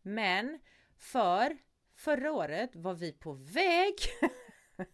Men 0.03 0.59
för 0.99 1.57
förra 1.95 2.33
året 2.33 2.71
var 2.77 2.95
vi 2.95 3.13
på 3.13 3.33
väg. 3.33 3.95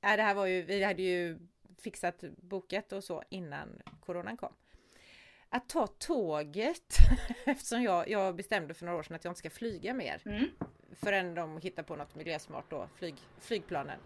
ja, 0.00 0.16
det 0.16 0.22
här 0.22 0.34
var 0.34 0.46
ju, 0.46 0.62
vi 0.62 0.84
hade 0.84 1.02
ju 1.02 1.38
fixat 1.82 2.24
boket 2.36 2.92
och 2.92 3.04
så 3.04 3.22
innan 3.30 3.82
coronan 4.00 4.36
kom. 4.36 4.52
Att 5.48 5.68
ta 5.68 5.86
tåget, 5.86 6.96
eftersom 7.46 7.82
jag, 7.82 8.08
jag 8.08 8.36
bestämde 8.36 8.74
för 8.74 8.84
några 8.86 8.98
år 8.98 9.02
sedan 9.02 9.16
att 9.16 9.24
jag 9.24 9.30
inte 9.30 9.38
ska 9.38 9.50
flyga 9.50 9.94
mer 9.94 10.22
Mm. 10.24 10.48
Förrän 10.94 11.34
de 11.34 11.58
hittar 11.60 11.82
på 11.82 11.96
något 11.96 12.14
miljösmart 12.14 12.70
då, 12.70 12.88
flyg, 12.94 13.14
flygplanen. 13.40 13.98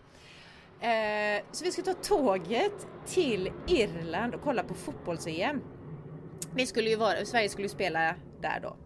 Eh, 0.81 1.43
så 1.53 1.65
vi 1.65 1.73
ska 1.73 1.83
ta 1.83 1.95
tåget 1.95 2.87
till 3.07 3.53
Irland 3.67 4.35
och 4.35 4.43
kolla 4.43 4.63
på 4.63 4.75
fotbolls-EM. 4.75 5.63
Vi 6.55 6.67
skulle 6.67 6.91
ju 6.91 6.97
vara, 6.97 7.25
Sverige 7.25 7.49
skulle 7.49 7.65
ju 7.65 7.75
spela 7.75 8.15
där 8.41 8.61
då. 8.61 8.77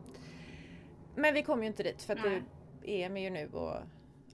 Men 1.14 1.34
vi 1.34 1.42
kom 1.42 1.60
ju 1.62 1.66
inte 1.66 1.82
dit 1.82 2.02
för 2.02 2.16
att 2.16 2.22
det, 2.22 2.42
EM 3.02 3.16
är 3.16 3.20
ju 3.22 3.30
nu 3.30 3.48
och 3.52 3.76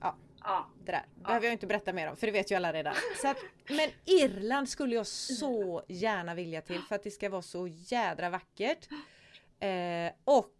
ja, 0.00 0.16
Ja. 0.44 0.66
det 0.84 0.92
där 0.92 1.04
behöver 1.14 1.46
jag 1.46 1.52
inte 1.52 1.66
berätta 1.66 1.92
mer 1.92 2.10
om 2.10 2.16
för 2.16 2.26
det 2.26 2.32
vet 2.32 2.50
ju 2.50 2.54
alla 2.54 2.72
redan. 2.72 2.94
Att, 3.24 3.36
men 3.68 3.90
Irland 4.04 4.68
skulle 4.68 4.94
jag 4.94 5.06
så 5.06 5.82
gärna 5.88 6.34
vilja 6.34 6.60
till 6.60 6.80
för 6.82 6.94
att 6.94 7.02
det 7.02 7.10
ska 7.10 7.28
vara 7.30 7.42
så 7.42 7.66
jädra 7.66 8.30
vackert. 8.30 8.88
Eh, 9.60 10.12
och 10.24 10.50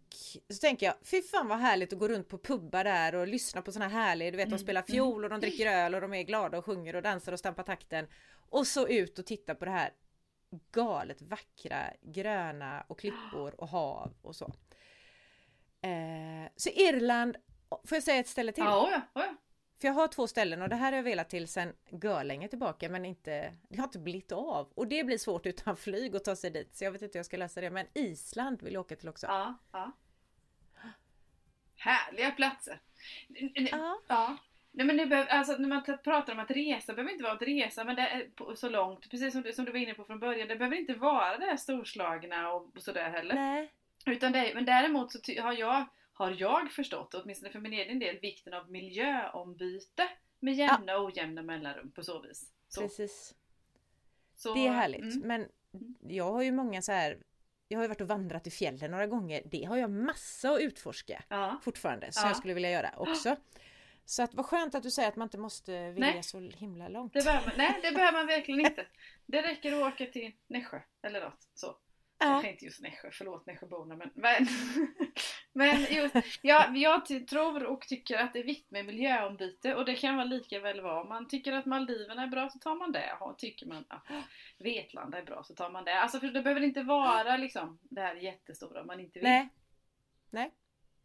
så 0.49 0.59
tänker 0.61 0.85
jag, 0.85 0.95
fy 1.03 1.21
fan 1.21 1.47
vad 1.47 1.59
härligt 1.59 1.93
att 1.93 1.99
gå 1.99 2.07
runt 2.07 2.27
på 2.27 2.37
pubbar 2.37 2.83
där 2.83 3.15
och 3.15 3.27
lyssna 3.27 3.61
på 3.61 3.71
såna 3.71 3.87
här 3.87 4.05
härliga, 4.05 4.31
du 4.31 4.37
vet 4.37 4.45
de 4.45 4.53
Mm, 4.53 4.59
spelar 4.59 4.81
fiol 4.81 5.23
och 5.23 5.29
de 5.29 5.39
dricker 5.39 5.67
öl 5.67 5.95
och 5.95 6.01
de 6.01 6.13
är 6.13 6.23
glada 6.23 6.57
och 6.57 6.65
sjunger 6.65 6.95
och 6.95 7.01
dansar 7.01 7.31
och 7.31 7.39
stampar 7.39 7.63
takten. 7.63 8.07
Och 8.49 8.67
så 8.67 8.87
ut 8.87 9.19
och 9.19 9.25
titta 9.25 9.55
på 9.55 9.65
det 9.65 9.71
här 9.71 9.93
galet 10.71 11.21
vackra 11.21 11.93
gröna 12.01 12.83
och 12.87 12.99
klippor 12.99 13.55
och 13.57 13.67
hav 13.67 14.13
och 14.21 14.35
så. 14.35 14.53
Eh, 15.81 16.51
så 16.55 16.69
Irland, 16.69 17.37
får 17.69 17.95
jag 17.95 18.03
säga 18.03 18.19
ett 18.19 18.27
ställe 18.27 18.51
till? 18.51 18.63
Ja, 18.63 18.89
oj, 19.15 19.23
oj. 19.23 19.35
För 19.81 19.87
jag 19.87 19.95
har 19.95 20.07
två 20.07 20.27
ställen 20.27 20.61
och 20.61 20.69
det 20.69 20.75
här 20.75 20.91
har 20.91 20.97
jag 20.97 21.03
velat 21.03 21.29
till 21.29 21.47
sen 21.47 21.73
görlänge 21.89 22.47
tillbaka 22.47 22.89
men 22.89 23.05
inte, 23.05 23.53
det 23.69 23.77
har 23.77 23.83
inte 23.83 23.99
blivit 23.99 24.31
av. 24.31 24.71
Och 24.75 24.87
det 24.87 25.03
blir 25.03 25.17
svårt 25.17 25.45
utan 25.45 25.77
flyg 25.77 26.15
att 26.15 26.23
ta 26.23 26.35
sig 26.35 26.51
dit 26.51 26.75
så 26.75 26.83
jag 26.83 26.91
vet 26.91 27.01
inte 27.01 27.17
hur 27.17 27.19
jag 27.19 27.25
ska 27.25 27.37
lösa 27.37 27.61
det. 27.61 27.69
Men 27.69 27.85
Island 27.93 28.61
vill 28.61 28.73
jag 28.73 28.81
åka 28.81 28.95
till 28.95 29.09
också. 29.09 29.27
Ja, 29.27 29.57
ja. 29.71 29.91
Härliga 31.75 32.31
platser. 32.31 32.79
Ja. 33.71 34.01
Ja. 34.07 34.37
Nej, 34.71 34.85
men 34.85 35.09
behöver, 35.09 35.31
alltså, 35.31 35.57
när 35.57 35.69
man 35.69 35.83
pratar 35.83 36.33
om 36.33 36.39
att 36.39 36.51
resa, 36.51 36.93
behöver 36.93 37.11
inte 37.11 37.23
vara 37.23 37.33
att 37.33 37.41
resa 37.41 37.83
men 37.83 37.95
det 37.95 38.01
är 38.01 38.55
så 38.55 38.69
långt, 38.69 39.09
precis 39.11 39.33
som 39.33 39.41
du, 39.41 39.53
som 39.53 39.65
du 39.65 39.71
var 39.71 39.79
inne 39.79 39.93
på 39.93 40.03
från 40.03 40.19
början, 40.19 40.47
det 40.47 40.55
behöver 40.55 40.77
inte 40.77 40.93
vara 40.93 41.37
det 41.37 41.45
här 41.45 41.57
storslagna 41.57 42.51
och, 42.51 42.71
sådär 42.77 43.09
heller. 43.09 43.35
Nej. 43.35 43.71
Utan 44.05 44.31
det, 44.31 44.51
men 44.55 44.65
däremot 44.65 45.11
så 45.11 45.41
har, 45.41 45.53
jag, 45.53 45.85
har 46.19 46.35
jag 46.39 46.71
förstått, 46.71 47.13
åtminstone 47.13 47.51
för 47.51 47.59
min 47.59 47.73
egen 47.73 47.99
del, 47.99 48.19
vikten 48.19 48.53
av 48.53 48.71
miljöombyte 48.71 50.09
med 50.39 50.53
jämna 50.53 50.97
och 50.97 51.05
ojämna 51.05 51.41
mellanrum 51.41 51.91
på 51.91 52.03
så 52.03 52.19
vis. 52.21 52.51
Så, 52.67 52.81
Precis. 52.81 53.35
så, 54.35 54.53
Det 54.53 54.67
är 54.67 54.71
härligt. 54.71 55.01
mm. 55.15 55.27
Men 55.27 55.47
jag 56.07 56.31
har 56.31 56.41
ju 56.43 56.51
många 56.51 56.81
så 56.81 56.91
här 56.91 57.17
jag 57.67 57.77
har 57.77 57.83
ju 57.83 57.87
varit 57.87 58.01
och 58.01 58.07
vandrat 58.07 58.47
i 58.47 58.51
fjällen 58.51 58.91
några 58.91 59.07
gånger. 59.07 59.41
Det 59.45 59.63
har 59.63 59.77
jag 59.77 59.89
massa 59.91 60.51
att 60.51 60.61
utforska 60.61 61.23
Ja. 61.29 61.59
fortfarande 61.63 62.11
som 62.11 62.21
Ja. 62.23 62.29
jag 62.29 62.37
skulle 62.37 62.53
vilja 62.53 62.71
göra 62.71 62.93
också. 62.97 63.35
Så 64.05 64.23
att 64.23 64.33
vad 64.33 64.45
skönt 64.45 64.75
att 64.75 64.83
du 64.83 64.91
säger 64.91 65.09
att 65.09 65.15
man 65.15 65.25
inte 65.25 65.37
måste 65.37 65.91
vilja 65.91 66.11
Nej. 66.11 66.23
så 66.23 66.39
himla 66.39 66.87
långt. 66.87 67.13
Det 67.13 67.25
man- 67.25 67.51
nej, 67.57 67.79
det 67.83 67.91
behöver 67.91 68.17
man 68.17 68.27
verkligen 68.27 68.59
inte. 68.65 68.85
Det 69.25 69.41
räcker 69.41 69.73
att 69.81 69.93
åka 69.93 70.05
till 70.05 70.31
Nässjö 70.47 70.79
eller 71.01 71.21
något 71.21 71.47
så. 71.53 71.75
Kanske 72.19 72.51
inte 72.51 72.65
just 72.65 72.81
Nässjö, 72.81 73.09
förlåt 73.11 73.45
Nässjöborna 73.45 73.95
men, 73.95 74.09
men, 74.13 74.47
men 75.53 75.81
just, 75.95 76.15
ja, 76.41 76.71
jag 76.75 77.27
tror 77.27 77.63
och 77.63 77.81
tycker 77.81 78.17
att 78.17 78.33
det 78.33 78.39
är 78.39 78.43
viktigt 78.43 78.71
med 78.71 78.85
miljöombyte 78.85 79.75
och 79.75 79.85
det 79.85 79.95
kan 79.95 80.15
vara 80.15 80.25
lika 80.25 80.59
väl 80.59 80.81
vara. 80.81 81.01
Om 81.01 81.09
man 81.09 81.27
tycker 81.27 81.53
att 81.53 81.65
Maldiverna 81.65 82.23
är 82.23 82.27
bra 82.27 82.49
så 82.49 82.59
tar 82.59 82.75
man 82.75 82.91
det. 82.91 83.17
Och 83.19 83.37
tycker 83.37 83.65
man 83.65 83.85
att 83.87 84.05
Vetlanda 84.57 85.17
är 85.17 85.23
bra 85.23 85.43
så 85.43 85.55
tar 85.55 85.69
man 85.69 85.85
det. 85.85 85.99
Alltså 86.01 86.19
för 86.19 86.27
det 86.27 86.41
behöver 86.41 86.61
inte 86.61 86.83
vara 86.83 87.37
liksom 87.37 87.79
det 87.81 88.01
här 88.01 88.15
jättestora 88.15 88.81
om 88.81 88.87
man 88.87 88.99
inte 88.99 89.19
vill. 89.19 89.29
Nej. 89.29 89.49
Nej. 90.29 90.51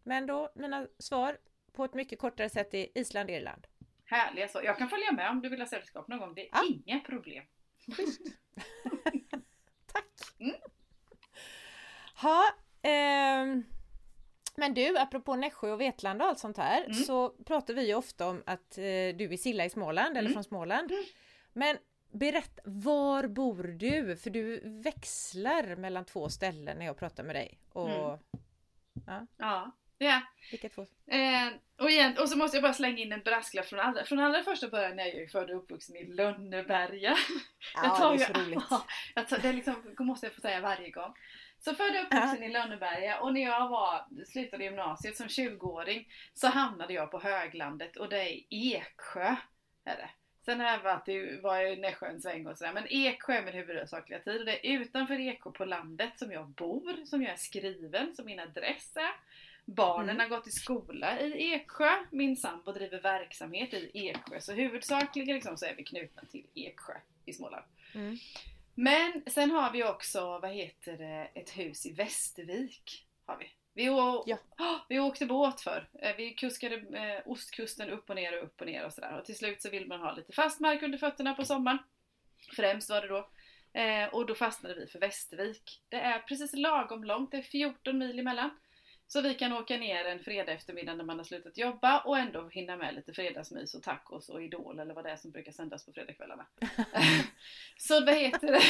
Men 0.03 0.27
då, 0.27 0.53
mina 0.55 0.87
svar 0.98 1.38
på 1.72 1.85
ett 1.85 1.94
mycket 1.94 2.18
kortare 2.18 2.50
sätt 2.50 2.74
är 2.74 2.98
Island, 2.98 3.31
Irland. 3.31 3.66
Härliga 4.05 4.48
så. 4.48 4.61
Jag 4.64 4.79
kan 4.79 4.88
följa 4.88 5.12
med 5.12 5.31
om 5.31 5.40
du 5.40 5.48
vill 5.48 5.61
ha 5.61 5.66
sällskap 5.66 6.09
någon 6.09 6.18
gång. 6.18 6.35
Det 6.35 6.40
är 6.42 6.48
Ja. 6.53 6.62
inga 6.87 7.00
problem. 7.00 7.44
Tack! 9.92 10.07
Mm. 10.38 10.57
Ha, 12.24 12.44
ehm, 12.82 13.64
men 14.56 14.74
du, 14.74 14.98
apropå 14.98 15.37
Nässjö 15.37 15.72
och 15.72 15.80
Vetlanda 15.80 16.24
och 16.24 16.30
allt 16.30 16.38
sånt 16.38 16.56
här, 16.56 16.80
Mm. 16.84 16.94
så 16.94 17.28
pratar 17.30 17.74
vi 17.74 17.87
ju 17.87 17.94
ofta 17.94 18.28
om 18.28 18.42
att 18.46 18.78
eh, 18.78 18.82
du 19.16 19.32
är 19.32 19.37
Silla 19.37 19.64
i 19.64 19.70
Småland, 19.70 20.10
eller 20.16 20.20
Mm. 20.28 20.32
från 20.32 20.44
Småland. 20.44 20.90
Mm. 20.92 21.04
Men 21.52 21.76
berätta, 22.12 22.62
var 22.64 23.26
bor 23.26 23.62
du? 23.64 24.16
För 24.16 24.30
du 24.30 24.60
växlar 24.82 25.76
mellan 25.76 26.04
två 26.04 26.28
ställen 26.28 26.78
när 26.78 26.87
jag 26.87 26.96
pratar 26.96 27.22
med 27.24 27.37
dig. 27.37 27.58
Och 27.72 27.88
Mm. 27.90 28.18
Ja. 29.38 29.72
ja. 29.98 30.22
vilka 30.50 30.68
två? 30.68 30.82
Eh, 31.06 31.48
och, 31.78 31.90
igen, 31.90 32.18
och 32.18 32.28
så 32.28 32.38
måste 32.38 32.56
jag 32.56 32.62
bara 32.62 32.72
slänga 32.74 32.98
in 32.98 33.12
en 33.12 33.22
brasklapp 33.22 33.66
från 33.66 33.80
allra, 33.80 34.04
från 34.04 34.20
allra 34.20 34.42
första 34.42 34.68
början 34.68 34.96
när 34.96 35.04
jag 35.04 35.14
är 35.22 35.26
född 35.28 35.50
och 35.50 35.56
uppvuxen 35.56 35.96
i 35.96 36.04
Lönneberga. 36.06 37.16
Jag 37.82 37.96
tar 37.96 38.04
Ja, 38.04 38.18
det 38.18 38.24
är 38.24 38.28
ju- 38.28 38.34
så 38.34 38.40
roligt. 38.40 38.64
Ja, 38.70 38.84
jag 39.14 39.28
tar, 39.28 39.38
det 39.38 39.48
är 39.48 39.52
liksom, 39.52 39.74
måste 39.98 40.26
jag 40.26 40.32
få 40.34 40.40
säga 40.40 40.60
varje 40.60 40.90
gång. 40.90 41.14
Så 41.64 41.74
född 41.74 41.96
och 41.96 42.03
uppvuxen 42.03 42.42
i 42.42 42.48
Lönneberga 42.48 43.20
och 43.20 43.35
när 43.35 43.40
jag 43.40 43.68
var, 43.68 44.05
slutade 44.27 44.64
gymnasiet 44.64 45.16
som 45.16 45.27
20-åring 45.27 46.09
så 46.35 46.46
hamnade 46.46 46.92
jag 46.92 47.11
på 47.11 47.20
höglandet 47.20 47.96
och 47.96 48.09
det 48.09 48.22
är 48.22 48.40
Eksjö. 48.50 49.37
Är 49.85 49.96
det. 49.96 50.11
Sen 50.44 50.61
har 50.61 50.66
jag 50.66 50.83
varit 50.83 51.09
i, 51.09 51.40
var 51.42 51.57
jag 51.57 51.72
i 51.72 51.77
Nässjö 51.77 52.07
en 52.07 52.20
sväng 52.20 52.46
och 52.46 52.59
sådär 52.59 52.72
men 52.72 52.87
Eksjö 52.90 53.33
är 53.33 53.42
min 53.42 53.55
huvudsakliga 53.55 54.18
tid 54.18 54.40
och 54.40 54.46
det 54.46 54.66
är 54.68 54.81
utanför 54.81 55.20
Eksjö 55.20 55.50
på 55.50 55.64
landet 55.64 56.18
som 56.18 56.33
jag 56.33 56.48
bor, 56.48 57.05
som 57.07 57.22
jag 57.22 57.33
är 57.33 57.37
skriven, 57.37 58.14
som 58.14 58.27
min 58.27 58.40
adress 58.40 58.96
är. 58.96 59.12
Barnen 59.64 60.11
Mm. 60.16 60.20
har 60.31 60.37
gått 60.37 60.46
i 60.46 60.50
skola 60.50 61.20
i 61.20 61.53
Eksjö, 61.55 61.90
min 62.11 62.37
sambo 62.37 62.72
driver 62.72 63.00
verksamhet 63.00 63.74
i 63.74 63.90
Eksjö 64.09 64.40
så 64.40 64.53
huvudsakligen 64.53 65.35
liksom 65.35 65.57
så 65.57 65.66
är 65.66 65.74
vi 65.77 65.85
knutna 65.85 66.22
till 66.31 66.46
Eksjö 66.55 66.94
i 67.24 67.33
Småland. 67.33 67.64
Mm. 67.94 68.16
Men 68.74 69.22
sen 69.26 69.50
har 69.50 69.72
vi 69.72 69.84
också, 69.84 70.38
vad 70.38 70.50
heter 70.50 70.98
det, 70.98 71.40
ett 71.40 71.50
hus 71.50 71.87
i 71.87 71.92
Västervik. 71.92 73.06
Har 73.26 73.38
vi. 73.38 73.50
Vi, 73.74 73.84
Ja. 73.84 74.38
Åh, 74.58 74.76
vi 74.88 75.00
åkte 75.00 75.26
båt 75.26 75.60
för. 75.60 75.88
Vi 76.16 76.34
kuskade 76.34 76.74
eh, 76.74 77.22
ostkusten 77.30 77.90
upp 77.90 78.10
och 78.10 78.16
ner 78.16 78.38
och 78.38 78.44
upp 78.44 78.60
och 78.60 78.66
ner 78.66 78.87
och 78.87 78.92
sådär. 78.92 79.18
Och 79.18 79.24
till 79.24 79.37
slut 79.37 79.62
så 79.62 79.70
vill 79.70 79.87
man 79.87 80.00
ha 80.00 80.14
lite 80.14 80.32
fast 80.32 80.60
mark 80.60 80.82
under 80.82 80.98
fötterna 80.98 81.34
på 81.34 81.44
sommaren. 81.44 81.78
Främst 82.56 82.90
var 82.90 83.00
det 83.00 83.08
då. 83.08 83.30
Eh, 83.80 84.08
och 84.08 84.26
då 84.26 84.34
fastnade 84.34 84.74
vi 84.74 84.87
för 84.87 84.98
Västervik. 84.98 85.82
Det 85.88 85.96
är 85.96 86.18
precis 86.18 86.52
lagom 86.52 87.04
långt, 87.04 87.30
det 87.30 87.37
är 87.37 87.42
14 87.42 87.98
mil 87.98 88.18
emellan. 88.18 88.50
Så 89.06 89.20
vi 89.20 89.34
kan 89.34 89.52
åka 89.52 89.76
ner 89.76 90.04
en 90.04 90.20
fredag 90.20 90.52
eftermiddag 90.52 90.94
när 90.94 91.04
man 91.04 91.18
har 91.18 91.24
slutat 91.24 91.58
jobba 91.58 92.00
och 92.00 92.18
ändå 92.18 92.48
hinna 92.48 92.76
med 92.76 92.94
lite 92.94 93.12
fredagsmys 93.12 93.74
och 93.74 93.82
tacos 93.82 94.28
och 94.28 94.42
Idol 94.42 94.78
eller 94.78 94.94
vad 94.94 95.04
det 95.04 95.10
är 95.10 95.16
som 95.16 95.30
brukar 95.30 95.52
sändas 95.52 95.86
på 95.86 95.92
fredagskvällarna. 95.92 96.46
så 97.76 98.04
vad 98.04 98.14
heter 98.14 98.52
det? 98.52 98.60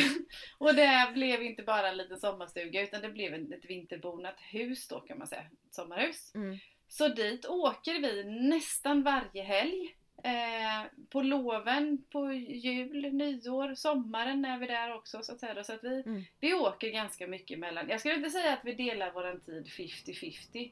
Och 0.59 0.75
det 0.75 1.11
blev 1.15 1.43
inte 1.43 1.63
bara 1.63 1.89
en 1.89 1.97
liten 1.97 2.21
sommarstuga 2.21 2.83
utan 2.83 3.03
det 3.03 3.09
blev 3.09 3.35
ett 3.35 3.65
vinterbonat 3.65 4.41
hus 4.41 4.89
då 4.89 5.01
kan 5.01 5.19
man 5.19 5.27
säga. 5.27 5.43
Ett 5.43 5.75
sommarhus. 5.75 6.35
Mm. 6.35 6.59
Så 6.89 7.09
dit 7.09 7.47
åker 7.47 8.01
vi 8.01 8.25
nästan 8.25 9.03
varje 9.03 9.43
helg. 9.43 9.97
Eh, 10.23 10.85
på 11.11 11.23
loven, 11.23 12.05
på 12.13 12.33
jul, 12.33 13.13
nyår, 13.15 13.75
sommaren 13.75 14.45
är 14.45 14.59
vi 14.59 14.67
där 14.67 14.95
också 14.95 15.23
så 15.23 15.33
att 15.33 15.41
säga. 15.41 15.65
Så 15.65 15.73
att 15.73 15.85
vi, 15.85 16.03
Mm. 16.07 16.23
vi 16.41 16.55
åker 16.55 16.91
ganska 16.91 17.27
mycket 17.27 17.59
mellan. 17.59 17.89
Jag 17.89 18.01
skulle 18.01 18.15
inte 18.15 18.31
säga 18.31 18.53
att 18.53 18.65
vi 18.65 18.73
delar 18.75 19.13
våran 19.13 19.41
tid 19.41 19.67
50-50. 19.69 20.71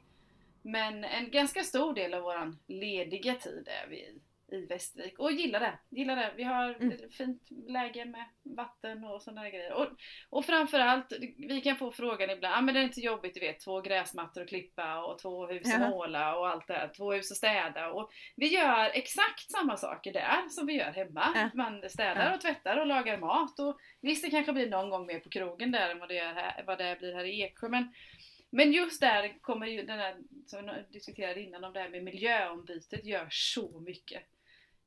Men 0.63 1.05
en 1.05 1.31
ganska 1.31 1.63
stor 1.63 1.95
del 1.95 2.15
av 2.15 2.23
våran 2.23 2.59
lediga 2.67 3.35
tid 3.35 3.69
är 3.85 3.89
vi 3.89 3.97
i, 3.97 4.21
i 4.57 4.67
Västervik. 4.67 5.19
Och 5.19 5.33
gillar 5.33 5.61
det. 5.61 5.79
Gillar 5.91 6.17
det. 6.17 6.33
Vi 6.37 6.43
har 6.43 6.75
Mm. 6.75 7.11
fint 7.11 7.43
läge 7.69 8.05
med 8.05 8.25
vatten 8.55 9.05
och 9.05 9.23
sådana 9.23 9.51
grejer. 9.51 9.73
Och, 9.73 9.87
och 10.31 10.45
framförallt, 10.45 11.13
vi 11.39 11.61
kan 11.61 11.77
få 11.77 11.93
frågan 11.93 12.31
ibland, 12.31 12.55
ah, 12.55 12.61
men 12.61 12.75
det 12.75 12.81
är 12.81 12.85
inte 12.85 13.01
jobbigt 13.01 13.35
du 13.35 13.41
vet, 13.41 13.61
två 13.61 13.81
gräsmattor 13.81 14.43
att 14.43 14.49
klippa 14.49 15.05
och 15.05 15.19
två 15.19 15.47
hus 15.47 15.75
att 15.75 15.91
måla 15.91 16.37
och 16.37 16.49
allt 16.49 16.67
det 16.67 16.75
här, 16.75 16.89
två 16.97 17.13
hus 17.13 17.31
att 17.31 17.37
städa. 17.37 17.91
Och 17.93 18.11
vi 18.37 18.47
gör 18.47 18.91
exakt 18.95 19.51
samma 19.51 19.77
saker 19.77 20.13
där 20.13 20.49
som 20.49 20.67
vi 20.67 20.73
gör 20.73 20.93
hemma. 20.93 21.33
Ja. 21.35 21.51
Man 21.55 21.91
städar 21.91 22.35
och 22.35 22.41
tvättar 22.41 22.77
och 22.77 22.87
lagar 22.87 23.19
mat. 23.19 23.59
Och 23.59 23.79
visst, 24.01 24.25
det 24.25 24.31
kanske 24.31 24.53
blir 24.53 24.71
någon 24.71 24.91
gång 24.91 25.07
mer 25.07 25.21
på 25.21 25.29
krogen 25.29 25.73
där 25.73 25.91
än 25.91 25.99
vad 25.99 26.09
det, 26.09 26.19
är 26.19 26.35
här, 26.35 26.65
vad 26.67 26.79
det 26.79 26.99
blir 26.99 27.15
här 27.15 27.25
i 27.25 27.43
Eksjö. 27.43 27.69
Men, 27.69 27.95
men 28.51 28.73
just 28.73 29.01
där 29.01 29.41
kommer 29.41 29.67
ju 29.67 29.83
den 29.83 29.99
här, 29.99 30.17
som 30.47 30.67
vi 30.67 30.73
diskuterade 30.93 31.41
innan, 31.41 31.65
om 31.65 31.73
det 31.73 31.81
här 31.81 31.89
med 31.89 32.05
miljöombytet 32.05 33.05
gör 33.05 33.27
så 33.31 33.81
mycket. 33.81 34.23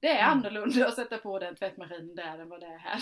Det 0.06 0.12
är 0.12 0.24
Mm. 0.26 0.38
annorlunda 0.40 0.88
att 0.88 0.96
sätta 0.96 1.18
på 1.18 1.40
den 1.40 1.56
tvättmaskinen 1.56 2.16
där 2.16 2.40
än 2.40 2.50
vad 2.50 2.60
det 2.60 2.66
är 2.66 2.78
här. 2.78 3.00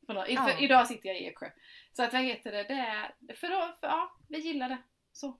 nå- 0.08 0.24
Ja. 0.28 0.46
för 0.46 0.62
idag 0.62 0.88
sitter 0.88 1.08
jag 1.08 1.20
i 1.20 1.24
Eksjö. 1.26 1.50
Så 1.92 2.02
att 2.02 2.12
vad 2.12 2.22
heter 2.22 2.52
det, 2.52 2.62
det 2.62 2.74
är, 2.74 3.14
för, 3.36 3.48
då- 3.48 3.76
för 3.80 3.86
ja, 3.86 4.16
vi 4.28 4.38
gillar 4.38 4.68
det. 4.68 4.78
Så. 5.12 5.38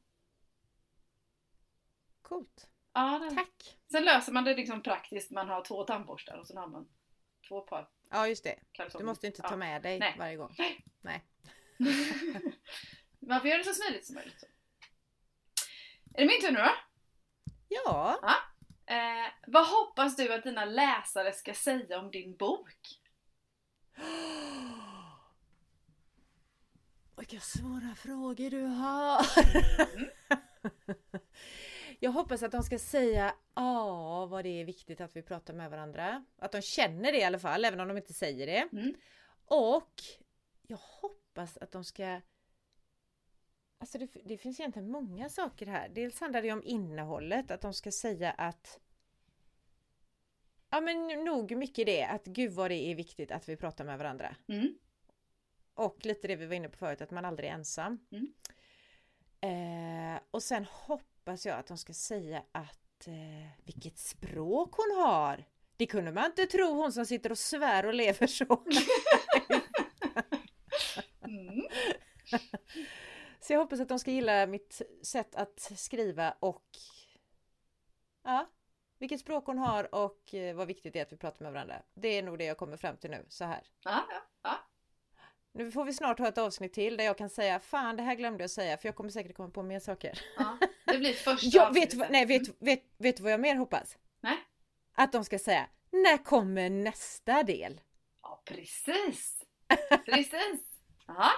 Coolt. 2.22 2.68
Ja, 2.92 3.18
det. 3.30 3.34
Tack! 3.36 3.78
Sen 3.90 4.04
löser 4.04 4.32
man 4.32 4.44
det 4.44 4.54
liksom 4.54 4.82
praktiskt, 4.82 5.30
man 5.30 5.48
har 5.48 5.64
två 5.64 5.84
tandborstar 5.84 6.36
och 6.36 6.46
sen 6.46 6.56
har 6.56 6.66
man 6.68 6.88
två 7.48 7.61
par 7.61 7.88
Ja 8.11 8.28
just 8.28 8.44
det. 8.44 8.59
kalsonger. 8.72 9.02
Du 9.04 9.06
måste 9.06 9.26
inte 9.26 9.42
ta 9.42 9.48
Ja. 9.50 9.56
med 9.56 9.82
dig 9.82 9.98
Nej. 9.98 10.14
varje 10.18 10.36
gång. 10.36 10.54
Nej. 10.59 10.84
Nej. 11.00 11.24
Man 13.20 13.40
får 13.40 13.48
göra 13.50 13.59
det 13.59 13.64
så 13.64 13.74
smidigt 13.82 14.06
som 14.06 14.14
möjligt. 14.14 14.44
Är 16.14 16.20
det 16.20 16.26
min 16.26 16.40
tur 16.40 16.50
nu 16.52 16.59
då? 16.59 16.70
Ja. 17.68 18.18
Eh, 18.89 19.26
vad 19.47 19.66
hoppas 19.66 20.16
du 20.16 20.34
att 20.34 20.43
dina 20.43 20.64
läsare 20.64 21.32
ska 21.32 21.55
säga 21.55 21.99
om 21.99 22.11
din 22.11 22.36
bok? 22.36 22.76
Vilka 27.16 27.41
svåra 27.41 27.95
frågor 27.95 28.51
du 28.51 28.62
har. 28.62 29.26
Jag 32.01 32.11
hoppas 32.11 32.43
att 32.43 32.53
de 32.53 32.62
ska 32.62 32.78
säga 32.78 33.34
ja, 33.55 34.26
vad 34.26 34.45
det 34.45 34.61
är 34.61 34.64
viktigt 34.64 35.01
att 35.01 35.16
vi 35.16 35.22
pratar 35.22 35.55
med 35.55 35.70
varandra. 35.70 36.24
Att 36.39 36.53
de 36.53 36.62
känner 36.62 37.12
det 37.12 37.18
i 37.18 37.24
alla 37.24 37.39
fall, 37.39 37.64
även 37.64 37.80
om 37.80 37.89
de 37.89 37.97
inte 37.97 38.12
säger 38.12 38.47
det. 38.47 38.68
Mm. 38.72 38.95
Och 39.45 39.93
jag 40.62 40.78
hoppas 40.78 41.59
att 41.59 41.72
de 41.72 41.84
ska... 41.84 42.20
Alltså 43.79 43.99
det, 43.99 44.09
det 44.24 44.39
finns 44.39 44.61
egentligen 44.61 44.91
många 44.91 45.29
saker 45.29 45.66
här. 45.66 45.89
Dels 45.89 46.20
handlar 46.20 46.43
det 46.43 46.53
om 46.53 46.62
innehållet, 46.64 47.51
att 47.51 47.61
de 47.61 47.74
ska 47.74 47.93
säga 47.93 48.31
att... 48.31 48.81
Ja 50.70 50.81
men 50.81 51.24
nog 51.24 51.57
mycket 51.57 51.87
det, 51.87 52.05
att 52.05 52.24
gud 52.24 52.53
vad 52.53 52.70
det 52.70 52.74
är 52.74 52.95
viktigt 52.95 53.31
att 53.31 53.49
vi 53.49 53.57
pratar 53.57 53.85
med 53.85 53.99
varandra. 53.99 54.37
Mm. 54.49 54.79
Och 55.74 56.07
lite 56.07 56.29
det 56.29 56.37
vi 56.37 56.47
var 56.47 56.55
inne 56.55 56.68
på 56.68 56.76
förut, 56.76 57.01
att 57.01 57.11
man 57.11 57.24
aldrig 57.24 57.51
är 57.51 57.55
ensam. 57.55 57.99
Mm. 58.11 58.33
Eh, 59.41 60.20
och 60.31 60.43
sen 60.43 60.64
hoppas 60.64 61.47
jag 61.47 61.59
att 61.59 61.66
de 61.66 61.79
ska 61.79 61.93
säga 61.93 62.43
att 62.53 63.07
eh, 63.07 63.64
vilket 63.64 63.99
språk 63.99 64.74
hon 64.76 65.05
har. 65.05 65.45
Det 65.76 65.87
kunde 65.87 66.12
man 66.12 66.24
inte 66.26 66.47
tro, 66.47 66.74
hon 66.74 66.93
som 66.93 67.07
sitter 67.07 67.31
och 67.31 67.39
svär 67.39 67.87
och 67.87 67.95
lever 67.95 68.26
så. 68.26 68.62
Mm. 71.29 71.68
Så 73.49 73.55
jag 73.55 73.61
hoppas 73.61 73.80
att 73.80 73.88
de 73.88 73.99
ska 73.99 74.11
gilla 74.11 74.46
mitt 74.46 74.82
sätt 75.03 75.34
att 75.34 75.61
skriva 75.76 76.34
och 76.40 76.64
ja, 78.24 78.46
vilket 78.99 79.20
språk 79.20 79.46
hon 79.46 79.59
har 79.59 79.94
och 79.94 80.34
eh, 80.34 80.57
vad 80.57 80.66
viktigt 80.66 80.92
det 80.92 80.99
är 80.99 81.03
att 81.03 81.12
vi 81.12 81.16
pratar 81.16 81.44
med 81.44 81.53
varandra. 81.53 81.82
Det 81.94 82.09
är 82.09 82.22
nog 82.22 82.38
det 82.38 82.44
jag 82.44 82.57
kommer 82.59 82.76
fram 82.76 82.96
till 82.96 83.11
nu, 83.11 83.26
så 83.28 83.44
här. 83.44 83.66
Ja, 83.84 84.07
ja, 84.11 84.20
ja. 84.42 84.59
Nu 85.53 85.70
får 85.70 85.84
vi 85.84 85.92
snart 85.94 86.18
ha 86.18 86.28
ett 86.28 86.38
avsnitt 86.38 86.72
till 86.72 86.96
där 86.96 87.05
jag 87.05 87.18
kan 87.18 87.30
säga 87.30 87.61
fan 87.61 87.96
det 87.96 88.03
här 88.03 88.14
glömde 88.14 88.42
jag 88.44 88.51
säga 88.51 88.78
för 88.78 88.88
jag 88.88 88.96
kommer 88.96 89.11
säkert 89.11 89.36
komma 89.36 89.51
på 89.51 89.62
mer 89.62 89.80
saker. 89.80 90.20
ja. 90.36 90.59
Det 90.84 90.99
blir 90.99 91.12
första 91.12 91.49
Jag 91.59 91.74
vet, 91.74 91.94
vad- 91.94 92.11
nej, 92.11 92.26
vet, 92.26 92.62
vet, 92.62 92.84
vet 92.96 93.16
du 93.16 93.22
vad 93.22 93.32
jag 93.32 93.40
mer 93.40 93.57
hoppas? 93.57 93.99
Nej. 94.20 94.38
Att 94.92 95.12
de 95.12 95.24
ska 95.24 95.38
säga 95.38 95.66
när 95.90 96.24
kommer 96.24 96.70
nästa 96.70 97.42
del? 97.42 97.80
Ja, 98.22 98.42
precis! 98.44 99.44
Precis! 100.05 100.61
Aha. 101.07 101.30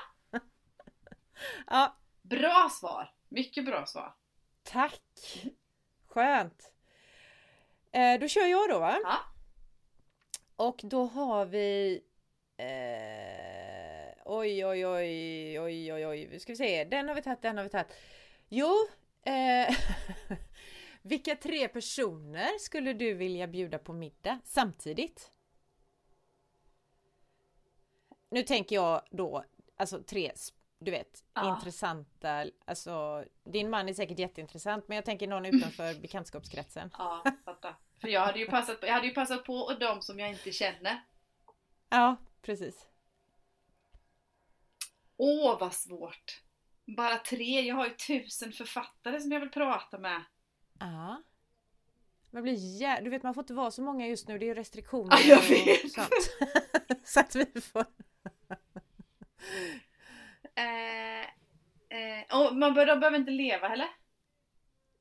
Ja, 1.66 1.96
Bra 2.22 2.68
svar! 2.80 3.14
Mycket 3.28 3.64
bra 3.66 3.86
svar. 3.86 4.14
tack! 4.62 5.02
Skönt! 6.06 6.72
Eh, 7.92 8.20
då 8.20 8.28
kör 8.28 8.46
jag 8.46 8.68
då 8.70 8.78
va? 8.78 8.98
Ja. 9.04 9.18
Och 10.56 10.80
då 10.82 11.04
har 11.04 11.44
vi 11.46 12.00
eh, 12.56 14.22
Oj 14.24 14.66
oj 14.66 14.86
oj 14.86 15.60
oj 15.60 15.92
oj 15.92 16.06
oj. 16.06 16.40
Ska 16.40 16.52
vi 16.52 16.56
se. 16.56 16.84
Den 16.84 17.08
har 17.08 17.14
vi 17.14 17.22
tagit, 17.22 17.42
den 17.42 17.56
har 17.56 17.64
vi 17.64 17.70
tagit. 17.70 17.92
Jo. 18.48 18.88
Eh, 19.22 19.76
vilka 21.02 21.36
tre 21.36 21.68
personer 21.68 22.58
skulle 22.58 22.92
du 22.92 23.14
vilja 23.14 23.46
bjuda 23.46 23.78
på 23.78 23.92
middag 23.92 24.40
samtidigt? 24.44 25.30
Nu 28.30 28.42
tänker 28.42 28.76
jag 28.76 29.02
då 29.10 29.44
alltså 29.76 30.02
tre 30.02 30.32
du 30.80 30.90
vet 30.90 31.24
Ja. 31.34 31.56
intressanta, 31.56 32.44
alltså 32.64 33.24
din 33.44 33.70
man 33.70 33.88
är 33.88 33.94
säkert 33.94 34.18
jätteintressant 34.18 34.88
men 34.88 34.94
jag 34.94 35.04
tänker 35.04 35.26
någon 35.28 35.46
utanför 35.54 36.00
bekantskapskretsen. 36.00 36.90
Ja, 36.98 37.24
fatta. 37.44 37.76
För 38.00 38.08
jag 38.08 38.20
hade 38.20 38.38
ju 38.38 38.46
passat 38.46 38.80
på, 38.80 38.86
jag 38.86 38.92
hade 38.94 39.06
ju 39.06 39.14
passat 39.14 39.44
på 39.44 39.54
och 39.54 39.78
de 39.78 40.02
som 40.02 40.18
jag 40.18 40.30
inte 40.30 40.52
känner. 40.52 41.04
Ja, 41.88 42.16
precis. 42.42 42.86
Åh, 45.16 45.58
vad 45.60 45.72
svårt! 45.74 46.42
Bara 46.96 47.18
tre, 47.18 47.60
jag 47.60 47.74
har 47.74 47.86
ju 47.86 47.94
tusen 47.94 48.52
författare 48.52 49.20
som 49.20 49.32
jag 49.32 49.40
vill 49.40 49.50
prata 49.50 49.98
med. 49.98 50.22
Ja. 50.78 51.22
Man 52.30 52.42
blir 52.42 52.54
jä... 52.80 53.00
Du 53.00 53.10
vet 53.10 53.22
man 53.22 53.34
får 53.34 53.42
inte 53.42 53.54
vara 53.54 53.70
så 53.70 53.82
många 53.82 54.06
just 54.06 54.28
nu, 54.28 54.38
det 54.38 54.44
är 54.44 54.48
ju 54.48 54.54
restriktioner 54.54 55.16
Ja, 55.16 55.20
jag 55.24 55.42
vet. 55.42 55.92
så 57.08 57.20
att 57.20 57.34
vi 57.36 57.60
får... 57.60 57.84
Eh, 60.60 61.20
eh, 61.98 62.40
och 62.46 62.56
man 62.56 62.74
bör, 62.74 62.86
de 62.86 63.00
behöver 63.00 63.18
inte 63.18 63.30
leva 63.30 63.68
heller. 63.68 63.88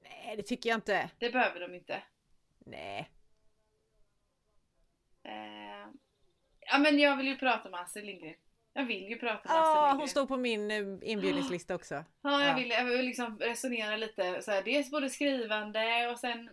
Nej 0.03 0.35
det 0.37 0.43
tycker 0.43 0.69
jag 0.69 0.77
inte. 0.77 1.09
Det 1.19 1.29
behöver 1.29 1.59
de 1.59 1.75
inte. 1.75 2.03
Nej. 2.59 3.09
Eh, 5.23 5.87
ja 6.59 6.77
men 6.77 6.99
jag 6.99 7.17
vill 7.17 7.27
ju 7.27 7.37
prata 7.37 7.69
med 7.69 7.79
Astrid 7.79 8.05
Lindgren. 8.05 8.35
Jag 8.73 8.85
vill 8.85 9.03
ju 9.09 9.19
prata 9.19 9.33
med 9.49 9.57
Ja, 9.57 9.61
Astrid 9.61 9.75
Lindgren. 9.81 9.97
hon 9.97 10.07
står 10.07 10.25
på 10.25 10.37
min 10.37 10.71
eh, 10.71 11.09
inbjudningslista 11.11 11.75
också. 11.75 11.95
Ja, 12.21 12.41
jag 12.41 12.49
Ja. 12.49 12.55
vill, 12.55 12.69
jag 12.69 12.85
vill 12.85 13.05
liksom 13.05 13.39
resonera 13.39 13.95
lite 13.97 14.41
så 14.41 14.51
här, 14.51 14.63
dels 14.63 14.91
både 14.91 15.09
skrivande 15.09 16.07
och 16.11 16.19
sen 16.19 16.49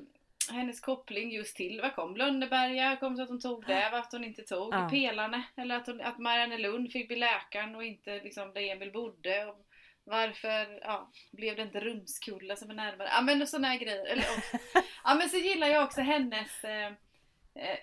hennes 0.50 0.80
koppling 0.80 1.30
just 1.30 1.56
till, 1.56 1.80
vad 1.80 1.94
kom 1.94 2.16
Lönneberga, 2.16 2.96
kom 2.96 3.16
sig 3.16 3.22
att 3.22 3.28
hon 3.28 3.40
tog 3.40 3.66
det, 3.66 3.88
varför 3.92 4.18
hon 4.18 4.24
inte 4.24 4.42
tog 4.42 4.74
Ja. 4.74 4.88
Pelarne, 4.90 5.42
eller 5.56 5.76
att, 5.76 5.86
hon, 5.86 6.00
att 6.00 6.18
Marianne 6.18 6.58
Lund 6.58 6.92
fick 6.92 7.08
bli 7.08 7.16
läkaren 7.16 7.74
och 7.74 7.84
inte 7.84 8.20
liksom 8.24 8.52
där 8.54 8.60
Emil 8.60 8.92
bodde. 8.92 9.46
Och 9.46 9.66
varför 10.04 10.78
ja, 10.82 11.10
blev 11.32 11.56
det 11.56 11.62
inte 11.62 11.80
Rumskulla 11.80 12.56
som 12.56 12.70
är 12.70 12.74
närmare? 12.74 13.08
Ja 13.12 13.22
men 13.22 13.46
sådana 13.46 13.68
här 13.68 13.78
grejer. 13.78 14.06
Eller, 14.06 14.22
och, 14.22 14.60
ja 15.04 15.14
men 15.14 15.28
så 15.28 15.36
gillar 15.36 15.68
jag 15.68 15.84
också 15.84 16.00
hennes 16.00 16.64
eh, 16.64 16.86
eh, 17.54 17.78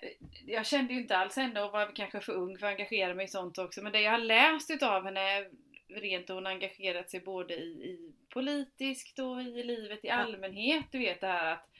jag 0.46 0.66
kände 0.66 0.94
ju 0.94 1.00
inte 1.00 1.16
alls 1.16 1.36
henne 1.36 1.62
och 1.62 1.72
var 1.72 1.96
kanske 1.96 2.20
för 2.20 2.32
ung 2.32 2.58
för 2.58 2.66
att 2.66 2.72
engagera 2.72 3.14
mig 3.14 3.24
i 3.24 3.28
sånt 3.28 3.58
också 3.58 3.82
men 3.82 3.92
det 3.92 4.00
jag 4.00 4.10
har 4.10 4.18
läst 4.18 4.70
utav 4.70 5.04
henne 5.04 5.44
rent 5.88 6.28
hon 6.28 6.44
har 6.44 6.52
engagerat 6.52 7.10
sig 7.10 7.20
både 7.20 7.54
i, 7.54 7.68
i 7.68 8.12
politiskt 8.28 9.18
och 9.18 9.42
i 9.42 9.62
livet 9.62 10.04
i 10.04 10.10
allmänhet. 10.10 10.84
Du 10.90 10.98
vet 10.98 11.20
det 11.20 11.26
här 11.26 11.52
att 11.52 11.70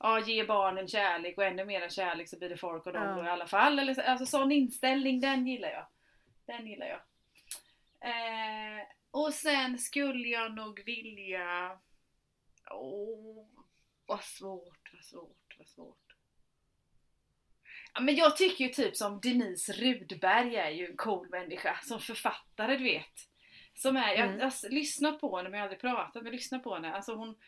ja, 0.00 0.20
ge 0.20 0.44
barnen 0.44 0.88
kärlek 0.88 1.38
och 1.38 1.44
ännu 1.44 1.64
mer 1.64 1.88
kärlek 1.88 2.28
så 2.28 2.38
blir 2.38 2.48
det 2.48 2.56
folk 2.56 2.86
och 2.86 2.92
dem 2.92 3.02
Ja. 3.08 3.14
då 3.14 3.24
i 3.24 3.28
alla 3.28 3.46
fall. 3.46 3.78
Eller, 3.78 3.94
så- 3.94 4.02
alltså 4.02 4.26
sån 4.26 4.52
inställning, 4.52 5.20
den 5.20 5.46
gillar 5.46 5.68
jag. 5.70 5.86
Den 6.46 6.66
gillar 6.66 6.86
jag. 6.86 7.00
Eh, 8.10 8.86
och 9.10 9.34
sen 9.34 9.78
skulle 9.78 10.28
jag 10.28 10.54
nog 10.54 10.82
vilja... 10.84 11.78
Åh, 12.70 13.46
vad 14.06 14.24
svårt, 14.24 14.90
vad 14.92 15.04
svårt, 15.04 15.54
vad 15.58 15.66
svårt. 15.68 15.96
Ja, 17.94 18.00
men 18.00 18.14
jag 18.16 18.36
tycker 18.36 18.64
ju 18.64 18.70
typ 18.70 18.96
som 18.96 19.20
Denise 19.20 19.72
Rudberg 19.72 20.56
är 20.56 20.70
ju 20.70 20.86
en 20.86 20.96
cool 20.96 21.28
människa 21.28 21.78
som 21.82 22.00
författare 22.00 22.76
du 22.76 22.84
vet. 22.84 23.26
Som 23.74 23.96
är, 23.96 24.08
jag, 24.08 24.18
Mm. 24.28 24.38
jag 24.38 24.44
har 24.44 24.68
lyssnat 24.70 25.20
på 25.20 25.36
henne 25.36 25.48
men 25.48 25.58
jag 25.58 25.64
har 25.64 25.68
aldrig 25.68 25.80
pratat 25.80 26.14
men 26.14 26.24
jag 26.24 26.32
lyssnar 26.32 26.58
på 26.58 26.74
henne. 26.74 26.92
Alltså 26.94 27.14
hon, 27.14 27.38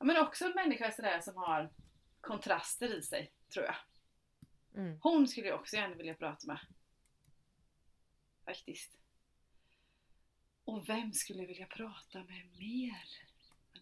men 0.00 0.16
också 0.16 0.44
en 0.44 0.52
människa 0.52 0.90
sådär 0.90 1.20
som 1.20 1.36
har 1.36 1.70
kontraster 2.28 2.98
i 2.98 3.02
sig, 3.02 3.32
tror 3.52 3.64
jag. 3.64 3.76
Mm. 4.74 4.98
Hon 5.02 5.28
skulle 5.28 5.46
jag 5.46 5.60
också 5.60 5.76
gärna 5.76 5.94
vilja 5.94 6.14
prata 6.14 6.46
med. 6.46 6.58
Faktiskt. 8.44 8.98
Och 10.64 10.88
vem 10.88 11.12
skulle 11.12 11.40
jag 11.40 11.48
vilja 11.48 11.66
prata 11.66 12.18
med 12.18 12.46
mer? 12.58 13.02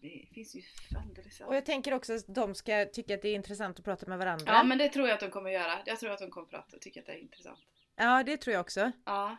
Det 0.01 0.27
finns 0.33 0.55
ju 0.55 0.61
alldeles 0.97 1.41
Och 1.41 1.55
jag 1.55 1.65
tänker 1.65 1.93
också 1.93 2.13
att 2.13 2.25
de 2.27 2.55
ska 2.55 2.85
tycka 2.85 3.15
att 3.15 3.21
det 3.21 3.29
är 3.29 3.35
intressant 3.35 3.79
att 3.79 3.85
prata 3.85 4.05
med 4.05 4.17
varandra. 4.17 4.45
Ja 4.47 4.63
men 4.63 4.77
det 4.77 4.89
tror 4.89 5.07
jag 5.07 5.13
att 5.13 5.19
de 5.19 5.31
kommer 5.31 5.49
göra. 5.49 5.79
Jag 5.85 5.99
tror 5.99 6.11
att 6.11 6.19
de 6.19 6.31
kommer 6.31 6.47
prata 6.47 6.75
och 6.75 6.81
tycka 6.81 6.99
att 6.99 7.05
det 7.05 7.11
är 7.11 7.17
intressant. 7.17 7.59
Ja, 7.95 8.23
det 8.23 8.37
tror 8.37 8.53
jag 8.53 8.61
också. 8.61 8.91
Ja. 9.05 9.37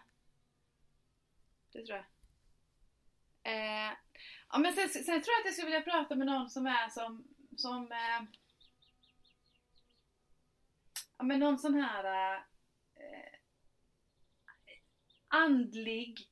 Det 1.73 1.87
tror 1.87 1.97
jag. 1.97 2.07
Eh, 3.53 3.93
ja 4.53 4.59
men 4.59 4.73
sen, 4.73 4.89
sen 4.89 5.05
tror 5.05 5.33
jag 5.33 5.41
att 5.41 5.45
jag 5.45 5.55
skulle 5.55 5.67
vilja 5.67 5.81
prata 5.81 6.15
med 6.15 6.27
någon 6.27 6.51
som 6.51 6.67
är 6.67 6.89
som, 6.89 7.25
som 7.57 7.93
eh, 7.93 8.23
Ja 11.19 11.25
men 11.25 11.41
någon 11.41 11.59
sån 11.59 11.75
här 11.75 12.35
eh, 12.35 12.41
andlig, 15.29 16.29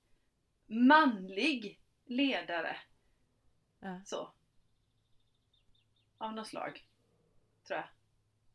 manlig 0.67 1.81
ledare. 2.05 2.77
Ja. 3.81 4.01
Så. 4.05 4.33
Av 6.19 6.33
något 6.35 6.47
slag. 6.49 6.85
Tror 7.67 7.79
jag. 7.79 7.89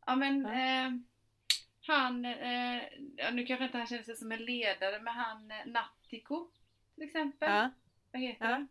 Ja 0.06 0.16
men 0.16 0.42
Ja. 0.46 0.54
eh, 0.54 0.92
han, 1.88 2.26
eh, 2.26 2.84
ja, 3.18 3.32
nu 3.32 3.46
kanske 3.46 3.66
inte 3.66 3.78
han 3.78 3.88
känner 3.88 4.04
sig 4.04 4.16
som 4.16 4.32
en 4.32 4.46
ledare, 4.46 5.00
men 5.02 5.14
han 5.14 5.52
eh, 5.52 5.66
Nattiko 5.66 6.50
till 6.96 7.04
exempel. 7.04 7.50
Ja. 7.52 7.72
Vad 8.12 8.22
heter 8.22 8.46
Ja. 8.46 8.52
han? 8.52 8.68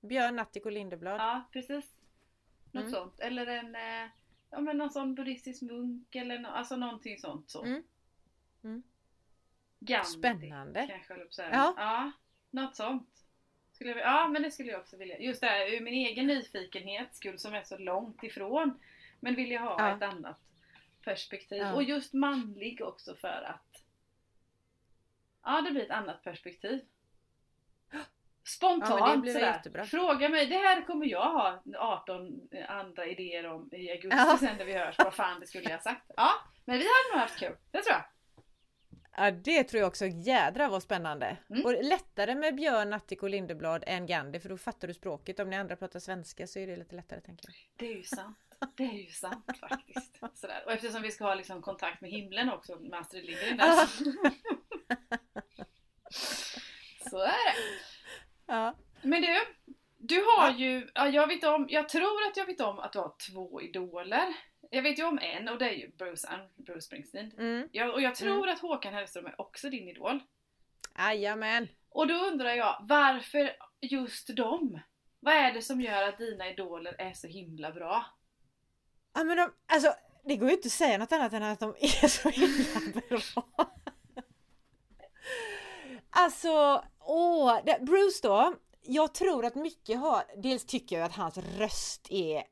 Björn 0.00 0.36
Nattiko 0.36 0.68
Lindeblad. 0.70 1.20
Ja, 1.20 1.44
precis. 1.52 2.00
Något 2.72 2.82
Mm. 2.82 2.92
sånt. 2.94 3.20
Eller 3.20 3.46
en, 3.46 3.74
eh, 3.74 4.10
ja 4.54 4.60
men 4.60 4.78
någon 4.78 4.90
sån 4.90 5.14
buddhistisk 5.14 5.62
munk 5.62 6.14
eller 6.14 6.38
no, 6.38 6.46
alltså 6.46 6.76
någonting 6.76 7.18
sånt 7.18 7.50
så. 7.50 7.64
Mm. 7.64 7.82
Mm. 8.64 8.82
Gandhi, 9.78 10.10
Spännande. 10.10 10.86
Kanske, 11.06 11.42
jag. 11.42 11.52
Ja. 11.54 11.74
ja, 11.76 12.12
något 12.50 12.76
sånt. 12.76 13.26
Skulle 13.72 13.90
jag, 13.90 13.98
ja, 13.98 14.28
men 14.28 14.42
det 14.42 14.50
skulle 14.50 14.70
jag 14.70 14.80
också 14.80 14.96
vilja. 14.96 15.18
Just 15.18 15.40
det 15.40 15.46
här, 15.46 15.72
ur 15.72 15.80
min 15.80 15.94
egen 15.94 16.26
nyfikenhet 16.26 17.14
skull 17.14 17.38
som 17.38 17.54
är 17.54 17.62
så 17.62 17.78
långt 17.78 18.22
ifrån. 18.22 18.80
Men 19.20 19.34
vill 19.34 19.50
jag 19.50 19.60
ha 19.60 19.76
Ja. 19.78 19.96
ett 19.96 20.02
annat 20.02 20.40
perspektiv. 21.02 21.58
Ja. 21.58 21.74
Och 21.74 21.82
just 21.82 22.12
manlig 22.12 22.80
också 22.82 23.14
för 23.14 23.42
att 23.42 23.84
Ja, 25.42 25.60
det 25.60 25.70
blir 25.70 25.82
ett 25.82 25.90
annat 25.90 26.22
perspektiv. 26.24 26.80
Spontant 28.46 29.00
Ja, 29.00 29.16
det 29.16 29.60
sådär. 29.62 29.84
Fråga 29.84 30.28
mig, 30.28 30.46
det 30.46 30.56
här 30.56 30.86
kommer 30.86 31.06
jag 31.06 31.32
ha 31.32 31.62
18 31.78 32.40
andra 32.68 33.06
idéer 33.06 33.46
om 33.46 33.68
i 33.72 33.90
augusti 33.90 34.16
Ja. 34.16 34.36
sen 34.40 34.56
när 34.56 34.64
vi 34.64 34.72
hörs. 34.72 34.98
Vad 34.98 35.14
fan 35.14 35.40
det 35.40 35.46
skulle 35.46 35.70
jag 35.70 35.82
sagt. 35.82 36.10
Ja, 36.16 36.30
men 36.64 36.78
vi 36.78 36.84
hade 36.84 37.12
nog 37.12 37.20
haft 37.20 37.38
kul. 37.38 37.56
Det 37.70 37.82
tror 37.82 37.92
jag. 37.92 38.04
Ja 39.16 39.30
det 39.30 39.64
tror 39.64 39.80
jag 39.80 39.88
också 39.88 40.06
jädra 40.06 40.68
var 40.68 40.80
spännande. 40.80 41.36
Mm. 41.50 41.64
Och 41.64 41.84
lättare 41.84 42.34
med 42.34 42.54
Björn, 42.54 42.92
Attic 42.92 43.22
och 43.22 43.30
Lindeblad 43.30 43.84
än 43.86 44.06
Gandhi 44.06 44.40
för 44.40 44.48
då 44.48 44.58
fattar 44.58 44.88
du 44.88 44.94
språket. 44.94 45.40
Om 45.40 45.50
ni 45.50 45.56
andra 45.56 45.76
pratar 45.76 46.00
svenska 46.00 46.46
så 46.46 46.58
är 46.58 46.66
det 46.66 46.76
lite 46.76 46.96
lättare 46.96 47.20
tänker 47.20 47.44
jag. 47.48 47.54
Det 47.76 47.92
är 47.92 47.96
ju 47.96 48.02
sant. 48.02 48.38
Det 48.76 48.84
är 48.84 48.92
ju 48.92 49.10
sant 49.10 49.58
faktiskt. 49.60 50.20
Sådär. 50.34 50.62
Och 50.66 50.72
eftersom 50.72 51.02
vi 51.02 51.10
ska 51.10 51.24
ha 51.24 51.34
liksom 51.34 51.62
kontakt 51.62 52.00
med 52.00 52.10
himlen 52.10 52.50
också 52.50 52.76
med 52.80 53.00
Astrid 53.00 53.24
Lindgren 53.24 53.56
där. 53.56 53.66
Ja. 53.66 53.86
Så... 56.10 57.10
så 57.10 57.18
är 57.18 57.26
det. 57.28 57.93
Ja. 58.54 58.74
Men 59.02 59.22
du, 59.22 59.36
du 59.98 60.24
har 60.24 60.50
ju, 60.50 60.88
ja, 60.94 61.08
jag 61.08 61.26
vet 61.26 61.44
om, 61.44 61.66
jag 61.70 61.88
tror 61.88 62.26
att 62.30 62.36
jag 62.36 62.46
vet 62.46 62.60
om 62.60 62.78
att 62.78 62.92
du 62.92 62.98
har 62.98 63.14
två 63.30 63.60
idoler. 63.60 64.34
Jag 64.70 64.82
vet 64.82 64.98
ju 64.98 65.04
om 65.04 65.18
en 65.18 65.48
och 65.48 65.58
det 65.58 65.68
är 65.68 65.74
ju 65.74 65.90
Bruce, 65.96 66.28
Bruce 66.56 66.80
Springsteen. 66.80 67.32
Mm. 67.38 67.68
Jag, 67.72 67.94
och 67.94 68.02
jag 68.02 68.14
tror 68.14 68.48
att 68.48 68.60
Håkan 68.60 68.94
Hellström 68.94 69.26
är 69.26 69.40
också 69.40 69.70
din 69.70 69.88
idol. 69.88 70.22
Jajamän. 70.98 71.68
Och 71.88 72.06
då 72.06 72.14
undrar 72.14 72.54
jag, 72.54 72.76
varför 72.80 73.56
just 73.80 74.36
dem? 74.36 74.80
Vad 75.20 75.34
är 75.34 75.52
det 75.52 75.62
som 75.62 75.80
gör 75.80 76.08
att 76.08 76.18
dina 76.18 76.50
idoler 76.50 76.94
är 76.98 77.12
så 77.12 77.26
himla 77.26 77.72
bra? 77.72 78.06
Ja 79.14 79.24
men 79.24 79.36
de, 79.36 79.52
alltså 79.66 79.94
det 80.24 80.36
går 80.36 80.48
ju 80.48 80.54
inte 80.54 80.66
att 80.66 80.72
säga 80.72 80.98
något 80.98 81.12
annat 81.12 81.32
än 81.32 81.42
att 81.42 81.60
de 81.60 81.74
är 81.80 82.08
så 82.08 82.28
himla 82.28 83.08
bra. 83.08 83.44
Alltså, 86.16 86.84
åh, 87.00 87.60
Bruce 87.80 88.20
då. 88.22 88.54
Jag 88.82 89.14
tror 89.14 89.44
att 89.44 89.54
mycket 89.54 89.98
har, 89.98 90.24
dels 90.36 90.64
tycker 90.64 90.98
jag 90.98 91.06
att 91.06 91.16
hans 91.16 91.38
röst 91.38 92.06
är, 92.10 92.44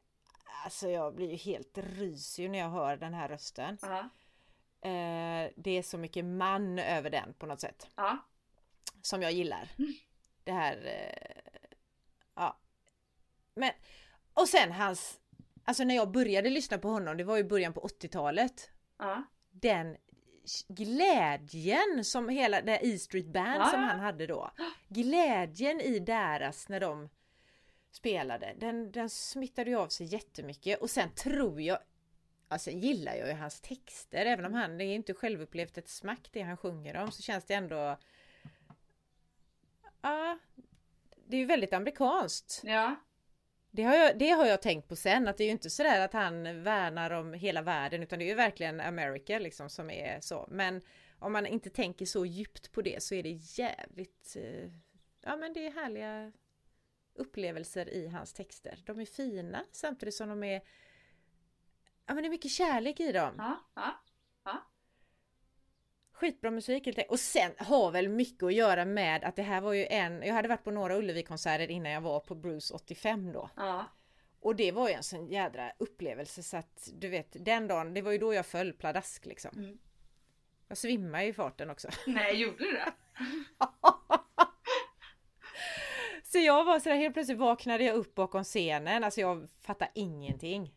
alltså 0.64 0.88
jag 0.88 1.14
blir 1.14 1.30
ju 1.30 1.36
helt 1.36 1.78
rysig 1.78 2.50
när 2.50 2.58
jag 2.58 2.70
hör 2.70 2.96
den 2.96 3.14
här 3.14 3.28
rösten. 3.28 3.78
Ja. 3.82 3.98
Eh, 4.88 5.50
det 5.56 5.70
är 5.70 5.82
så 5.82 5.98
mycket 5.98 6.24
man 6.24 6.78
över 6.78 7.10
den 7.10 7.34
på 7.34 7.46
något 7.46 7.60
sätt. 7.60 7.86
Ja. 7.96 8.18
Som 9.02 9.22
jag 9.22 9.32
gillar. 9.32 9.68
Det 10.44 10.52
här, 10.52 10.76
eh, 10.86 11.52
ja. 12.34 12.58
Men, 13.54 13.72
och 14.34 14.48
sen 14.48 14.72
hans, 14.72 15.20
alltså 15.64 15.84
när 15.84 15.94
jag 15.94 16.10
började 16.10 16.50
lyssna 16.50 16.78
på 16.78 16.88
honom, 16.88 17.16
det 17.16 17.24
var 17.24 17.36
ju 17.36 17.44
början 17.44 17.72
på 17.72 17.80
80-talet. 17.80 18.70
Ja. 18.98 19.22
Den 19.50 19.96
glädjen 20.68 22.04
som 22.04 22.28
hela 22.28 22.62
det 22.62 22.86
E 22.86 22.98
Street 22.98 23.26
Band 23.26 23.60
Ja, 23.62 23.66
som 23.66 23.80
han 23.80 24.00
hade 24.00 24.26
då. 24.26 24.50
Glädjen 24.88 25.80
i 25.80 25.98
deras 25.98 26.68
när 26.68 26.80
de 26.80 27.08
spelade, 27.90 28.54
den, 28.58 28.92
den 28.92 29.10
smittade 29.10 29.70
ju 29.70 29.76
av 29.76 29.88
sig 29.88 30.06
jättemycket 30.06 30.80
och 30.80 30.90
sen 30.90 31.14
tror 31.14 31.60
jag 31.60 31.78
Alltså 32.48 32.70
gillar 32.70 33.14
jag 33.14 33.28
ju 33.28 33.34
hans 33.34 33.60
texter, 33.60 34.26
även 34.26 34.44
om 34.44 34.54
han 34.54 34.78
det 34.78 34.84
är 34.84 34.94
inte 34.94 35.14
självupplevt 35.14 35.78
ett 35.78 35.88
smack 35.88 36.28
det 36.32 36.42
han 36.42 36.56
sjunger 36.56 36.96
om 36.96 37.12
så 37.12 37.22
känns 37.22 37.44
det 37.44 37.54
ändå 37.54 37.98
Ja 40.02 40.38
Det 41.26 41.36
är 41.36 41.40
ju 41.40 41.46
väldigt 41.46 41.72
amerikanskt. 41.72 42.60
Ja. 42.64 42.96
Det 43.74 43.82
har, 43.82 43.94
jag, 43.94 44.18
det 44.18 44.30
har 44.30 44.46
jag 44.46 44.62
tänkt 44.62 44.88
på 44.88 44.96
sen 44.96 45.28
att 45.28 45.36
det 45.36 45.44
är 45.44 45.46
ju 45.46 45.52
inte 45.52 45.70
sådär 45.70 46.04
att 46.04 46.12
han 46.12 46.62
värnar 46.62 47.10
om 47.10 47.32
hela 47.32 47.62
världen 47.62 48.02
utan 48.02 48.18
det 48.18 48.24
är 48.24 48.28
ju 48.28 48.34
verkligen 48.34 48.80
America 48.80 49.38
liksom 49.38 49.70
som 49.70 49.90
är 49.90 50.20
så. 50.20 50.48
Men 50.50 50.82
om 51.18 51.32
man 51.32 51.46
inte 51.46 51.70
tänker 51.70 52.06
så 52.06 52.26
djupt 52.26 52.72
på 52.72 52.82
det 52.82 53.02
så 53.02 53.14
är 53.14 53.22
det 53.22 53.38
jävligt 53.58 54.36
eh, 54.36 54.70
Ja 55.20 55.36
men 55.36 55.52
det 55.52 55.66
är 55.66 55.70
härliga 55.70 56.32
upplevelser 57.14 57.88
i 57.88 58.08
hans 58.08 58.32
texter. 58.32 58.78
De 58.86 59.00
är 59.00 59.04
fina 59.04 59.64
samtidigt 59.72 60.14
som 60.14 60.28
de 60.28 60.42
är 60.42 60.62
Ja 62.06 62.14
men 62.14 62.22
det 62.22 62.28
är 62.28 62.30
mycket 62.30 62.50
kärlek 62.50 63.00
i 63.00 63.12
dem. 63.12 63.34
Ja. 63.38 63.60
Ja. 63.74 64.02
Skitbra 66.22 66.50
musik 66.50 66.86
helt. 66.86 67.10
Och 67.10 67.20
sen 67.20 67.52
har 67.58 67.90
väl 67.90 68.08
mycket 68.08 68.42
att 68.42 68.54
göra 68.54 68.84
med 68.84 69.24
att 69.24 69.36
det 69.36 69.42
här 69.42 69.60
var 69.60 69.72
ju 69.72 69.86
en 69.86 70.22
Jag 70.22 70.34
hade 70.34 70.48
varit 70.48 70.64
på 70.64 70.70
några 70.70 70.96
Ullevi-konserter 70.96 71.70
innan 71.70 71.92
jag 71.92 72.00
var 72.00 72.20
på 72.20 72.34
Bruce 72.34 72.74
85 72.74 73.32
då. 73.32 73.50
Ja. 73.56 73.84
Och 74.40 74.56
det 74.56 74.72
var 74.72 74.88
ju 74.88 74.94
en 74.94 75.02
sån 75.02 75.26
jädra 75.26 75.72
upplevelse 75.78 76.42
så 76.42 76.56
att 76.56 76.88
du 76.94 77.08
vet 77.08 77.44
den 77.44 77.68
dagen, 77.68 77.94
det 77.94 78.02
var 78.02 78.12
ju 78.12 78.18
då 78.18 78.34
jag 78.34 78.46
föll 78.46 78.72
pladask 78.72 79.26
liksom. 79.26 79.50
Mm. 79.56 79.78
Jag 80.68 80.78
svimmade 80.78 81.24
i 81.24 81.32
farten 81.32 81.70
också. 81.70 81.88
Nej, 82.06 82.36
gjorde 82.36 82.58
du 82.58 82.72
det? 82.72 82.92
Så 86.22 86.38
jag 86.38 86.64
var 86.64 86.78
sådär 86.78 86.96
helt 86.96 87.14
plötsligt 87.14 87.38
vaknade 87.38 87.84
jag 87.84 87.96
upp 87.96 88.14
bakom 88.14 88.44
scenen, 88.44 89.04
alltså 89.04 89.20
jag 89.20 89.48
fattade 89.60 89.90
ingenting. 89.94 90.74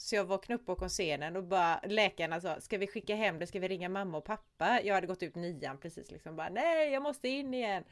Så 0.00 0.14
jag 0.14 0.24
vaknade 0.24 0.60
upp 0.60 0.66
bakom 0.66 0.88
scenen 0.88 1.36
och 1.36 1.44
bara 1.44 1.80
läkarna 1.84 2.40
sa 2.40 2.60
Ska 2.60 2.78
vi 2.78 2.86
skicka 2.86 3.14
hem 3.14 3.38
det? 3.38 3.46
Ska 3.46 3.60
vi 3.60 3.68
ringa 3.68 3.88
mamma 3.88 4.18
och 4.18 4.24
pappa? 4.24 4.80
Jag 4.84 4.94
hade 4.94 5.06
gått 5.06 5.22
ut 5.22 5.34
nian 5.34 5.78
precis 5.78 6.10
liksom 6.10 6.36
bara 6.36 6.48
Nej 6.48 6.90
jag 6.90 7.02
måste 7.02 7.28
in 7.28 7.54
igen! 7.54 7.84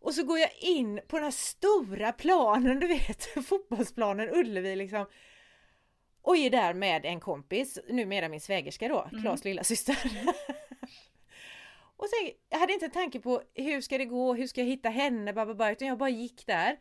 Och 0.00 0.14
så 0.14 0.24
går 0.24 0.38
jag 0.38 0.50
in 0.60 1.00
på 1.08 1.16
den 1.16 1.24
här 1.24 1.30
stora 1.30 2.12
planen 2.12 2.80
du 2.80 2.86
vet 2.86 3.24
fotbollsplanen 3.46 4.30
Ullevi 4.30 4.76
liksom 4.76 5.06
Och 6.22 6.36
är 6.36 6.50
där 6.50 6.74
med 6.74 7.04
en 7.04 7.20
kompis, 7.20 7.78
numera 7.88 8.28
min 8.28 8.40
svägerska 8.40 8.88
då, 8.88 9.08
Mm. 9.10 9.22
Klas 9.22 9.44
lilla 9.44 9.64
syster. 9.64 9.96
Och 11.96 12.08
sen, 12.08 12.30
jag 12.48 12.58
hade 12.58 12.72
inte 12.72 12.86
en 12.86 12.92
tanke 12.92 13.20
på 13.20 13.42
hur 13.54 13.80
ska 13.80 13.98
det 13.98 14.04
gå, 14.04 14.34
hur 14.34 14.46
ska 14.46 14.60
jag 14.60 14.68
hitta 14.68 14.88
henne, 14.88 15.32
bababa, 15.32 15.72
utan 15.72 15.88
jag 15.88 15.98
bara 15.98 16.08
gick 16.08 16.46
där. 16.46 16.78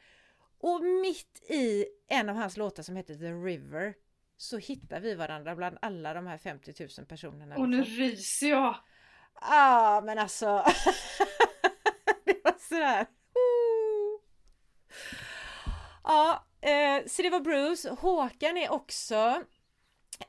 Och 0.59 0.81
mitt 0.81 1.49
i 1.49 1.85
en 2.09 2.29
av 2.29 2.35
hans 2.35 2.57
låtar 2.57 2.83
som 2.83 2.95
heter 2.95 3.15
The 3.15 3.31
River 3.31 3.93
så 4.41 4.57
hittar 4.57 4.99
vi 4.99 5.15
varandra 5.15 5.55
bland 5.55 5.77
alla 5.81 6.13
de 6.13 6.27
här 6.27 6.37
50 6.37 6.73
000 6.97 7.05
personerna. 7.05 7.55
Och 7.57 7.69
nu 7.69 7.77
liksom. 7.77 7.95
ryser 7.95 8.49
jag! 8.49 8.75
Ah, 9.33 10.01
men 10.01 10.17
alltså. 10.19 10.45
det 12.25 12.43
var 12.43 12.55
sådär. 12.69 13.05
Ja, 16.03 16.45
eh, 16.61 17.05
så 17.07 17.21
det 17.21 17.29
var 17.29 17.39
Bruce. 17.39 17.89
Håkan 17.89 18.57
är 18.57 18.71
också 18.71 19.43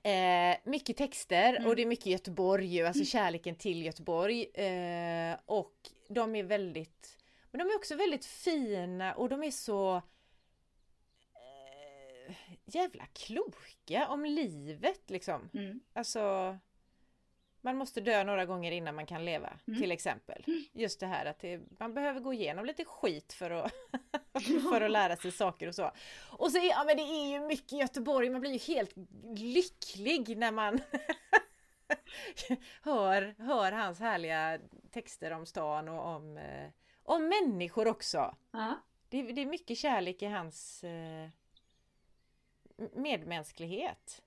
eh, 0.02 0.58
mycket 0.64 0.96
texter 0.96 1.56
Mm. 1.56 1.66
och 1.68 1.76
det 1.76 1.82
är 1.82 1.86
mycket 1.86 2.06
Göteborg 2.06 2.66
ju, 2.66 2.86
alltså 2.86 3.04
kärleken 3.04 3.54
till 3.54 3.82
Göteborg. 3.82 4.42
Eh, 4.54 5.36
och 5.46 5.74
de 6.08 6.36
är 6.36 6.42
väldigt, 6.42 7.18
men 7.50 7.58
de 7.58 7.72
är 7.72 7.76
också 7.76 7.94
väldigt 7.94 8.24
fina 8.24 9.14
och 9.14 9.28
de 9.28 9.42
är 9.42 9.50
så 9.50 10.02
jävla 12.74 13.06
kloka 13.06 14.08
om 14.08 14.24
livet 14.24 15.10
liksom. 15.10 15.50
Mm. 15.54 15.80
Alltså 15.92 16.58
man 17.60 17.76
måste 17.76 18.00
dö 18.00 18.24
några 18.24 18.44
gånger 18.46 18.72
innan 18.72 18.94
man 18.94 19.06
kan 19.06 19.24
leva 19.24 19.58
Mm. 19.66 19.80
till 19.80 19.92
exempel. 19.92 20.44
Just 20.72 21.00
det 21.00 21.06
här 21.06 21.26
att 21.26 21.38
det, 21.38 21.60
man 21.78 21.94
behöver 21.94 22.20
gå 22.20 22.32
igenom 22.32 22.64
lite 22.64 22.84
skit 22.84 23.32
för 23.32 23.50
att, 23.50 23.72
för 24.70 24.80
att 24.80 24.90
lära 24.90 25.16
sig 25.16 25.32
saker 25.32 25.66
och 25.68 25.74
så. 25.74 25.90
Och 26.30 26.52
så 26.52 26.58
är, 26.58 26.68
ja, 26.68 26.84
men 26.86 26.96
det 26.96 27.02
är 27.02 27.32
ju 27.32 27.40
mycket 27.46 27.72
Göteborg, 27.72 28.30
man 28.30 28.40
blir 28.40 28.52
ju 28.52 28.74
helt 28.74 28.92
lycklig 29.36 30.36
när 30.36 30.52
man 30.52 30.80
hör, 32.82 33.34
hör 33.38 33.72
hans 33.72 34.00
härliga 34.00 34.58
texter 34.90 35.30
om 35.30 35.46
stan 35.46 35.88
och 35.88 36.06
om, 36.06 36.36
eh, 36.36 36.68
om 37.02 37.28
människor 37.28 37.88
också. 37.88 38.36
Ja. 38.50 38.74
Det, 39.08 39.22
det 39.22 39.40
är 39.40 39.46
mycket 39.46 39.78
kärlek 39.78 40.22
i 40.22 40.26
hans 40.26 40.84
eh, 40.84 41.28
medmänsklighet. 42.92 44.22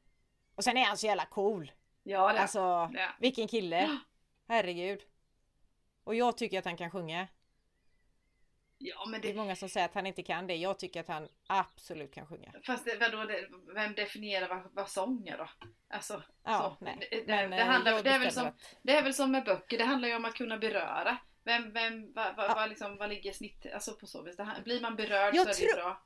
Och 0.56 0.64
sen 0.64 0.78
är 0.78 0.86
han 0.86 0.98
så 0.98 1.06
jävla 1.08 1.26
cool. 1.26 1.72
Ja, 2.04 2.34
det 2.34 2.40
Alltså, 2.40 2.60
Ja. 2.94 3.10
vilken 3.20 3.48
kille! 3.48 3.98
Herregud! 4.48 5.00
Och 6.04 6.16
jag 6.16 6.38
tycker 6.38 6.60
att 6.60 6.66
han 6.66 6.78
kan 6.78 6.92
sjunga. 6.92 7.28
Ja 8.78 9.06
men 9.06 9.22
Det 9.22 9.28
är 9.28 9.34
det... 9.34 9.38
många 9.40 9.56
som 9.56 9.70
säger 9.70 9.86
att 9.86 9.94
han 9.94 10.06
inte 10.08 10.24
kan 10.24 10.48
det. 10.48 10.56
Jag 10.56 10.80
tycker 10.80 11.00
att 11.00 11.08
han 11.08 11.28
absolut 11.48 12.14
kan 12.14 12.26
sjunga. 12.28 12.54
Fast 12.66 12.86
det, 12.86 12.98
vadå, 12.98 13.24
det, 13.24 13.48
vem 13.74 13.94
definierar 13.94 14.48
vad, 14.50 14.74
vad 14.74 14.90
sång 14.90 15.28
är 15.28 15.38
då? 15.38 15.50
Alltså, 15.90 16.24
Ja, 16.44 16.76
så. 16.80 16.86
nej. 16.86 17.08
Det, 17.12 17.18
det, 17.22 17.26
Men, 17.28 17.52
det, 17.52 17.64
handlar, 17.64 17.92
jag 17.92 18.04
det, 18.04 18.10
är 18.10 18.20
väl 18.20 18.32
som, 18.32 18.48
att- 18.48 18.76
det 18.82 18.96
är 18.98 19.04
väl 19.04 19.14
som 19.14 19.32
med 19.32 19.44
böcker, 19.44 19.78
det 19.78 19.84
handlar 19.84 20.08
ju 20.10 20.16
om 20.16 20.26
att 20.26 20.34
kunna 20.36 20.58
beröra. 20.58 21.18
Vem, 21.44 21.74
vem, 21.74 22.14
vad, 22.14 22.36
vad, 22.36 22.46
Ja. 22.50 22.54
vad, 22.56 22.70
liksom, 22.70 22.98
vad 22.98 23.10
ligger 23.10 23.32
snitt, 23.34 23.66
alltså 23.74 23.94
på 23.94 24.08
så 24.08 24.22
vis? 24.24 24.38
Det, 24.38 24.62
blir 24.64 24.82
man 24.82 24.96
berörd 24.96 25.36
Jag 25.36 25.44
så 25.56 25.64
är 25.64 25.68
det 25.68 25.72
tror- 25.74 25.82
bra. 25.84 26.02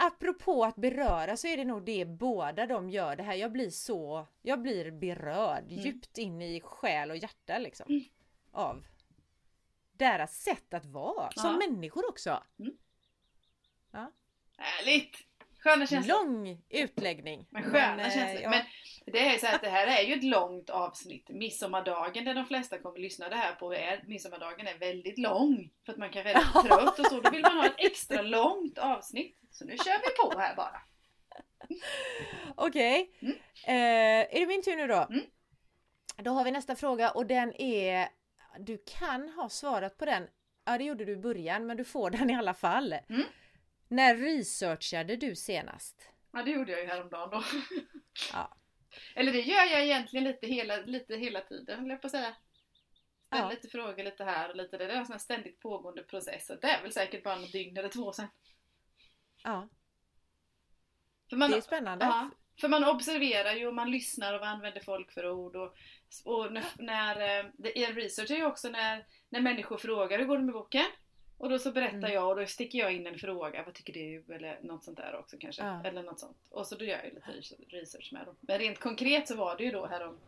Apropå 0.00 0.64
att 0.64 0.76
beröra 0.76 1.36
så 1.36 1.46
är 1.46 1.56
det 1.56 1.64
nog 1.64 1.84
det 1.84 2.04
båda 2.04 2.66
de 2.66 2.90
gör 2.90 3.16
det 3.16 3.22
här. 3.22 3.34
Jag 3.34 3.52
blir 3.52 3.70
så, 3.70 4.26
jag 4.42 4.62
blir 4.62 4.90
berörd 4.90 5.64
djupt 5.68 6.18
in 6.18 6.42
i 6.42 6.60
själ 6.60 7.10
och 7.10 7.16
hjärta 7.16 7.58
liksom. 7.58 7.86
Mm. 7.88 8.04
Av 8.52 8.86
deras 9.92 10.36
sätt 10.42 10.74
att 10.74 10.84
vara 10.84 11.30
som 11.32 11.58
Ja. 11.60 11.68
människor 11.68 12.08
också. 12.08 12.42
Härligt! 14.56 15.16
Sköna 15.58 15.86
känslor. 15.86 16.24
Lång 16.24 16.62
utläggning. 16.68 17.46
Men 17.50 17.62
sköna 17.62 18.06
eh, 18.06 18.10
känslor. 18.14 18.42
ja. 18.42 18.50
Men 18.50 18.62
det 19.06 19.18
är 19.18 19.38
så 19.38 19.46
att 19.46 19.62
det 19.62 19.68
här 19.68 19.86
är 19.86 20.02
ju 20.02 20.14
ett 20.14 20.24
långt 20.24 20.70
avsnitt. 20.70 21.28
Midsommardagen, 21.28 22.24
där 22.24 22.34
de 22.34 22.46
flesta 22.46 22.78
kommer 22.78 22.98
lyssna 22.98 23.28
det 23.28 23.36
här 23.36 23.54
på, 23.54 23.74
är, 23.74 24.04
midsommardagen 24.06 24.66
är 24.66 24.78
väldigt 24.78 25.18
lång. 25.18 25.70
För 25.84 25.92
att 25.92 25.98
man 25.98 26.08
är 26.08 26.24
lite 26.24 26.68
trött 26.68 26.98
och 26.98 27.06
så. 27.06 27.20
Då 27.20 27.30
vill 27.30 27.42
man 27.42 27.56
ha 27.56 27.66
ett 27.66 27.74
extra 27.78 28.22
långt 28.22 28.78
avsnitt. 28.78 29.39
Så 29.50 29.64
nu 29.64 29.76
kör 29.76 29.98
vi 30.02 30.32
på 30.32 30.38
här 30.40 30.56
bara. 30.56 30.82
Okej. 32.56 33.10
Mm. 33.20 33.34
Eh, 33.66 34.34
är 34.36 34.40
det 34.40 34.46
min 34.46 34.62
tur 34.62 34.76
nu 34.76 34.86
då? 34.86 35.06
Mm. 35.10 35.24
Då 36.16 36.30
har 36.30 36.44
vi 36.44 36.50
nästa 36.50 36.76
fråga 36.76 37.10
och 37.10 37.26
den 37.26 37.54
är 37.60 38.08
Du 38.58 38.82
kan 38.98 39.28
ha 39.28 39.48
svarat 39.48 39.96
på 39.96 40.04
den. 40.04 40.28
Ja 40.64 40.78
det 40.78 40.84
gjorde 40.84 41.04
du 41.04 41.12
i 41.12 41.16
början 41.16 41.66
men 41.66 41.76
du 41.76 41.84
får 41.84 42.10
den 42.10 42.30
i 42.30 42.36
alla 42.36 42.54
fall. 42.54 42.92
Mm. 42.92 43.22
När 43.88 44.16
researchade 44.16 45.16
du 45.16 45.36
senast? 45.36 46.10
Ja 46.32 46.42
det 46.42 46.50
gjorde 46.50 46.72
jag 46.72 46.80
ju 46.80 46.86
häromdagen 46.86 47.30
då. 47.30 47.42
Ja. 48.32 48.56
Eller 49.14 49.32
det 49.32 49.40
gör 49.40 49.64
jag 49.64 49.82
egentligen 49.84 50.24
lite 50.24 50.46
hela, 50.46 50.76
lite 50.76 51.16
hela 51.16 51.40
tiden, 51.40 51.80
höll 51.80 51.90
jag 51.90 52.00
på 52.00 52.06
att 52.06 52.10
säga. 52.10 52.36
Ställer 53.26 53.42
Ja. 53.44 53.50
lite 53.50 53.68
frågor 53.68 54.04
lite 54.04 54.24
här 54.24 54.48
och 54.48 54.56
lite 54.56 54.76
där. 54.78 54.86
Det 54.88 54.92
är 54.94 54.96
en 54.98 55.06
sån 55.06 55.18
ständigt 55.20 55.60
pågående 55.60 56.02
process. 56.02 56.46
Det 56.60 56.66
är 56.66 56.82
väl 56.82 56.92
säkert 56.92 57.24
bara 57.24 57.36
något 57.36 57.52
dygn 57.52 57.76
eller 57.76 57.88
två 57.88 58.12
sen. 58.12 58.26
Ja, 59.44 59.68
man, 61.32 61.50
det 61.50 61.56
är 61.56 61.60
spännande. 61.60 62.04
Ja, 62.04 62.30
för 62.60 62.68
man 62.68 62.84
observerar 62.84 63.54
ju 63.54 63.66
och 63.66 63.74
man 63.74 63.90
lyssnar 63.90 64.34
och 64.34 64.40
vad 64.40 64.48
använder 64.48 64.80
folk 64.80 65.12
för 65.12 65.30
ord. 65.30 65.56
Och, 65.56 65.74
och 66.24 66.52
när, 66.52 66.64
när, 66.78 67.38
eh, 67.38 67.46
det 67.58 67.84
är 67.84 67.92
research 67.92 68.30
är 68.30 68.36
ju 68.36 68.46
också 68.46 68.68
när, 68.68 69.06
när 69.28 69.40
människor 69.40 69.76
frågar 69.76 70.18
hur 70.18 70.26
går 70.26 70.38
det 70.38 70.44
med 70.44 70.52
boken? 70.52 70.86
Och 71.38 71.50
då 71.50 71.58
så 71.58 71.72
berättar 71.72 71.96
Mm. 71.96 72.12
jag 72.12 72.28
och 72.28 72.36
då 72.36 72.46
sticker 72.46 72.78
jag 72.78 72.92
in 72.92 73.06
en 73.06 73.18
fråga. 73.18 73.62
Vad 73.64 73.74
tycker 73.74 73.92
du? 73.92 74.34
Eller 74.34 74.60
något 74.62 74.84
sånt 74.84 74.96
där 74.96 75.16
också 75.16 75.36
kanske. 75.40 75.62
Ja. 75.62 75.84
Eller 75.84 76.02
något 76.02 76.20
sånt. 76.20 76.36
Och 76.48 76.66
så 76.66 76.76
då 76.76 76.84
gör 76.84 76.98
jag 77.04 77.34
lite 77.34 77.76
research 77.76 78.12
med 78.12 78.26
dem. 78.26 78.36
Men 78.40 78.58
rent 78.58 78.78
konkret 78.78 79.28
så 79.28 79.36
var 79.36 79.56
det 79.56 79.64
ju 79.64 79.70
då 79.70 79.86
härom 79.86 80.18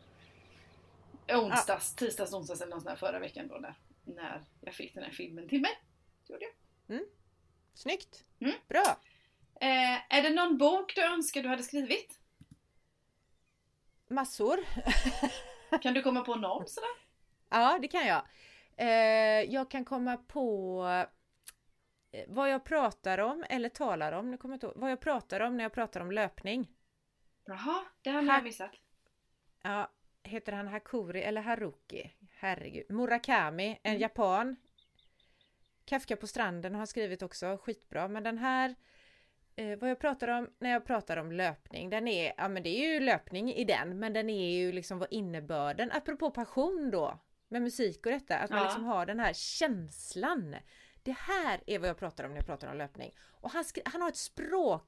onsdags, 1.29 1.95
tisdags, 1.95 2.33
onsdags 2.33 2.61
eller 2.61 2.71
något 2.71 2.83
sånt 2.83 3.01
där 3.01 3.07
förra 3.07 3.19
veckan 3.19 3.49
då 3.49 3.55
när, 3.55 3.75
när 4.05 4.45
jag 4.61 4.75
fick 4.75 4.95
den 4.95 5.03
här 5.03 5.11
filmen 5.11 5.49
till 5.49 5.61
mig. 5.61 5.71
Det 6.27 6.33
gjorde 6.33 6.45
jag. 6.45 6.97
Snyggt! 7.75 8.25
Mm. 8.41 8.55
Bra! 8.69 8.97
Eh, 9.61 10.15
är 10.17 10.23
det 10.23 10.31
någon 10.31 10.59
bok 10.59 10.95
du 10.95 11.03
önskar 11.05 11.43
du 11.43 11.49
hade 11.49 11.63
skrivit? 11.63 12.19
Massor. 14.09 14.59
Kan 15.83 15.95
du 15.95 16.03
komma 16.03 16.21
på 16.21 16.35
någon 16.35 16.69
sådär? 16.69 16.91
Ja, 17.49 17.79
det 17.83 17.89
kan 17.89 18.07
jag. 18.07 18.23
Eh, 18.77 19.53
jag 19.53 19.71
kan 19.71 19.85
komma 19.85 20.17
på 20.17 20.85
eh, 22.13 22.25
vad 22.29 22.51
jag 22.51 22.65
pratar 22.65 23.19
om 23.19 23.45
eller 23.49 23.69
talar 23.69 24.13
om. 24.13 24.31
Nu 24.31 24.37
kommer 24.37 24.53
jag 24.55 24.57
inte. 24.69 24.79
Vad 24.81 24.91
jag 24.91 25.01
pratar 25.01 25.41
om 25.41 25.57
när 25.57 25.65
jag 25.65 25.73
pratar 25.73 26.01
om 26.01 26.13
löpning. 26.13 26.69
Jaha, 27.45 27.85
det 28.03 28.11
har 28.11 28.23
jag 28.23 28.45
missat. 28.45 28.71
Ja, 29.63 29.91
heter 30.23 30.53
han 30.53 30.69
Hakuri 30.69 31.23
eller 31.23 31.41
Haruki? 31.43 32.13
Herregud. 32.35 32.91
Murakami, 32.91 33.81
en 33.83 33.91
Mm. 33.91 34.01
japan. 34.03 34.57
Kafka 35.85 36.17
på 36.17 36.27
stranden 36.27 36.73
har 36.73 36.79
han 36.79 36.87
skrivit 36.87 37.23
också, 37.23 37.59
skitbra. 37.63 38.09
Men 38.09 38.23
den 38.23 38.39
här, 38.39 38.75
eh, 39.57 39.79
vad 39.79 39.91
jag 39.91 39.99
pratar 39.99 40.29
om 40.29 40.51
när 40.59 40.71
jag 40.71 40.85
pratar 40.85 41.17
om 41.17 41.33
löpning, 41.33 41.91
den 41.91 42.09
är, 42.09 42.33
ja 42.37 42.49
men 42.49 42.63
det 42.63 42.69
är 42.69 42.93
ju 42.93 43.01
löpning 43.01 43.53
i 43.55 43.65
den, 43.65 43.99
men 43.99 44.13
den 44.13 44.31
är 44.31 44.51
ju 44.59 44.73
liksom 44.73 44.99
vad 44.99 45.09
innebörden, 45.13 45.93
apropå 45.93 46.31
passion 46.31 46.91
då, 46.93 47.19
med 47.49 47.63
musik 47.63 48.07
och 48.07 48.13
detta, 48.13 48.39
att 48.39 48.51
man 48.51 48.59
Ja. 48.59 48.65
liksom 48.65 48.85
har 48.85 49.07
den 49.07 49.21
här 49.21 49.33
känslan. 49.33 50.57
Det 51.03 51.17
här 51.19 51.61
är 51.67 51.79
vad 51.79 51.89
jag 51.89 51.99
pratar 51.99 52.25
om 52.25 52.31
när 52.31 52.39
jag 52.39 52.47
pratar 52.47 52.71
om 52.71 52.79
löpning. 52.79 53.15
Och 53.41 53.51
han, 53.51 53.65
han 53.85 54.03
har 54.03 54.09
ett 54.09 54.17
språk 54.17 54.87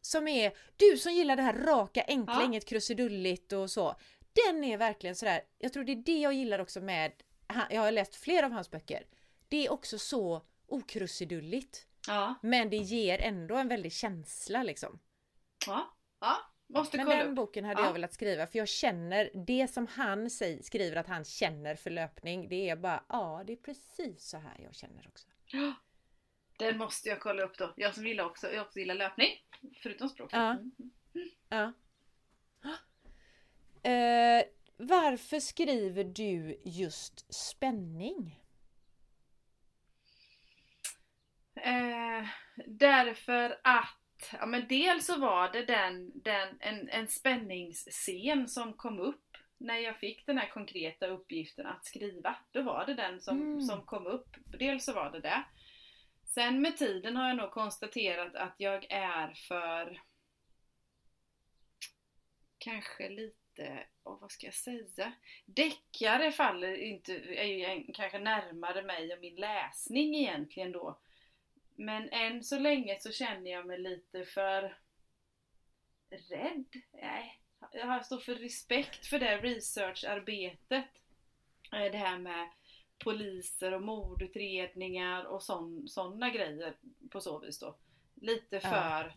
som 0.00 0.28
är, 0.28 0.52
du 0.76 0.96
som 0.96 1.12
gillar 1.12 1.36
det 1.36 1.42
här 1.42 1.52
raka, 1.54 2.04
enkla, 2.08 2.34
Ja. 2.34 2.44
inget 2.44 2.64
krusidulligt 2.66 3.52
och 3.52 3.70
så. 3.70 3.96
Den 4.46 4.64
är 4.64 4.78
verkligen 4.78 5.16
sådär, 5.16 5.40
jag 5.58 5.72
tror 5.72 5.84
det 5.84 5.92
är 5.92 5.96
det 5.96 6.20
jag 6.20 6.32
gillar 6.32 6.58
också 6.58 6.80
med, 6.80 7.12
jag 7.70 7.80
har 7.80 7.92
läst 7.92 8.14
flera 8.16 8.46
av 8.46 8.52
hans 8.52 8.70
böcker. 8.70 9.06
Det 9.48 9.66
är 9.66 9.72
också 9.72 9.98
så 9.98 10.42
okrusidulligt. 10.66 11.86
Ja, 12.06 12.34
Men 12.42 12.70
det 12.70 12.76
ger 12.76 13.18
ändå 13.18 13.56
en 13.56 13.68
väldig 13.68 13.92
känsla 13.92 14.62
liksom. 14.62 14.98
ja, 15.66 15.96
ja. 16.20 16.36
Måste 16.68 16.96
Men 16.96 17.06
kolla 17.06 17.18
den 17.18 17.28
upp. 17.28 17.36
boken 17.36 17.64
hade 17.64 17.80
Ja. 17.80 17.86
jag 17.86 17.92
velat 17.92 18.12
skriva 18.12 18.46
för 18.46 18.58
jag 18.58 18.68
känner 18.68 19.30
det 19.46 19.68
som 19.68 19.86
han 19.86 20.30
säger, 20.30 20.62
skriver 20.62 20.96
att 20.96 21.06
han 21.06 21.24
känner 21.24 21.74
för 21.76 21.90
löpning. 21.90 22.48
Det 22.48 22.68
är 22.68 22.76
bara, 22.76 23.04
ja 23.08 23.44
det 23.46 23.52
är 23.52 23.56
precis 23.56 24.28
så 24.28 24.36
här 24.36 24.60
jag 24.62 24.74
känner 24.74 25.08
också. 25.08 25.28
Ja. 25.46 25.74
Den 26.58 26.78
måste 26.78 27.08
jag 27.08 27.20
kolla 27.20 27.42
upp 27.42 27.58
då. 27.58 27.72
Jag 27.76 27.94
som 27.94 28.06
gillar 28.06 28.24
också, 28.24 28.52
jag 28.52 28.66
också 28.66 28.78
gillar 28.78 28.94
löpning. 28.94 29.30
Förutom 29.82 30.08
språk. 30.08 30.30
Ja. 30.32 30.50
Mm. 30.50 30.72
Ja. 31.48 31.72
Eh, 33.90 34.44
varför 34.76 35.40
skriver 35.40 36.04
du 36.04 36.60
just 36.64 37.34
spänning? 37.34 38.40
Eh, 41.56 42.26
därför 42.66 43.60
att, 43.64 43.98
ja 44.32 44.46
men 44.46 44.68
dels 44.68 45.06
så 45.06 45.18
var 45.18 45.52
det 45.52 45.64
den, 45.64 46.22
den, 46.22 46.56
en, 46.60 46.88
en 46.88 47.08
spänningsscen 47.08 48.48
som 48.48 48.72
kom 48.72 48.98
upp 48.98 49.36
när 49.58 49.76
jag 49.78 49.98
fick 49.98 50.26
den 50.26 50.38
här 50.38 50.48
konkreta 50.48 51.06
uppgiften 51.06 51.66
att 51.66 51.84
skriva. 51.84 52.36
Då 52.50 52.62
var 52.62 52.86
det 52.86 52.94
den 52.94 53.20
som, 53.20 53.42
Mm. 53.42 53.60
som 53.60 53.82
kom 53.86 54.06
upp. 54.06 54.36
Dels 54.58 54.84
så 54.84 54.92
var 54.92 55.10
det 55.10 55.20
det. 55.20 55.44
Sen 56.24 56.60
med 56.60 56.76
tiden 56.76 57.16
har 57.16 57.28
jag 57.28 57.36
nog 57.36 57.50
konstaterat 57.50 58.34
att 58.34 58.54
jag 58.58 58.86
är 58.90 59.34
för 59.48 60.00
kanske 62.58 63.08
lite, 63.08 63.86
oh, 64.04 64.20
vad 64.20 64.30
ska 64.30 64.46
jag 64.46 64.54
säga? 64.54 65.12
Deckare 65.46 66.32
faller 66.32 66.76
inte, 66.76 67.12
är 67.14 67.44
ju 67.44 67.92
kanske 67.92 68.18
närmare 68.18 68.82
mig 68.82 69.12
och 69.14 69.20
min 69.20 69.36
läsning 69.36 70.14
egentligen 70.14 70.72
då. 70.72 71.00
Men 71.76 72.08
än 72.10 72.44
så 72.44 72.58
länge 72.58 72.98
så 73.00 73.12
känner 73.12 73.50
jag 73.50 73.66
mig 73.66 73.78
lite 73.78 74.24
för 74.24 74.76
rädd. 76.30 76.64
Nej, 76.92 77.40
jag 77.72 77.86
har 77.86 78.00
stor 78.00 78.18
för 78.18 78.34
respekt 78.34 79.06
för 79.06 79.18
det 79.18 79.36
researcharbetet. 79.38 80.84
Eh, 81.72 81.92
Det 81.92 81.98
här 81.98 82.18
med 82.18 82.48
poliser 83.04 83.72
och 83.74 83.82
mordutredningar 83.82 85.24
och 85.24 85.42
sådana 85.86 86.30
grejer 86.30 86.76
på 87.10 87.20
så 87.20 87.38
vis 87.38 87.58
då. 87.58 87.76
Lite 88.14 88.60
för 88.60 89.14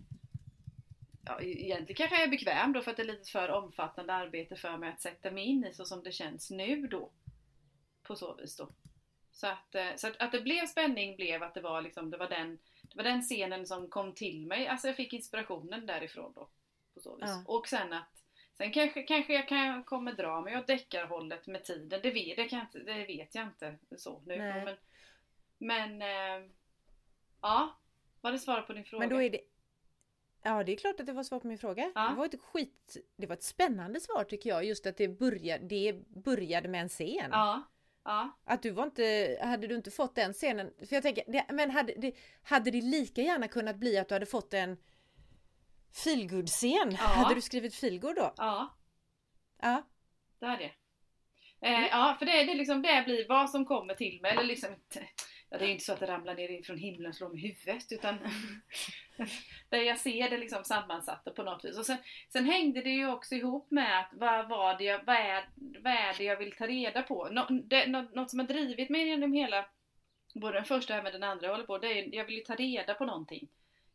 Ja, 1.25 1.41
e- 1.41 1.65
egentligen 1.65 1.95
kanske 1.95 2.15
jag 2.15 2.23
är 2.23 2.27
bekväm 2.27 2.73
då 2.73 2.81
för 2.81 2.91
att 2.91 2.97
det 2.97 3.03
är 3.03 3.07
lite 3.07 3.31
för 3.31 3.49
omfattande 3.49 4.13
arbete 4.13 4.55
för 4.55 4.77
mig 4.77 4.89
att 4.89 5.01
sätta 5.01 5.31
mig 5.31 5.43
in 5.45 5.65
i 5.65 5.73
så 5.73 5.85
som 5.85 6.03
det 6.03 6.11
känns 6.11 6.49
nu 6.51 6.87
då. 6.87 7.11
På 8.03 8.15
så 8.15 8.35
vis 8.35 8.55
då. 8.57 8.69
Så 9.39 9.47
att, 9.47 9.75
eh, 9.75 9.95
så 9.95 10.07
att, 10.07 10.21
att 10.21 10.31
det 10.31 10.41
blev 10.41 10.65
spänning 10.65 11.15
blev 11.15 11.43
att 11.43 11.53
det 11.53 11.61
var 11.61 11.81
liksom, 11.81 12.11
det 12.11 12.17
var 12.17 12.29
den, 12.29 12.59
det 12.81 12.95
var 12.95 13.03
den 13.03 13.21
scenen 13.21 13.65
som 13.65 13.89
kom 13.89 14.13
till 14.13 14.47
mig. 14.47 14.67
Alltså 14.67 14.87
jag 14.87 14.95
fick 14.95 15.13
inspirationen 15.13 15.85
därifrån 15.85 16.33
då. 16.35 16.49
På 16.93 16.99
så 16.99 17.15
vis. 17.15 17.29
Ja. 17.29 17.43
Och 17.45 17.67
sen 17.67 17.93
att 17.93 18.15
Sen 18.57 18.71
kanske, 18.71 19.03
kanske 19.03 19.33
jag 19.33 19.47
kan, 19.47 19.83
kommer 19.83 20.13
dra 20.13 20.41
mig 20.41 20.57
åt 20.57 20.67
deckarhållet 20.67 21.47
med 21.47 21.63
tiden. 21.63 22.01
Det 22.03 22.11
vet, 22.11 22.35
det, 22.35 22.49
kan, 22.49 22.65
det 22.73 23.05
vet 23.05 23.35
jag 23.35 23.47
inte 23.47 23.77
så 23.97 24.21
nu. 24.25 24.37
Nej. 24.37 24.65
Men, 24.65 24.77
men 25.57 26.01
eh, 26.01 26.49
ja, 27.41 27.79
var 28.21 28.31
det 28.31 28.39
svar 28.39 28.61
på 28.61 28.73
din 28.73 28.85
fråga? 28.85 28.99
Men 28.99 29.09
då 29.09 29.21
är 29.21 29.29
det 29.29 29.41
Ja 30.43 30.63
det 30.63 30.71
är 30.71 30.77
klart 30.77 30.99
att 30.99 31.05
det 31.05 31.13
var 31.13 31.23
svar 31.23 31.39
på 31.39 31.47
min 31.47 31.57
fråga. 31.57 31.91
Ja. 31.95 32.09
Det 32.09 32.15
var 32.15 32.25
ett 32.25 32.41
skit... 32.41 32.97
Det 33.15 33.27
var 33.27 33.33
ett 33.33 33.43
spännande 33.43 33.99
svar 33.99 34.23
tycker 34.23 34.49
jag. 34.49 34.65
Just 34.65 34.85
att 34.85 34.97
det 34.97 35.07
började, 35.07 35.65
det 35.65 35.93
började 36.07 36.67
med 36.67 36.81
en 36.81 36.89
scen. 36.89 37.29
Ja, 37.31 37.63
ja. 38.03 38.39
Att 38.45 38.61
du 38.61 38.71
var 38.71 38.83
inte... 38.83 39.37
Hade 39.41 39.67
du 39.67 39.75
inte 39.75 39.91
fått 39.91 40.15
den 40.15 40.33
scenen... 40.33 40.71
För 40.87 40.95
jag 40.95 41.03
tänker, 41.03 41.23
det, 41.31 41.45
men 41.53 41.71
hade 41.71 41.93
det, 41.97 42.13
hade 42.43 42.71
det 42.71 42.81
lika 42.81 43.21
gärna 43.21 43.47
kunnat 43.47 43.75
bli 43.75 43.97
att 43.97 44.07
du 44.07 44.15
hade 44.15 44.25
fått 44.25 44.53
en 44.53 44.77
feelgood-scen? 46.03 46.91
Ja. 46.91 46.97
Hade 46.97 47.35
du 47.35 47.41
skrivit 47.41 47.75
feelgood 47.75 48.15
då? 48.15 48.33
ja. 48.37 48.75
Ja. 49.61 49.83
Det 50.39 50.45
är 50.45 50.57
det. 50.57 50.71
Eh, 51.61 51.87
ja, 51.91 52.15
för 52.19 52.25
det, 52.25 52.43
det, 52.43 52.55
liksom, 52.55 52.81
det 52.81 53.03
blir 53.05 53.27
vad 53.27 53.49
som 53.49 53.65
kommer 53.65 53.93
till 53.93 54.21
mig. 54.21 54.31
Eller 54.31 54.43
liksom, 54.43 54.69
ja, 55.49 55.57
det 55.57 55.63
är 55.63 55.67
ju 55.67 55.71
inte 55.73 55.85
så 55.85 55.93
att 55.93 55.99
det 55.99 56.05
ramlar 56.07 56.35
ner 56.35 56.63
från 56.63 56.77
himlen 56.77 57.09
och 57.09 57.15
slår 57.15 57.29
mig 57.29 57.45
i 57.45 57.47
huvudet. 57.47 57.91
Utan 57.91 58.17
där 59.69 59.77
jag 59.77 59.99
ser 59.99 60.29
det 60.29 60.37
liksom 60.37 60.63
sammansatta 60.63 61.31
på 61.31 61.43
något 61.43 61.65
vis. 61.65 61.77
Och 61.77 61.85
sen, 61.85 61.97
sen 62.29 62.45
hängde 62.45 62.81
det 62.81 62.89
ju 62.89 63.11
också 63.11 63.35
ihop 63.35 63.71
med 63.71 63.99
att 63.99 64.09
vad, 64.13 64.49
var 64.49 64.77
det 64.77 64.83
jag, 64.83 65.03
vad, 65.05 65.15
är, 65.15 65.49
vad 65.55 65.93
är 65.93 66.17
det 66.17 66.23
jag 66.23 66.37
vill 66.37 66.51
ta 66.55 66.67
reda 66.67 67.03
på? 67.03 67.27
Nå, 67.31 67.47
det, 67.49 67.87
något, 67.87 68.15
något 68.15 68.29
som 68.29 68.39
har 68.39 68.47
drivit 68.47 68.89
mig 68.89 69.07
genom 69.07 69.33
hela, 69.33 69.65
både 70.35 70.53
den 70.57 70.65
första 70.65 70.93
och 70.93 70.99
även 70.99 71.11
den 71.11 71.23
andra 71.23 71.45
jag 71.45 71.53
håller 71.53 71.65
på, 71.65 71.77
det 71.77 71.87
är 71.87 72.15
jag 72.15 72.25
vill 72.25 72.35
ju 72.35 72.41
ta 72.41 72.55
reda 72.55 72.93
på 72.93 73.05
någonting. 73.05 73.47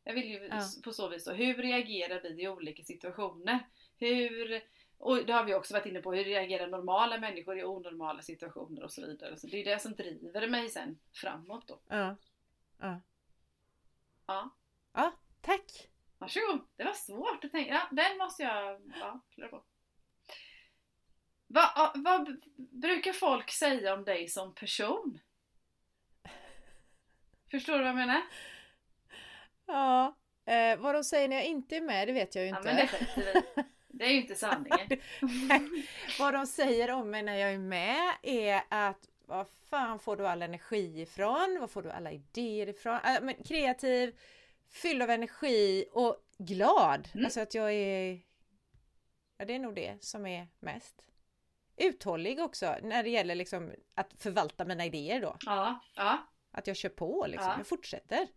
Jag 0.05 0.15
vill 0.15 0.29
ju 0.29 0.49
Ja. 0.51 0.61
på 0.85 0.93
så 0.93 1.09
vis 1.09 1.25
då, 1.25 1.33
hur 1.33 1.55
reagerar 1.55 2.21
vi 2.23 2.43
i 2.43 2.49
olika 2.49 2.83
situationer? 2.83 3.59
Hur, 3.99 4.61
och 4.99 5.27
det 5.27 5.33
har 5.33 5.45
vi 5.45 5.55
också 5.55 5.75
varit 5.75 5.87
inne 5.87 6.01
på, 6.01 6.13
hur 6.13 6.25
reagerar 6.25 6.67
normala 6.67 7.19
människor 7.19 7.59
i 7.59 7.65
onormala 7.65 8.23
situationer 8.23 8.83
och 8.85 8.93
så 8.93 9.07
vidare. 9.07 9.37
Så 9.37 9.47
det 9.47 9.57
är 9.61 9.65
det 9.65 9.79
som 9.79 9.93
driver 9.95 10.49
mig 10.49 10.69
sen 10.69 10.99
framåt 11.13 11.69
då. 11.69 11.81
Ja. 11.89 12.17
Ja. 12.79 13.01
Ja, 14.27 14.51
Ja, 14.93 15.13
tack! 15.41 15.91
varsågod. 16.19 16.61
Det 16.77 16.85
var 16.85 16.93
svårt 16.93 17.45
att 17.45 17.51
tänka. 17.51 17.73
Ja, 17.75 17.89
den 17.91 18.19
måste 18.19 18.43
jag 18.43 18.81
ja, 19.01 19.21
klura 19.35 19.49
på. 19.49 19.65
Vad, 21.47 21.65
ja, 21.77 21.93
vad 21.97 22.37
brukar 22.57 23.13
folk 23.13 23.51
säga 23.51 23.95
om 23.95 24.05
dig 24.05 24.29
som 24.29 24.55
person? 24.55 25.21
Förstår 27.51 27.73
du 27.73 27.79
vad 27.79 27.89
jag 27.89 27.97
menar? 27.97 28.23
Ja, 29.67 30.17
eh, 30.45 30.79
vad 30.79 30.95
de 30.95 31.05
säger 31.05 31.29
när 31.29 31.37
jag 31.37 31.45
inte 31.45 31.77
är 31.77 31.81
med, 31.81 32.09
det 32.09 32.13
vet 32.13 32.35
jag 32.35 32.45
ju 32.45 32.51
Ja, 32.51 32.57
inte. 32.59 32.75
men 33.15 33.25
det. 33.25 33.65
Det 33.99 34.05
är 34.05 34.11
ju 34.11 34.21
inte 34.21 34.35
sanningen. 34.35 34.89
vad 36.19 36.35
de 36.35 36.47
säger 36.47 36.91
om 36.91 37.11
mig 37.11 37.23
när 37.23 37.35
jag 37.35 37.53
är 37.53 37.59
med 37.59 38.13
är 38.23 38.63
att 38.69 39.09
var 39.27 39.47
fan 39.71 39.99
får 39.99 40.17
du 40.17 40.27
all 40.27 40.43
energi 40.43 41.01
ifrån? 41.01 41.57
Var 41.61 41.67
får 41.67 41.83
du 41.83 41.91
alla 41.91 42.13
idéer 42.13 42.69
ifrån? 42.69 42.95
Äh, 43.05 43.23
men 43.23 43.35
kreativ, 43.35 44.19
fylld 44.71 45.03
av 45.03 45.11
energi 45.11 45.85
och 45.93 46.17
glad. 46.39 47.09
Mm. 47.15 47.25
Alltså 47.25 47.41
att 47.41 47.55
jag 47.55 47.73
är... 47.73 48.21
Ja, 49.37 49.45
det 49.45 49.55
är 49.55 49.59
nog 49.59 49.75
det 49.75 50.05
som 50.05 50.27
är 50.27 50.49
mest. 50.61 51.07
Uthållig 51.77 52.41
också 52.41 52.77
när 52.83 53.03
det 53.03 53.11
gäller 53.11 53.35
liksom 53.35 53.73
att 53.95 54.13
förvalta 54.19 54.65
mina 54.65 54.85
idéer 54.85 55.21
då. 55.21 55.37
Ja, 55.47 55.81
ja. 55.95 56.19
Att 56.51 56.67
jag 56.67 56.77
kör 56.77 56.89
på 56.89 57.27
liksom. 57.29 57.51
Ja. 57.51 57.57
Jag 57.57 57.67
fortsätter. 57.67 58.29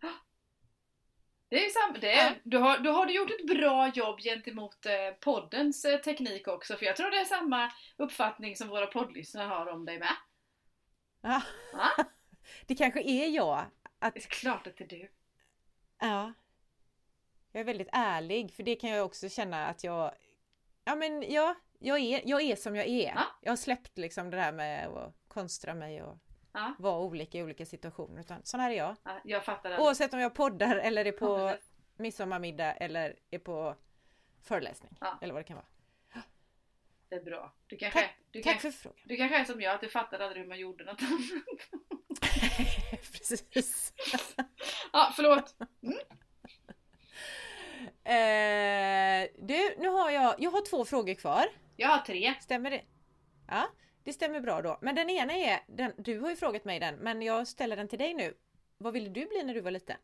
Det 1.48 1.64
är 1.66 1.70
sam- 1.70 2.00
det 2.00 2.12
är, 2.12 2.30
Ja. 2.30 2.34
du 2.44 2.58
har, 2.58 2.78
då 2.78 2.90
har 2.92 3.06
du 3.06 3.14
gjort 3.14 3.30
ett 3.30 3.46
bra 3.46 3.88
jobb 3.88 4.20
gentemot 4.20 4.86
eh, 4.86 4.92
poddens 5.20 5.84
eh, 5.84 6.00
teknik 6.00 6.48
också, 6.48 6.76
för 6.76 6.86
jag 6.86 6.96
tror 6.96 7.10
det 7.10 7.18
är 7.18 7.24
samma 7.24 7.72
uppfattning 7.96 8.56
som 8.56 8.68
våra 8.68 8.86
poddlyssnare 8.86 9.48
har 9.48 9.66
om 9.66 9.84
dig 9.84 9.98
med. 9.98 10.16
Ja. 11.22 11.42
Ja. 11.72 11.90
Det 12.66 12.74
kanske 12.74 13.00
är 13.02 13.28
jag. 13.28 13.64
Att 13.98 14.14
Det 14.14 14.20
är 14.24 14.28
klart 14.28 14.66
att 14.66 14.76
det 14.76 14.84
är 14.84 14.88
du. 14.88 15.10
Ja. 16.00 16.32
Jag 17.52 17.60
är 17.60 17.64
väldigt 17.64 17.88
ärlig 17.92 18.52
för 18.54 18.62
det 18.62 18.76
kan 18.76 18.90
jag 18.90 19.06
också 19.06 19.28
känna 19.28 19.66
att 19.66 19.84
jag... 19.84 20.12
Ja 20.84 20.94
men 20.94 21.32
ja, 21.32 21.54
jag 21.78 21.98
är, 22.00 22.22
jag 22.24 22.42
är 22.42 22.56
som 22.56 22.76
jag 22.76 22.86
är. 22.86 23.12
Ja. 23.14 23.22
Jag 23.42 23.52
har 23.52 23.56
släppt 23.56 23.98
liksom 23.98 24.30
det 24.30 24.36
där 24.36 24.52
med 24.52 24.86
att 24.88 25.14
konstra 25.28 25.74
mig 25.74 26.02
och 26.02 26.18
Ja. 26.52 26.74
vara 26.78 26.98
olika 27.00 27.38
i 27.38 27.42
olika 27.42 27.66
situationer. 27.66 28.20
Utan 28.20 28.40
sån 28.44 28.60
här 28.60 28.70
är 28.70 28.74
jag. 28.76 28.96
Ja, 29.04 29.20
jag 29.24 29.44
fattar 29.44 29.70
det. 29.70 29.78
Oavsett 29.78 30.12
om 30.14 30.20
jag 30.20 30.34
poddar 30.34 30.76
eller 30.76 31.04
är 31.04 31.12
Ja, 31.12 31.18
på 31.18 31.48
precis. 31.48 31.70
midsommarmiddag 31.96 32.72
eller 32.72 33.16
är 33.30 33.38
på 33.38 33.74
föreläsning. 34.42 34.96
Ja. 35.00 35.18
Eller 35.22 35.34
vad 35.34 35.42
det 35.42 35.46
kan 35.46 35.56
vara. 35.56 35.66
Det 37.08 37.14
är 37.14 37.22
bra. 37.24 37.52
Du 37.66 37.76
kanske, 37.76 38.00
Tack- 38.00 38.14
du 38.30 38.42
Tack 38.42 38.52
kanske, 38.52 38.72
för 38.72 38.78
frågan. 38.78 38.98
du 39.04 39.16
kanske 39.16 39.36
är 39.38 39.44
som 39.44 39.60
jag, 39.60 39.74
att 39.74 39.80
du 39.80 39.88
fattade 39.88 40.24
aldrig 40.24 40.42
hur 40.42 40.48
man 40.48 40.58
gjorde 40.58 40.84
något 40.84 41.02
annat. 41.02 41.20
Precis. 43.12 43.92
Ja, 44.92 45.12
förlåt. 45.16 45.54
Eh, 48.04 49.28
du, 49.46 49.74
nu 49.78 49.88
har 49.88 50.10
jag, 50.10 50.34
jag 50.38 50.50
har 50.50 50.70
två 50.70 50.84
frågor 50.84 51.14
kvar. 51.14 51.44
Jag 51.76 51.88
har 51.88 51.98
tre. 51.98 52.34
Stämmer 52.40 52.70
det? 52.70 52.82
Ja, 53.48 53.66
det 54.08 54.12
stämmer 54.12 54.40
bra 54.40 54.62
då. 54.62 54.78
Men 54.82 54.94
den 54.94 55.10
ena 55.10 55.32
är, 55.32 55.60
den, 55.66 55.92
du 55.96 56.18
har 56.20 56.30
ju 56.30 56.36
frågat 56.36 56.64
mig 56.64 56.80
den, 56.80 56.94
men 56.94 57.22
jag 57.22 57.46
ställer 57.48 57.76
den 57.76 57.88
till 57.88 57.98
dig 57.98 58.14
nu. 58.14 58.34
Vad 58.78 58.92
ville 58.92 59.08
du 59.08 59.26
bli 59.26 59.42
när 59.44 59.54
du 59.54 59.60
var 59.60 59.70
liten? 59.70 59.96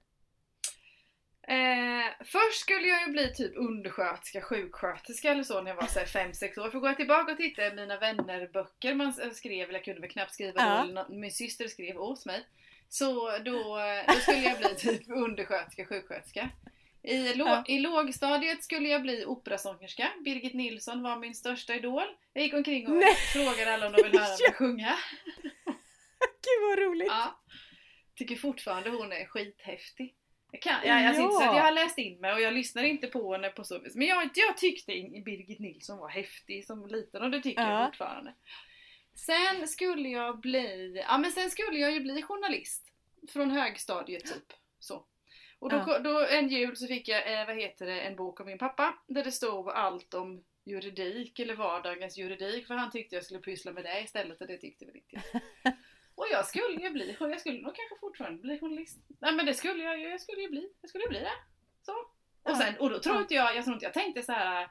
Eh, 1.43 2.13
först 2.25 2.61
skulle 2.61 2.89
jag 2.89 3.07
ju 3.07 3.13
bli 3.13 3.35
typ 3.35 3.53
undersköterska, 3.57 4.41
sjuksköterska 4.41 5.31
eller 5.31 5.43
så 5.43 5.63
när 5.63 5.71
jag 5.71 5.77
var 5.77 5.83
5-6 5.83 6.59
år. 6.59 6.71
För 6.71 6.79
går 6.79 6.89
jag 6.89 6.97
tillbaka 6.97 7.33
och 7.33 7.39
tittar 7.39 7.73
i 7.73 7.75
mina 7.75 7.99
vännerböcker 7.99 8.95
man 8.95 9.13
skrev, 9.13 9.69
eller 9.69 9.79
jag 9.79 9.85
kunde 9.85 10.01
väl 10.01 10.11
knappt 10.11 10.35
skriva 10.35 10.61
Ja. 10.61 11.05
då, 11.09 11.15
min 11.15 11.33
syster 11.33 11.69
skrev 11.69 11.97
åt 12.01 12.27
mig. 12.27 12.47
Så 12.89 13.39
då, 13.39 13.79
då 14.07 14.13
skulle 14.21 14.39
jag 14.39 14.59
bli 14.59 14.75
typ 14.75 15.03
undersköterska, 15.09 15.85
sjuksköterska. 15.85 16.49
I, 17.05 17.33
lå- 17.35 17.47
Ja. 17.47 17.65
I 17.69 17.79
lågstadiet 17.79 18.65
skulle 18.65 18.89
jag 18.89 19.03
bli 19.03 19.25
operasångerska. 19.25 20.11
Birgit 20.25 20.55
Nilsson 20.55 21.03
var 21.03 21.17
min 21.17 21.35
största 21.35 21.75
idol. 21.75 22.05
Jag 22.33 22.45
gick 22.45 22.55
omkring 22.55 22.87
och 22.89 22.97
Nej. 22.97 23.15
frågade 23.15 23.75
alla 23.75 23.87
om 23.87 23.93
de 23.93 24.03
ville 24.03 24.19
höra 24.21 24.29
mig 24.49 24.53
sjunga. 24.55 24.95
Gud 26.45 26.69
vad 26.69 26.79
roligt! 26.79 27.09
Ja. 27.11 27.41
Tycker 28.15 28.37
fortfarande 28.37 28.91
hon 28.91 29.13
är 29.13 29.27
skithäftig. 29.27 30.15
Jag, 30.53 30.63
kan, 30.63 30.75
jag, 30.85 31.07
alltså 31.07 31.23
Ja. 31.23 31.27
inte 31.27 31.37
så 31.45 31.51
att 31.51 31.57
jag 31.57 31.63
har 31.65 31.73
läst 31.73 31.99
in 31.99 32.21
mig 32.21 32.33
och 32.33 32.41
jag 32.41 32.55
lyssnar 32.55 32.83
inte 32.83 33.07
på 33.07 33.33
henne 33.33 33.49
på 33.49 33.65
så 33.65 33.79
vis. 33.79 33.95
Men 33.95 34.07
jag, 34.07 34.31
jag 34.35 34.57
tyckte 34.57 34.93
Birgit 35.25 35.59
Nilsson 35.61 35.99
var 35.99 36.09
häftig 36.09 36.67
som 36.67 36.87
liten 36.87 37.23
och 37.23 37.31
det 37.31 37.41
tycker 37.43 37.63
Ja. 37.63 37.71
jag 37.81 37.89
fortfarande. 37.89 38.35
Sen 39.15 39.69
skulle 39.69 40.09
jag 40.09 40.41
bli, 40.41 41.03
ja 41.09 41.19
men 41.19 41.33
sen 41.33 41.51
skulle 41.51 41.79
jag 41.79 41.93
ju 41.93 42.01
bli 42.01 42.23
journalist. 42.23 42.87
Från 43.33 43.51
högstadiet 43.51 44.25
typ. 44.27 44.53
Så. 44.79 45.07
Och 45.65 45.71
då, 45.71 45.77
Ja. 45.77 45.99
då 45.99 46.27
en 46.27 46.49
jul 46.49 46.77
så 46.77 46.87
fick 46.87 47.09
jag, 47.09 47.41
eh, 47.41 47.47
vad 47.47 47.57
heter 47.57 47.87
det, 47.87 48.01
en 48.01 48.17
bok 48.17 48.41
av 48.41 48.47
min 48.47 48.59
pappa. 48.59 48.95
Där 49.07 49.25
det 49.25 49.33
stod 49.33 49.69
allt 49.69 50.15
om 50.15 50.45
juridik 50.65 51.39
eller 51.39 51.55
vardagens 51.55 52.19
juridik. 52.19 52.67
För 52.67 52.75
han 52.75 52.91
tyckte 52.91 53.15
jag 53.15 53.25
skulle 53.25 53.41
pyssla 53.41 53.73
med 53.73 53.85
det 53.85 54.01
istället 54.01 54.41
och 54.41 54.47
det 54.47 54.57
tyckte 54.57 54.85
väl 54.87 54.97
inte 54.97 55.23
jag. 55.33 55.43
Och 56.15 56.27
jag 56.31 56.47
skulle 56.47 56.83
ju 56.83 56.91
bli, 56.91 57.17
jag 57.21 57.41
skulle 57.41 57.61
nog 57.63 57.75
kanske 57.75 57.97
fortfarande 58.01 58.43
bli 58.43 58.59
journalist. 58.59 58.99
Nej 59.21 59.35
men 59.35 59.47
det 59.47 59.55
skulle 59.55 59.85
jag 59.85 59.99
ju, 59.99 60.09
jag 60.09 60.21
skulle 60.21 60.43
ju 60.43 60.49
bli, 60.49 60.73
jag 60.81 60.89
skulle 60.89 61.05
ju 61.05 61.09
bli 61.09 61.21
det. 61.21 61.37
Så. 61.83 61.93
Och 62.43 62.57
sen, 62.57 62.75
och 62.79 62.91
då 62.91 62.99
tror 62.99 63.21
inte 63.21 63.35
jag, 63.35 63.57
jag 63.57 63.65
tror 63.65 63.75
inte 63.75 63.87
jag 63.87 63.95
tänkte 63.95 64.23
så 64.23 64.33
här 64.33 64.69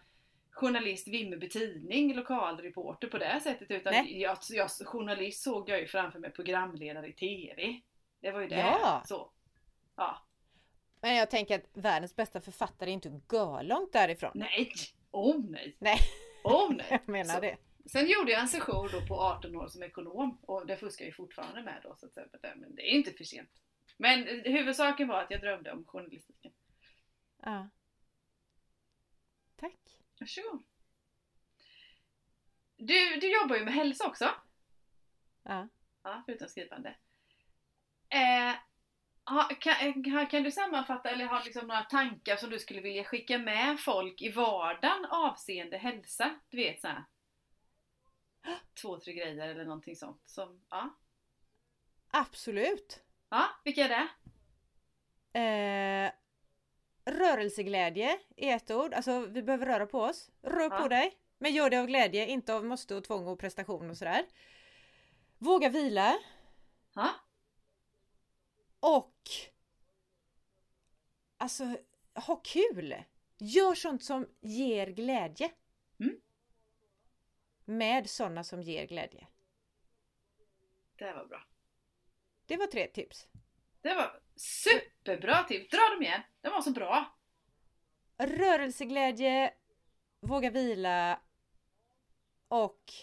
journalist 0.51 1.07
Vimmerby 1.07 1.49
Tidning, 1.49 2.15
lokalreporter 2.15 3.07
på 3.07 3.17
det 3.17 3.39
sättet 3.43 3.71
utan 3.71 3.93
jag, 3.93 4.37
jag, 4.49 4.69
journalist 4.85 5.43
såg 5.43 5.69
jag 5.69 5.79
ju 5.79 5.87
framför 5.87 6.19
mig 6.19 6.31
programledare 6.31 7.07
i 7.07 7.13
TV. 7.13 7.81
Det 8.21 8.31
var 8.31 8.41
ju 8.41 8.47
det. 8.47 8.55
Ja. 8.55 9.03
Så. 9.05 9.31
Ja. 9.95 10.25
Men 11.03 11.15
jag 11.15 11.29
tänker 11.29 11.55
att 11.55 11.69
världens 11.73 12.15
bästa 12.15 12.41
författare 12.41 12.89
är 12.89 12.93
inte 12.93 13.21
görlångt 13.31 13.93
därifrån. 13.93 14.31
Nej! 14.35 14.71
Oh 15.11 15.49
nej! 15.49 15.77
Nej. 15.79 15.99
Oh 16.43 16.73
nej! 16.75 16.85
Jag 16.89 17.09
menar 17.09 17.33
Så. 17.33 17.39
det. 17.39 17.57
Sen 17.85 18.07
gjorde 18.07 18.31
jag 18.31 18.41
en 18.41 18.47
session 18.47 18.89
då 18.91 19.07
på 19.07 19.21
18 19.21 19.55
år 19.55 19.67
som 19.67 19.83
ekonom 19.83 20.39
och 20.41 20.67
det 20.67 20.77
fuskar 20.77 21.05
jag 21.05 21.15
fortfarande 21.15 21.63
med 21.63 21.79
då 21.83 21.95
så 21.95 22.05
att 22.05 22.13
säga. 22.13 22.27
Men 22.55 22.75
det 22.75 22.81
är 22.81 22.95
inte 22.95 23.11
för 23.11 23.23
sent. 23.23 23.49
Men 23.97 24.23
huvudsaken 24.27 25.07
var 25.07 25.21
att 25.21 25.31
jag 25.31 25.41
drömde 25.41 25.71
om 25.71 25.85
journalistiken. 25.85 26.51
Ja. 27.41 27.69
Tack. 29.55 29.79
Varsågod. 30.19 30.63
Du, 32.77 33.19
du 33.19 33.41
jobbar 33.41 33.55
ju 33.55 33.65
med 33.65 33.73
hälsa 33.73 34.07
också. 34.07 34.29
Ja. 35.43 35.67
Ja, 36.03 36.23
förutom 36.25 36.47
skrivande. 36.47 36.95
Eh, 38.09 38.55
ha, 39.25 39.43
kan, 39.59 40.03
kan, 40.03 40.27
kan 40.27 40.43
du 40.43 40.51
sammanfatta 40.51 41.09
eller 41.09 41.25
ha 41.25 41.43
liksom 41.43 41.67
några 41.67 41.81
tankar 41.83 42.35
som 42.35 42.49
du 42.49 42.59
skulle 42.59 42.81
vilja 42.81 43.03
skicka 43.03 43.37
med 43.37 43.79
folk 43.79 44.21
i 44.21 44.29
vardagen 44.29 45.05
avseende 45.05 45.77
hälsa? 45.77 46.35
Du 46.49 46.57
vet 46.57 46.81
såhär 46.81 47.03
två, 48.81 48.99
tre 48.99 49.13
grejer 49.13 49.47
eller 49.49 49.65
någonting 49.65 49.95
sånt. 49.95 50.21
Som, 50.25 50.61
ja. 50.69 50.89
Absolut. 52.11 53.03
ja, 53.29 53.49
vilka 53.63 53.81
är 53.85 53.89
det? 53.89 54.07
Eh, 55.39 56.11
rörelseglädje 57.13 58.19
är 58.35 58.55
ett 58.55 58.71
ord. 58.71 58.93
Alltså 58.93 59.19
vi 59.19 59.43
behöver 59.43 59.65
röra 59.65 59.85
på 59.85 60.01
oss. 60.01 60.29
Rör 60.41 60.69
Ja. 60.71 60.79
på 60.81 60.87
dig. 60.87 61.17
Men 61.37 61.53
gör 61.53 61.69
det 61.69 61.79
av 61.79 61.85
glädje, 61.87 62.27
inte 62.27 62.53
av 62.53 62.65
måste 62.65 62.95
och 62.95 63.03
tvång 63.03 63.27
och 63.27 63.39
prestation 63.39 63.89
och 63.89 63.97
sådär. 63.97 64.25
Våga 65.37 65.69
vila. 65.69 66.19
Ja, 66.95 67.09
Och 68.83 69.29
Alltså 71.37 71.77
ha 72.13 72.35
kul! 72.35 73.03
Gör 73.37 73.75
sånt 73.75 74.03
som 74.03 74.27
ger 74.41 74.87
glädje. 74.87 75.51
Mm. 75.99 76.21
Med 77.65 78.09
sådana 78.09 78.43
som 78.43 78.61
ger 78.61 78.85
glädje. 78.85 79.27
det 80.95 81.13
var 81.13 81.25
bra. 81.25 81.43
Det 82.45 82.57
var 82.57 82.67
tre 82.67 82.87
tips. 82.87 83.27
Det 83.81 83.95
var 83.95 84.21
superbra 84.35 85.43
tips! 85.43 85.69
Dra 85.71 85.89
dem 85.93 86.01
igen! 86.01 86.21
De 86.41 86.49
var 86.49 86.61
så 86.61 86.71
bra! 86.71 87.17
Rörelseglädje, 88.17 89.53
våga 90.19 90.49
vila 90.49 91.19
och 92.47 92.93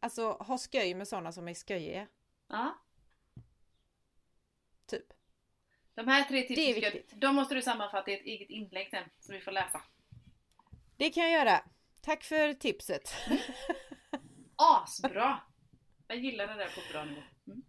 Alltså 0.00 0.32
ha 0.32 0.58
sköj 0.58 0.94
med 0.94 1.08
sådana 1.08 1.32
som 1.32 1.48
är 1.48 1.54
sköjiga. 1.54 2.06
Ja. 2.48 2.85
Typ. 4.86 5.06
De 5.94 6.08
här 6.08 6.24
tre 6.24 6.40
Det 6.40 6.52
är 6.52 6.74
tipsen, 6.74 7.02
jag- 7.10 7.18
de 7.20 7.34
måste 7.34 7.54
du 7.54 7.62
sammanfatta 7.62 8.10
i 8.10 8.14
ett 8.14 8.24
eget 8.26 8.50
inlägg 8.50 8.90
sen, 8.90 9.04
som 9.20 9.34
vi 9.34 9.40
får 9.40 9.52
läsa. 9.52 9.82
Det 10.96 11.10
kan 11.10 11.22
jag 11.30 11.32
göra. 11.46 11.60
Tack 12.00 12.24
för 12.24 12.54
tipset. 12.54 13.14
Asbra! 14.56 15.40
Jag 16.08 16.18
gillar 16.18 16.46
det 16.46 16.54
där 16.54 16.66
på 16.68 16.92
bra 16.92 17.04
nivå. 17.04 17.22
Mm. 17.46 17.62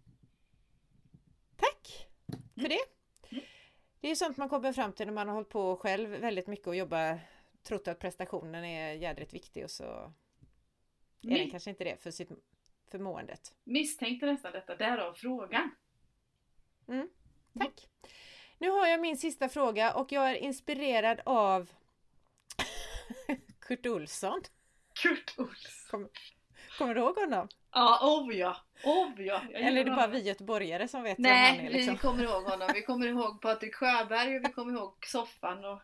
Tack 1.56 2.06
för 2.54 2.68
det. 2.68 2.80
Det 4.00 4.10
är 4.10 4.14
sånt 4.14 4.36
man 4.36 4.48
kommer 4.48 4.72
fram 4.72 4.92
till 4.92 5.06
när 5.06 5.12
man 5.14 5.28
har 5.28 5.34
hållit 5.34 5.48
på 5.48 5.76
själv 5.76 6.10
väldigt 6.10 6.46
mycket 6.46 6.66
och 6.66 6.76
jobbat, 6.76 7.18
trott 7.62 7.88
att 7.88 7.98
prestationen 7.98 8.64
är 8.64 8.92
jädrigt 8.92 9.32
viktig 9.34 9.64
och 9.64 9.70
så 9.70 9.84
är 9.84 10.12
den 11.20 11.32
Mi- 11.38 11.50
kanske 11.50 11.70
inte 11.70 11.84
det 11.84 12.02
för, 12.02 12.10
sitt, 12.10 12.28
för 12.90 12.98
måendet. 12.98 13.54
misstänkte 13.64 14.26
nästan 14.26 14.52
detta, 14.52 14.76
därav 14.76 15.12
frågan. 15.14 15.70
Tack! 17.58 17.88
Nu 18.58 18.70
har 18.70 18.86
jag 18.86 19.00
min 19.00 19.16
sista 19.16 19.48
fråga 19.48 19.92
och 19.94 20.12
jag 20.12 20.30
är 20.30 20.34
inspirerad 20.34 21.20
av 21.24 21.70
Kurt 23.60 23.86
Olsson. 23.86 24.42
Kurt 25.02 25.34
Olsson. 25.38 26.08
Kommer 26.78 26.94
du 26.94 27.00
ihåg 27.00 27.16
honom? 27.16 27.48
Ja, 27.72 27.98
oh 28.02 28.34
ja, 28.36 28.56
oh 28.84 29.22
ja. 29.22 29.42
Eller 29.54 29.80
är 29.80 29.84
det 29.84 29.90
bara 29.90 30.06
vi 30.06 30.20
göteborgare 30.22 30.88
som 30.88 31.02
vet 31.02 31.18
vem 31.18 31.24
han 31.24 31.56
Nej, 31.56 31.66
är? 31.66 31.72
vi 31.72 31.78
Liksom? 31.78 31.96
kommer 31.98 32.24
ihåg 32.24 32.42
honom. 32.50 32.68
Vi 32.74 32.82
kommer 32.82 33.06
ihåg 33.06 33.40
Patrik 33.40 33.74
Sjöberg 33.74 34.36
och 34.36 34.44
vi 34.44 34.52
kommer 34.52 34.72
ihåg 34.72 34.94
soffan 35.06 35.64
och, 35.64 35.80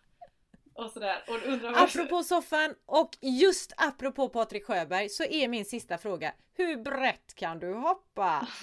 och 0.84 0.90
sådär. 0.90 1.24
Och 1.28 1.34
undrar 1.52 1.72
vad- 1.72 1.82
Apropå 1.82 2.22
soffan 2.22 2.74
och 2.86 3.10
just 3.20 3.72
apropå 3.76 4.28
Patrik 4.28 4.64
Sjöberg 4.64 5.08
så 5.08 5.24
är 5.24 5.48
min 5.48 5.64
sista 5.64 5.98
fråga. 5.98 6.32
Hur 6.54 6.76
brett 6.76 7.34
kan 7.34 7.58
du 7.58 7.74
hoppa? 7.74 8.48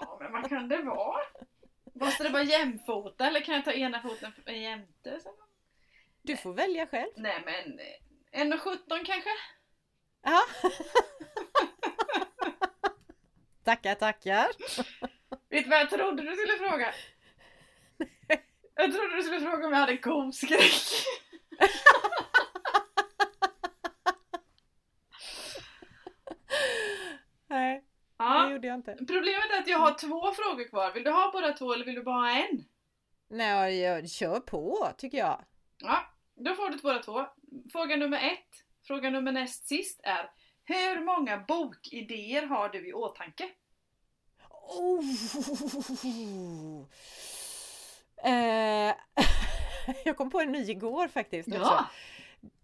Ja, 0.00 0.18
men 0.20 0.32
vad 0.32 0.48
kan 0.48 0.68
det 0.68 0.82
vara? 0.82 1.20
Måste 1.94 2.22
det 2.22 2.28
vara 2.28 2.42
jämfota 2.42 3.26
eller 3.26 3.40
kan 3.40 3.54
jag 3.54 3.64
ta 3.64 3.72
ena 3.72 4.02
foten 4.02 4.32
jämte? 4.62 5.20
Så- 5.20 5.34
Du 6.22 6.36
får 6.36 6.52
välja 6.54 6.86
själv. 6.86 7.10
Nej 7.16 7.42
men, 7.44 7.78
eh, 7.78 8.42
1,17 8.42 9.04
kanske? 9.04 9.30
Ja. 10.22 10.40
tackar, 13.64 13.94
tackar. 13.94 14.48
Vet 15.50 15.64
du 15.64 15.70
vad 15.70 15.78
jag 15.80 15.90
trodde 15.90 16.22
du 16.22 16.36
skulle 16.36 16.68
fråga? 16.70 16.94
Jag 18.74 18.92
trodde 18.94 19.16
du 19.16 19.22
skulle 19.22 19.40
fråga 19.40 19.66
om 19.66 19.72
jag 19.72 19.78
hade 19.80 19.96
koskräck. 19.96 20.72
Nej, 27.48 27.74
det 27.78 27.84
Ja. 28.24 28.50
gjorde 28.50 28.59
jag 28.70 28.78
inte. 28.78 28.96
Problemet 28.96 29.50
är 29.52 29.60
att 29.60 29.68
jag 29.68 29.78
har 29.78 29.94
två 29.94 30.32
frågor 30.32 30.68
kvar. 30.68 30.92
Vill 30.92 31.04
du 31.04 31.10
ha 31.10 31.30
båda 31.32 31.52
två 31.52 31.72
eller 31.72 31.84
vill 31.84 31.94
du 31.94 32.02
bara 32.02 32.14
ha 32.14 32.30
en? 32.30 32.64
Nej, 33.28 33.80
jag 33.80 34.10
kör 34.10 34.40
på 34.40 34.88
tycker 34.98 35.18
jag. 35.18 35.44
Ja, 35.78 36.04
då 36.34 36.54
får 36.54 36.70
du 36.70 36.78
båda 36.78 36.98
två. 36.98 37.26
Fråga 37.72 37.96
nummer 37.96 38.18
ett, 38.18 38.64
fråga 38.86 39.10
nummer 39.10 39.32
näst 39.32 39.68
sist 39.68 40.00
är 40.02 40.30
Hur 40.64 41.04
många 41.04 41.38
bokidéer 41.38 42.46
har 42.46 42.68
du 42.68 42.88
i 42.88 42.92
åtanke? 42.92 43.48
Oh. 44.68 45.04
Eh, 48.24 48.94
jag 50.04 50.16
kom 50.16 50.30
på 50.30 50.40
en 50.40 50.52
ny 50.52 50.70
igår 50.70 51.08
faktiskt. 51.08 51.48
Också. 51.48 51.84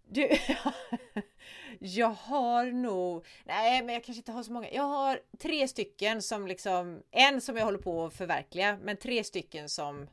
Du, 0.09 0.29
jag 1.79 2.09
har 2.09 2.65
nog, 2.65 3.25
nej 3.45 3.83
men 3.83 3.93
jag 3.93 4.03
kanske 4.03 4.19
inte 4.19 4.31
har 4.31 4.43
så 4.43 4.51
många. 4.51 4.71
Jag 4.71 4.83
har 4.83 5.21
tre 5.39 5.67
stycken 5.67 6.21
som 6.21 6.47
liksom, 6.47 7.03
en 7.11 7.41
som 7.41 7.57
jag 7.57 7.65
håller 7.65 7.79
på 7.79 8.05
att 8.05 8.13
förverkliga, 8.13 8.77
men 8.81 8.97
tre 8.97 9.23
stycken 9.23 9.69
som 9.69 10.09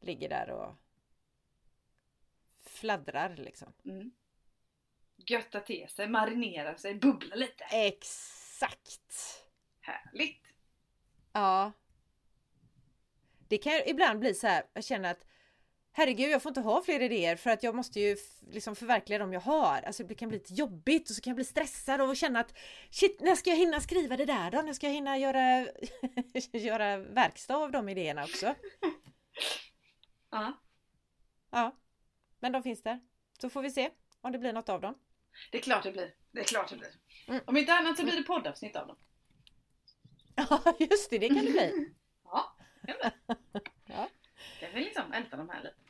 ligger 0.00 0.28
där 0.28 0.50
och 0.50 0.74
fladdrar 2.66 3.36
liksom. 3.36 3.72
Mm. 3.84 4.12
Götta 5.16 5.60
till 5.60 5.88
sig, 5.88 6.08
marinera 6.08 6.76
sig, 6.76 6.94
bubbla 6.94 7.34
lite. 7.36 7.64
Exakt! 7.64 9.44
Härligt! 9.80 10.46
Ja. 11.32 11.72
Det 13.48 13.58
kan 13.58 13.72
ibland 13.86 14.18
bli 14.18 14.34
så 14.34 14.46
här, 14.46 14.64
jag 14.72 14.84
känner 14.84 15.10
att 15.10 15.26
Herregud, 15.94 16.30
jag 16.30 16.42
får 16.42 16.50
inte 16.50 16.60
ha 16.60 16.82
fler 16.82 17.00
idéer 17.00 17.36
för 17.36 17.50
att 17.50 17.62
jag 17.62 17.74
måste 17.74 18.00
ju 18.00 18.16
liksom 18.50 18.76
förverkliga 18.76 19.18
dem 19.18 19.32
jag 19.32 19.40
har. 19.40 19.82
Alltså 19.82 20.04
det 20.04 20.14
kan 20.14 20.28
bli 20.28 20.38
lite 20.38 20.54
jobbigt 20.54 21.10
och 21.10 21.16
så 21.16 21.22
kan 21.22 21.30
jag 21.30 21.36
bli 21.36 21.44
stressad 21.44 22.00
och 22.00 22.16
känna 22.16 22.40
att 22.40 22.58
shit, 22.90 23.20
när 23.20 23.34
ska 23.34 23.50
jag 23.50 23.56
hinna 23.56 23.80
skriva 23.80 24.16
det 24.16 24.24
där 24.24 24.50
då? 24.50 24.62
När 24.62 24.72
ska 24.72 24.86
jag 24.86 24.94
hinna 24.94 25.18
göra, 25.18 25.66
göra 26.52 26.96
verkstad 26.96 27.56
av 27.56 27.70
de 27.72 27.88
idéerna 27.88 28.24
också? 28.24 28.54
Ja. 30.30 30.52
Ja, 31.50 31.76
men 32.40 32.52
de 32.52 32.62
finns 32.62 32.82
där. 32.82 33.00
Så 33.40 33.50
får 33.50 33.62
vi 33.62 33.70
se 33.70 33.90
om 34.20 34.32
det 34.32 34.38
blir 34.38 34.52
något 34.52 34.68
av 34.68 34.80
dem. 34.80 34.94
Det 35.50 35.58
är 35.58 35.62
klart 35.62 35.82
det 35.82 35.92
blir. 35.92 36.14
Det 36.32 36.40
är 36.40 36.44
klart 36.44 36.68
det 36.70 36.76
blir. 36.76 36.94
Mm. 37.28 37.40
Om 37.46 37.56
inte 37.56 37.72
annat 37.74 37.96
så 37.96 38.04
blir 38.04 38.16
det 38.16 38.22
poddavsnitt 38.22 38.76
av 38.76 38.86
dem. 38.86 38.96
Ja, 40.34 40.74
just 40.78 41.10
det, 41.10 41.18
det 41.18 41.28
kan 41.28 41.44
det 41.44 41.50
bli. 41.52 41.94
Ja, 42.24 42.56
det 42.82 42.92
kan 42.92 42.96
det. 43.00 43.34
Ja. 43.86 44.08
Jag 44.60 44.72
vill 44.72 44.84
liksom 44.84 45.12
älta 45.12 45.36
de 45.36 45.48
här 45.48 45.62
lite. 45.62 45.81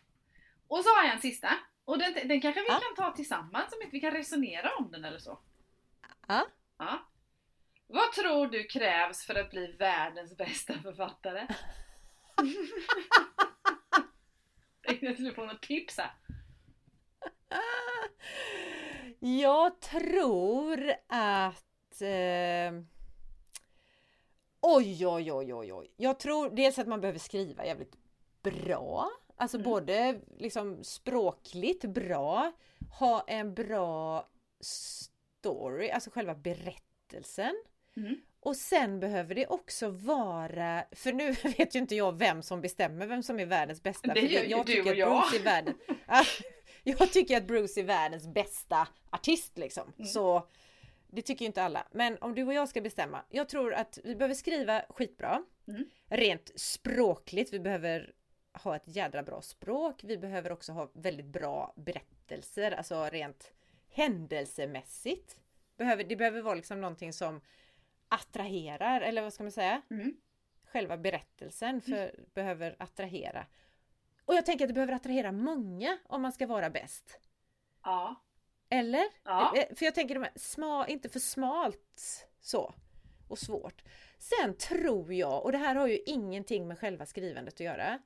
Och 0.73 0.85
så 0.85 0.91
har 0.91 1.05
jag 1.05 1.15
en 1.15 1.21
sista. 1.21 1.49
Och 1.85 1.99
den, 1.99 2.15
den 2.29 2.41
kanske 2.41 2.61
vi 2.61 2.67
Ja. 2.69 2.81
kan 2.81 3.05
ta 3.05 3.17
tillsammans 3.17 3.73
om 3.73 3.83
inte 3.83 3.93
vi 3.93 4.01
kan 4.01 4.11
resonera 4.11 4.77
om 4.77 4.91
den 4.91 5.05
eller 5.05 5.19
så. 5.19 5.39
Ja. 6.29 6.47
Ja. 6.79 6.99
Vad 7.87 8.13
tror 8.13 8.47
du 8.47 8.65
krävs 8.65 9.25
för 9.25 9.35
att 9.35 9.51
bli 9.51 9.67
världens 9.73 10.37
bästa 10.37 10.75
författare? 10.83 11.47
Jag 15.01 15.15
skulle 15.15 15.33
få 15.33 15.45
något 15.47 15.63
tips 15.63 15.99
här. 15.99 16.13
Jag 19.19 19.81
tror 19.81 20.93
att... 21.09 22.03
Eh, 22.03 22.73
oj, 24.61 25.07
oj, 25.07 25.33
oj, 25.33 25.55
oj, 25.55 25.73
oj. 25.73 25.91
Jag 25.97 26.19
tror 26.19 26.51
dels 26.51 26.79
att 26.79 26.89
man 26.89 27.01
behöver 27.01 27.19
skriva 27.19 27.67
jävligt 27.67 27.97
bra. 28.43 29.11
Alltså 29.37 29.57
Mm. 29.57 29.65
både 29.71 30.21
liksom 30.39 30.85
språkligt 30.85 31.85
bra, 31.85 32.53
ha 32.99 33.25
en 33.27 33.55
bra 33.55 34.29
story, 34.61 35.91
alltså 35.91 36.11
själva 36.11 36.35
berättelsen. 36.35 37.55
Mm. 37.97 38.17
Och 38.41 38.57
sen 38.57 39.01
behöver 39.01 39.35
det 39.35 39.47
också 39.47 39.89
vara, 39.89 40.85
för 40.93 41.13
nu 41.13 41.33
vet 41.59 41.75
ju 41.75 41.79
inte 41.79 41.95
jag 41.95 42.19
vem 42.19 42.43
som 42.43 42.61
bestämmer 42.61 43.07
vem 43.07 43.23
som 43.23 43.41
är 43.41 43.47
världens 43.47 43.83
bästa. 43.83 44.15
Det 44.15 44.21
gör 44.21 44.43
ju 44.43 44.57
du 44.57 44.65
tycker 44.65 44.91
och 44.91 44.97
jag. 44.97 45.23
Bruce 45.23 45.37
är 45.41 45.45
världen, 45.45 45.75
Ja, 46.07 46.25
jag 46.83 47.13
tycker 47.13 47.37
att 47.37 47.47
Bruce 47.47 47.81
är 47.81 47.85
världens 47.85 48.27
bästa 48.27 48.89
artist 49.11 49.59
liksom. 49.59 49.93
Mm. 49.99 50.07
Så 50.09 50.49
det 51.07 51.23
tycker 51.23 51.43
ju 51.43 51.47
inte 51.47 51.63
alla. 51.63 51.87
Men 51.93 52.19
om 52.21 52.35
du 52.35 52.45
och 52.45 52.55
jag 52.55 52.69
ska 52.69 52.81
bestämma. 52.81 53.23
Jag 53.29 53.49
tror 53.49 53.75
att 53.75 53.99
vi 54.05 54.15
behöver 54.17 54.35
skriva 54.35 54.83
skitbra. 54.89 55.43
Mm. 55.69 55.85
Rent 56.09 56.51
språkligt. 56.57 57.53
Vi 57.53 57.61
behöver 57.61 58.13
ha 58.53 58.77
ett 58.77 58.97
jädra 58.97 59.23
bra 59.23 59.43
språk. 59.43 60.05
Vi 60.05 60.19
behöver 60.19 60.53
också 60.53 60.73
ha 60.73 60.91
väldigt 60.93 61.27
bra 61.27 61.73
berättelser. 61.77 62.73
Alltså 62.73 63.05
rent 63.05 63.53
händelsemässigt. 63.89 65.37
Behöver, 65.77 66.05
det 66.05 66.17
behöver 66.17 66.43
vara 66.43 66.55
liksom 66.55 66.81
någonting 66.81 67.13
som 67.13 67.41
attraherar, 68.09 69.01
eller 69.01 69.23
vad 69.23 69.33
ska 69.33 69.43
man 69.43 69.53
säga? 69.53 69.83
Mm. 69.91 70.17
Själva 70.65 70.97
berättelsen 70.97 71.81
för, 71.81 72.25
behöver 72.35 72.77
attrahera. 72.79 73.47
Och 74.25 74.35
jag 74.35 74.47
tänker 74.47 74.65
att 74.65 74.69
det 74.69 74.75
behöver 74.75 74.93
attrahera 74.93 75.33
många 75.33 75.99
om 76.07 76.23
man 76.23 76.33
ska 76.33 76.47
vara 76.47 76.71
bäst. 76.71 77.21
Ja. 77.83 78.17
Eller? 78.69 79.05
Ja. 79.25 79.57
Eh, 79.57 79.77
För 79.77 79.85
jag 79.85 79.95
tänker 79.95 80.15
de 80.15 80.23
här 80.23 80.33
sma, 80.37 80.89
inte 80.89 81.09
för 81.09 81.21
smalt 81.21 82.27
så 82.41 82.75
och 83.29 83.39
svårt. 83.39 83.83
Sen 84.19 84.57
tror 84.57 85.13
jag, 85.13 85.45
och 85.45 85.53
det 85.53 85.59
här 85.59 85.75
har 85.75 85.87
ju 85.87 85.99
ingenting 86.07 86.69
med 86.69 86.79
själva 86.79 87.07
skrivandet 87.07 87.55
att 87.55 87.61
göra. 87.61 87.99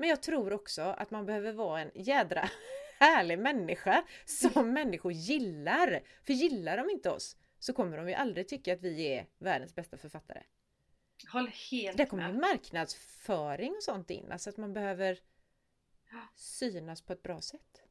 Men 0.00 0.08
jag 0.08 0.22
tror 0.22 0.52
också 0.52 0.82
att 0.82 1.10
man 1.10 1.26
behöver 1.26 1.52
vara 1.52 1.80
en 1.80 1.90
jädra 1.94 2.48
härlig 3.00 3.38
människa 3.38 4.04
som 4.24 4.72
människor 4.72 5.12
gillar. 5.12 6.00
För 6.26 6.32
gillar 6.32 6.76
de 6.76 6.90
inte 6.90 7.10
oss 7.10 7.36
så 7.58 7.72
kommer 7.72 7.96
de 7.96 8.08
ju 8.08 8.14
aldrig 8.14 8.48
tycka 8.48 8.72
att 8.72 8.80
vi 8.82 9.06
är 9.14 9.26
världens 9.38 9.74
bästa 9.74 9.96
författare. 9.98 10.42
Håll 11.32 11.50
helt 11.70 11.96
Där 11.96 12.04
kommer 12.06 12.22
med. 12.32 12.34
marknadsföring 12.40 13.70
och 13.76 13.82
sånt 13.82 14.10
in. 14.10 14.32
Alltså 14.32 14.50
att 14.50 14.56
man 14.56 14.72
behöver 14.72 15.18
synas 16.34 17.02
på 17.02 17.12
ett 17.12 17.22
bra 17.22 17.40
sätt. 17.40 17.82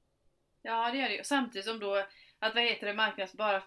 Ja 0.61 0.91
det 0.91 1.01
är 1.01 1.09
det 1.09 1.15
ju. 1.15 1.23
Samtidigt 1.23 1.65
som 1.65 1.79
då 1.79 1.95
att 2.39 2.55
vad 2.55 2.63
heter 2.63 2.87
det 2.87 2.93
marknads, 2.93 3.33
bara, 3.33 3.63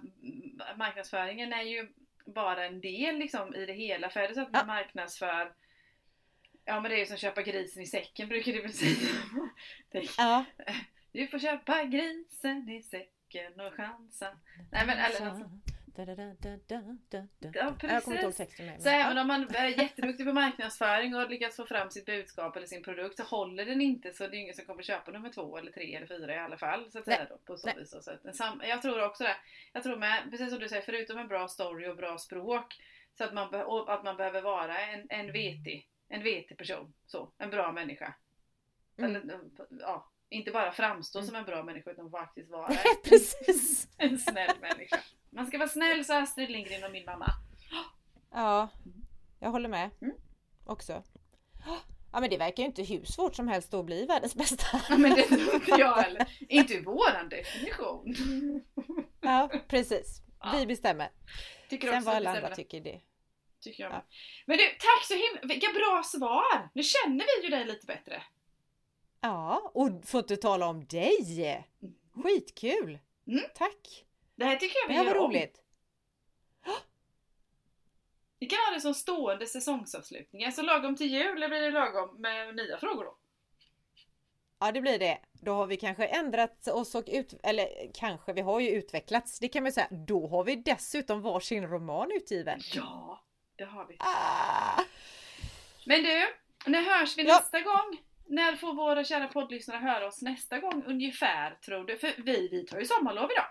marknadsföringen 0.77 1.53
är 1.53 1.63
ju 1.63 1.89
bara 2.27 2.67
en 2.67 2.81
del 2.81 3.17
liksom 3.17 3.55
i 3.55 3.67
det 3.67 3.73
hela. 3.73 4.11
För 4.11 4.21
är 4.21 4.29
det 4.29 4.35
så 4.35 4.41
att 4.41 4.53
man 4.53 4.61
Ja. 4.61 4.67
marknadsför 4.67 5.53
Ja 6.65 6.81
men 6.81 6.91
det 6.91 6.97
är 6.97 6.99
ju 6.99 7.07
som 7.07 7.17
köpa 7.17 7.43
grisen 7.43 7.83
i 7.83 7.87
säcken 7.87 8.29
brukar 8.29 8.53
det 8.53 8.61
väl 8.63 8.73
säga. 8.73 8.97
Ja, 10.19 10.45
Du 11.13 11.27
får 11.27 11.39
köpa 11.39 11.85
grisen 11.85 12.69
i 12.69 12.83
säcken 12.83 13.61
och 13.61 13.73
chansa. 13.75 14.39
Nej 14.73 14.87
men 14.87 14.99
eller 14.99 15.27
alltså, 15.27 15.51
Da, 15.87 16.05
da, 16.05 16.15
da. 16.15 16.35
Ja 16.71 17.27
Jag 17.53 17.81
kommer 17.81 17.95
inte 17.95 18.11
ihåg 18.11 18.21
precis. 18.21 18.37
texten 18.37 18.67
med. 18.67 18.83
Så 18.83 18.89
även 18.89 19.19
om 19.19 19.27
man 19.27 19.49
är 19.55 19.67
jätteduktig 19.83 20.27
på 20.27 20.33
marknadsföring 20.33 21.15
och 21.17 21.31
lyckas 21.31 21.57
få 21.57 21.67
fram 21.67 21.91
sitt 21.91 22.07
budskap 22.07 22.57
eller 22.57 22.67
sin 22.67 22.83
produkt 22.83 23.17
så 23.17 23.23
håller 23.23 23.67
den 23.67 23.81
inte 23.81 24.13
så 24.13 24.27
det 24.29 24.37
är 24.37 24.41
ingen 24.41 24.55
som 24.55 24.65
kommer 24.65 24.83
köpa 24.83 25.11
nummer 25.11 25.31
två 25.31 25.57
eller 25.59 25.73
tre 25.73 25.95
eller 25.95 26.07
fyra 26.07 26.35
i 26.35 26.39
alla 26.39 26.59
fall. 26.59 26.91
Så 26.93 26.99
att 26.99 27.05
säga 27.05 27.27
då, 27.31 27.39
på 27.39 27.57
så 27.57 27.71
vis. 27.77 27.91
Så 27.91 28.11
att, 28.11 28.37
sam- 28.37 28.63
jag 28.65 28.83
tror 28.83 29.05
också 29.05 29.25
det. 29.25 29.37
Jag 29.73 29.83
tror 29.83 29.97
med, 29.97 30.23
precis 30.31 30.51
som 30.51 30.59
du 30.59 30.69
säger, 30.69 30.83
förutom 30.83 31.19
en 31.19 31.29
bra 31.29 31.49
story 31.49 31.87
och 31.89 31.97
bra 31.97 32.19
språk 32.19 32.77
så 33.19 33.25
att 33.25 33.35
man, 33.35 33.51
be- 33.51 33.93
att 33.93 34.05
man 34.05 34.17
behöver 34.17 34.43
vara 34.43 34.79
en, 34.79 35.07
en 35.09 35.33
vetig 35.33 35.89
en 36.13 36.23
vetig 36.23 36.59
person. 36.59 36.93
Så, 37.07 37.33
en 37.39 37.51
bra 37.51 37.73
människa. 37.73 38.15
Mm. 38.99 39.17
Eller, 39.17 39.41
ja, 39.81 40.11
inte 40.29 40.51
bara 40.51 40.73
framstå 40.73 41.19
Mm. 41.19 41.27
som 41.27 41.37
en 41.37 41.45
bra 41.45 41.63
människa 41.63 41.91
utan 41.91 42.11
faktiskt 42.11 42.51
vara 42.51 42.75
Precis! 43.05 43.89
en 43.99 44.19
snäll 44.19 44.57
människa. 44.61 45.01
Man 45.31 45.47
ska 45.47 45.59
vara 45.59 45.69
snäll 45.69 46.05
sa 46.05 46.23
Astrid 46.23 46.51
Lindgren 46.51 46.85
och 46.85 46.93
min 46.93 47.05
mamma. 47.05 47.27
Ja, 48.31 48.69
jag 49.41 49.51
håller 49.51 49.69
med. 49.69 49.91
Mm. 50.01 50.15
Också. 50.67 51.03
Ja 52.13 52.21
men 52.21 52.31
det 52.31 52.39
verkar 52.39 52.63
ju 52.63 52.67
inte 52.67 52.83
hur 52.83 53.05
svårt 53.05 53.35
som 53.35 53.49
helst 53.49 53.75
att 53.75 53.85
bli 53.87 54.07
världens 54.07 54.35
bästa. 54.35 54.81
Ja, 54.89 54.97
men 54.99 55.15
det 55.15 55.23
tror 55.23 55.55
inte 55.55 55.71
jag 55.71 55.95
heller. 55.95 56.37
Inte 56.49 56.81
våran 56.81 57.29
definition. 57.29 58.15
Ja 59.21 59.51
precis. 59.69 60.23
Ja. 60.41 60.53
Vi 60.57 60.67
bestämmer. 60.67 61.11
Tycker 61.69 61.93
Sen 61.93 62.05
vad 62.05 62.15
alla 62.15 62.31
andra 62.31 62.51
tycker 62.55 62.81
det. 62.81 63.01
Tycker 63.63 63.83
jag. 63.83 63.93
Ja. 63.93 64.05
Men 64.47 64.59
du, 64.59 64.65
tack 64.65 65.05
så 65.05 65.15
himla 65.15 65.41
Vilka 65.55 65.73
bra 65.73 66.03
svar! 66.05 66.69
Nu 66.75 66.83
känner 66.83 67.25
vi 67.41 67.45
ju 67.45 67.51
dig 67.51 67.65
lite 67.65 67.87
bättre. 67.87 68.23
Ja, 69.21 69.71
och 69.75 69.89
får 70.05 70.21
inte 70.21 70.37
tala 70.37 70.67
om 70.67 70.87
dig! 70.87 71.67
Skitkul! 72.15 72.99
Mm. 73.27 73.45
Tack! 73.55 74.05
Det 74.35 74.45
här 74.45 74.57
tycker 74.57 74.77
jag 74.79 74.89
Det 74.89 74.93
vi 74.93 74.99
var 74.99 75.15
gör 75.15 75.21
om. 75.23 75.31
roligt. 75.31 75.61
Vi 78.39 78.47
kan 78.47 78.59
ha 78.69 78.75
det 78.75 78.81
som 78.81 78.95
stående 78.95 79.47
säsongsavslutning. 79.47 80.45
Alltså 80.45 80.63
lagom 80.63 80.97
till 80.97 81.13
jul 81.13 81.35
blir 81.35 81.61
det 81.61 81.71
lagom 81.71 82.21
med 82.21 82.55
nya 82.57 82.79
frågor 82.79 83.05
då? 83.05 83.17
Ja 84.61 84.73
det 84.73 84.81
blir 84.81 84.99
det. 84.99 85.19
Då 85.33 85.53
har 85.53 85.67
vi 85.67 85.77
kanske 85.77 86.07
ändrat 86.07 86.69
oss 86.69 86.95
och 86.95 87.05
ut... 87.07 87.35
Eller 87.43 87.91
kanske, 87.95 88.33
vi 88.33 88.41
har 88.41 88.61
ju 88.61 88.69
utvecklats. 88.71 89.39
Det 89.39 89.49
kan 89.49 89.63
man 89.63 89.73
säga. 89.73 89.89
Då 89.91 90.29
har 90.29 90.45
vi 90.45 90.57
dessutom 90.57 91.23
varsin 91.23 91.67
roman 91.67 92.13
utgiven. 92.13 92.61
Ja, 92.75 93.25
det 93.63 93.71
har 93.71 93.87
vi. 93.87 93.97
Ah! 93.99 94.83
Men 95.87 96.03
du, 96.03 96.27
när 96.67 96.83
hörs 96.83 97.19
vi 97.19 97.23
Ja. 97.29 97.35
nästa 97.37 97.61
gång? 97.61 97.99
När 98.27 98.57
får 98.57 98.75
våra 98.75 99.05
kära 99.05 99.29
poddlyssnare 99.29 99.79
höra 99.79 100.07
oss 100.07 100.23
nästa 100.23 100.59
gång 100.59 100.83
ungefär 100.87 101.55
tror 101.55 101.85
du? 101.85 101.97
För 101.99 102.13
vi, 102.23 102.49
vi 102.49 102.67
tar 102.67 102.79
ju 102.79 102.85
sommarlov 102.87 103.31
idag. 103.31 103.47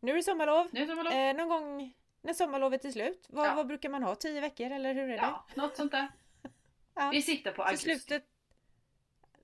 Nu 0.00 0.12
är 0.12 0.16
det 0.16 0.22
sommarlov. 0.22 0.68
Nu 0.72 0.80
är 0.82 0.86
det 0.86 0.90
sommarlov. 0.92 1.12
Eh, 1.12 1.34
någon 1.36 1.48
gång 1.48 1.94
när 2.22 2.32
sommarlovet 2.34 2.84
är 2.84 2.90
slut. 2.90 3.26
Vad, 3.28 3.46
Ja. 3.46 3.54
vad 3.54 3.66
brukar 3.66 3.88
man 3.88 4.02
ha? 4.02 4.14
Tio 4.14 4.40
veckor 4.40 4.70
eller 4.70 4.94
hur 4.94 5.02
är 5.02 5.08
det? 5.08 5.14
Ja, 5.16 5.46
något 5.54 5.76
sånt 5.76 5.92
där. 5.92 6.08
Ja. 6.94 7.10
Vi 7.10 7.22
siktar 7.22 7.52
på 7.52 7.62
augusti. 7.62 7.84
slutet... 7.84 8.24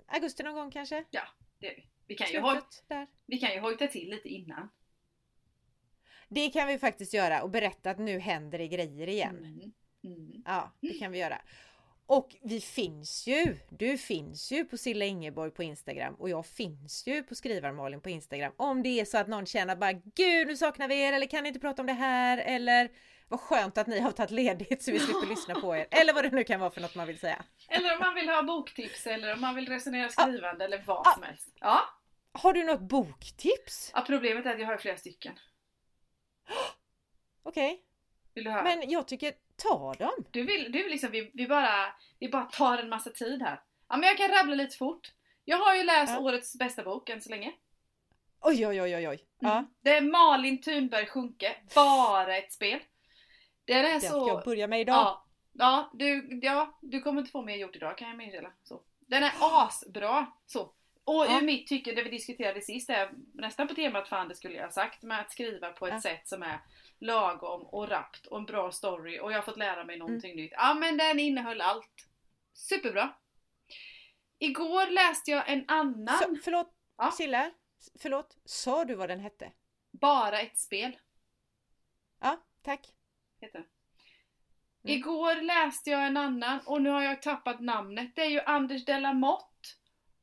Augusti 0.07 0.43
någon 0.43 0.55
gång 0.55 0.71
kanske? 0.71 1.05
Det 1.61 1.67
är 1.69 1.75
vi. 1.77 1.87
Vi, 2.07 2.15
kan 2.15 2.31
ju 2.31 2.41
hoj, 2.41 2.51
Slutet 2.53 2.85
där. 2.89 3.07
vi 3.27 3.39
kan 3.39 3.51
ju 3.53 3.61
hojta 3.61 3.87
till 3.87 4.11
lite 4.11 4.29
innan. 4.29 4.69
Det 6.31 6.51
kan 6.51 6.67
vi 6.69 6.79
faktiskt 6.79 7.15
göra 7.15 7.43
och 7.43 7.51
berätta 7.51 7.91
att 7.91 7.99
nu 7.99 8.19
händer 8.19 8.59
det 8.59 8.69
grejer 8.69 9.07
igen. 9.09 9.37
Mm. 9.37 9.73
Mm. 10.05 10.43
Ja, 10.47 10.73
det 10.81 10.99
kan 10.99 11.13
vi 11.13 11.19
göra. 11.19 11.39
Och 12.07 12.37
vi 12.43 12.61
finns 12.61 13.27
ju, 13.27 13.57
du 13.69 13.99
finns 13.99 14.53
ju 14.53 14.65
på 14.65 14.77
Silla 14.77 15.05
Ingeborg 15.05 15.51
på 15.51 15.63
Instagram 15.63 16.15
och 16.15 16.31
jag 16.31 16.47
finns 16.47 17.07
ju 17.07 17.23
på 17.23 17.35
Skrivarmalin 17.35 18.01
på 18.01 18.11
Instagram. 18.11 18.53
Om 18.57 18.83
det 18.83 19.01
är 19.01 19.05
så 19.05 19.19
att 19.19 19.29
någon 19.29 19.47
känner 19.47 19.77
bara 19.77 19.93
Gud 19.93 20.47
nu 20.47 20.57
saknar 20.57 20.89
vi 20.89 21.03
er 21.03 21.13
eller 21.13 21.27
kan 21.27 21.43
ni 21.43 21.49
inte 21.49 21.61
prata 21.61 21.83
om 21.83 21.87
det 21.87 21.93
här 21.93 22.39
eller 22.39 22.89
vad 23.29 23.41
skönt 23.41 23.79
att 23.79 23.87
ni 23.87 24.01
har 24.01 24.11
tagit 24.13 24.31
ledigt 24.31 24.83
så 24.83 24.93
vi 24.93 24.99
slipper 24.99 25.27
lyssna 25.29 25.55
på 25.55 25.77
er. 25.77 25.87
Eller 25.91 26.13
vad 26.13 26.25
det 26.25 26.31
nu 26.31 26.45
kan 26.45 26.61
vara 26.61 26.71
för 26.71 26.81
något 26.81 26.95
man 26.95 27.07
vill 27.07 27.19
säga. 27.19 27.45
Eller 27.69 27.93
om 27.95 27.99
man 28.01 28.15
vill 28.15 28.29
ha 28.29 28.43
boktips 28.43 29.07
eller 29.07 29.33
om 29.35 29.41
man 29.41 29.55
vill 29.55 29.69
resonera 29.69 30.09
skrivande 30.09 30.65
eller 30.65 30.83
vad 30.87 31.03
Ja. 31.07 31.13
som 31.15 31.23
helst. 31.23 31.49
Ja. 31.61 31.81
Har 32.33 32.53
du 32.53 32.65
något 32.65 32.81
boktips? 32.81 33.91
ja, 33.95 34.05
problemet 34.07 34.47
är 34.47 34.51
att 34.55 34.61
jag 34.61 34.67
har 34.67 34.77
flera 34.77 34.97
stycken. 34.97 35.33
Okej, 37.43 37.83
Vill 38.35 38.45
du 38.45 38.51
höra? 38.51 38.63
men 38.63 38.91
jag 38.91 39.09
tycker 39.09 39.35
ta 39.57 39.95
dem. 39.95 40.25
Du 40.31 40.43
vill, 40.45 40.73
du 40.73 40.83
vill 40.83 40.91
liksom, 40.93 41.11
vi, 41.11 41.31
vi, 41.35 41.47
bara, 41.47 41.95
vi 42.19 42.29
bara 42.29 42.45
tar 42.45 42.79
en 42.79 42.89
massa 42.89 43.11
tid 43.11 43.43
här. 43.43 43.63
Ja 43.89 43.97
men 43.97 44.09
jag 44.09 44.17
kan 44.17 44.29
rabbla 44.29 44.55
lite 44.55 44.77
fort. 44.77 45.13
Jag 45.45 45.57
har 45.59 45.75
ju 45.75 45.83
läst 45.85 46.13
Ja. 46.13 46.21
årets 46.21 46.59
bästa 46.59 46.83
bok 46.83 47.09
än 47.09 47.23
så 47.23 47.31
länge. 47.31 47.53
Oj, 48.41 48.67
oj, 48.67 48.83
oj, 48.83 48.97
oj, 48.97 49.09
oj. 49.09 49.25
Ja, 49.39 49.53
Mm. 49.59 49.67
Det 49.81 49.91
är 49.97 50.01
Malin 50.01 50.61
Thunberg 50.63 51.07
Sjunke, 51.07 51.57
bara 51.75 52.37
ett 52.37 52.53
spel. 52.53 52.81
Den 53.65 53.79
är 53.85 53.95
det 53.95 54.01
ska 54.01 54.17
jag 54.17 54.43
så... 54.43 54.51
börja 54.51 54.67
med 54.67 54.81
idag. 54.81 54.95
Ja, 54.97 55.25
ja, 55.53 55.91
du, 55.95 56.39
ja, 56.43 56.79
du 56.83 57.01
kommer 57.01 57.21
inte 57.21 57.31
få 57.33 57.43
mer 57.43 57.57
gjort 57.57 57.77
idag 57.77 57.99
kan 57.99 58.09
jag 58.09 58.17
meddela. 58.17 58.53
Så. 58.63 58.83
Den 58.99 59.23
är 59.23 59.33
asbra. 59.41 60.27
Så. 60.47 60.73
Och 61.11 61.27
Ja. 61.27 61.39
ur 61.41 61.45
mitt 61.47 61.67
tycke, 61.67 61.93
det 61.95 62.03
vi 62.03 62.11
diskuterade 62.11 62.61
sist, 62.63 62.91
är 62.91 63.11
nästan 63.35 63.69
på 63.69 63.75
temat 63.75 64.09
fan 64.09 64.29
det 64.29 64.35
skulle 64.35 64.55
jag 64.55 64.65
ha 64.65 64.71
sagt, 64.71 65.03
med 65.03 65.21
att 65.21 65.33
skriva 65.33 65.73
på 65.73 65.87
ett 65.87 65.93
Ja. 65.93 66.01
sätt 66.01 66.29
som 66.29 66.43
är 66.43 66.61
lagom 66.99 67.63
och 67.67 67.89
rappt 67.89 68.27
och 68.27 68.39
en 68.39 68.45
bra 68.45 68.73
story 68.73 69.21
och 69.21 69.33
jag 69.33 69.37
har 69.37 69.43
fått 69.43 69.57
lära 69.59 69.73
Mm. 69.75 69.87
mig 69.87 69.99
någonting 69.99 70.37
nytt. 70.37 70.53
Ja 70.57 70.75
men 70.75 70.97
den 70.97 71.19
innehöll 71.19 71.61
allt. 71.61 72.07
Superbra. 72.53 73.15
Igår 74.39 74.91
läste 74.91 75.31
jag 75.31 75.49
en 75.49 75.65
annan, 75.69 76.19
Så, 76.19 76.37
förlåt, 76.45 76.75
Ja. 76.97 77.11
Silla. 77.11 77.51
Förlåt, 78.03 78.37
sa 78.45 78.85
du 78.85 78.95
vad 78.95 79.09
den 79.09 79.21
hette? 79.21 79.53
Bara 79.91 80.41
ett 80.41 80.59
spel. 80.59 80.99
Ja, 82.21 82.37
tack. 82.63 82.87
Heter. 83.41 83.59
Mm. 83.59 83.69
Igår 84.99 85.43
läste 85.43 85.91
jag 85.91 86.07
en 86.07 86.17
annan 86.17 86.61
och 86.67 86.83
nu 86.83 86.91
har 86.91 87.03
jag 87.03 87.23
tappat 87.23 87.61
namnet. 87.61 88.17
Det 88.17 88.23
är 88.23 88.31
ju 88.31 88.41
Anders 88.41 88.85
Delamotte 88.85 89.50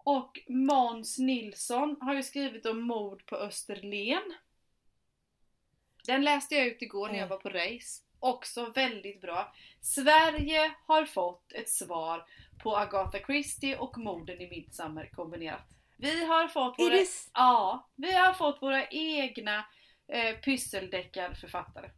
och 0.08 0.40
Måns 0.48 1.18
Nilsson 1.18 1.98
har 2.02 2.14
ju 2.14 2.24
skrivit 2.24 2.66
om 2.66 2.82
mord 2.82 3.26
på 3.26 3.36
Österlen. 3.36 4.34
Den 6.06 6.24
läste 6.24 6.56
jag 6.56 6.68
ut 6.68 6.82
igår 6.82 7.10
när 7.10 7.20
jag 7.20 7.28
var 7.28 7.38
på 7.38 7.50
race. 7.50 8.04
Också 8.20 8.66
väldigt 8.70 9.22
bra. 9.22 9.54
Sverige 9.82 10.72
har 10.86 11.06
fått 11.06 11.52
ett 11.54 11.70
svar 11.70 12.26
på 12.64 12.78
Agatha 12.78 13.20
Christie 13.20 13.78
och 13.78 13.98
morden 13.98 14.42
i 14.42 14.50
Midsommar 14.50 15.10
kombinerat. 15.14 15.68
Vi 15.98 16.26
har 16.26 16.48
fått 16.48 16.80
våra, 16.80 16.90
det 16.90 17.02
s- 17.02 17.30
ja, 17.34 17.90
vi 17.96 18.12
har 18.12 18.34
fått 18.34 18.62
våra 18.62 18.88
egna 18.88 19.66
eh, 20.08 20.36
pysseldeckarförfattare. 20.38 21.90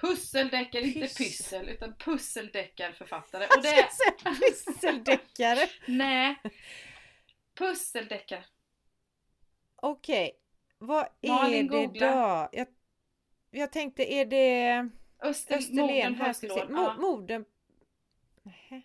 Pusseldeckare, 0.00 0.82
inte 0.82 1.00
Pys- 1.00 1.18
pyssel, 1.18 1.68
utan 1.68 1.94
pusseldeckarförfattare. 1.94 3.44
Och 3.46 3.52
Jag 3.56 3.62
det 3.62 3.68
ska 3.92 4.10
är, 4.10 4.18
säga 4.18 4.34
pysseldeckare. 4.34 5.68
nej, 5.86 6.36
pusseldeckare. 7.54 8.44
Okej, 9.76 10.38
vad 10.78 11.06
är 11.20 11.28
Malin, 11.28 11.66
det 11.68 11.86
googla. 11.86 12.06
då? 12.52 12.58
Jag, 12.58 12.66
jag 13.50 13.72
tänkte, 13.72 14.12
är 14.14 14.24
det 14.24 14.88
Öster, 15.22 15.56
Österlen? 15.58 15.86
morden 15.86 16.18
på 16.18 16.24
Här 16.24 16.32
ska 16.32 16.46
vi 16.46 16.52
se. 16.54 16.60
Österlen. 16.60 16.82
Mo, 16.82 16.86
Ja. 16.88 16.94
morden... 17.00 17.44
Nähä. 18.42 18.82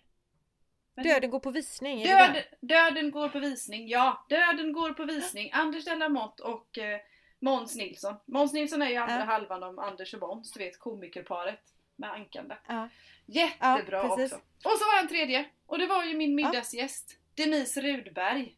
Men- 0.94 1.04
Döden 1.04 1.30
går 1.30 1.40
på 1.40 1.50
visning, 1.50 2.02
är? 2.02 2.32
Död, 2.32 2.44
döden 2.60 3.10
går 3.10 3.28
på 3.28 3.38
visning, 3.38 3.88
ja. 3.88 4.26
Döden 4.28 4.72
går 4.72 4.92
på 4.92 5.04
visning. 5.04 5.50
Anders 5.52 5.84
Delamotte 5.84 6.42
och 6.42 6.78
eh, 6.78 7.00
Måns 7.38 7.76
Nilsson. 7.76 8.14
Måns 8.24 8.52
Nilsson 8.52 8.82
är 8.82 8.88
ju 8.88 8.96
andra 8.96 9.18
Ja. 9.18 9.24
halvan 9.24 9.62
av 9.62 9.80
Anders 9.80 10.14
och 10.14 10.20
Måns, 10.20 10.52
du 10.52 10.58
vet 10.64 10.78
komikerparet 10.78 11.60
med 11.96 12.12
Ankande. 12.12 12.56
Ja. 12.68 12.88
Jättebra 13.26 13.96
Ja, 13.98 14.08
också. 14.22 14.36
Och 14.64 14.78
så 14.78 14.84
var 14.92 15.00
en 15.02 15.08
tredje. 15.08 15.44
Och 15.66 15.78
det 15.78 15.86
var 15.86 16.04
ju 16.04 16.14
min 16.14 16.34
middagsgäst. 16.34 17.16
Denise 17.34 17.80
Rudberg. 17.80 18.57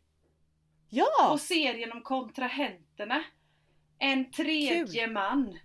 Ja! 0.91 1.32
Och 1.32 1.41
serien 1.41 1.93
om 1.93 2.03
kontrahenterna. 2.03 3.24
En 3.99 4.30
tredje 4.30 5.07
man. 5.07 5.59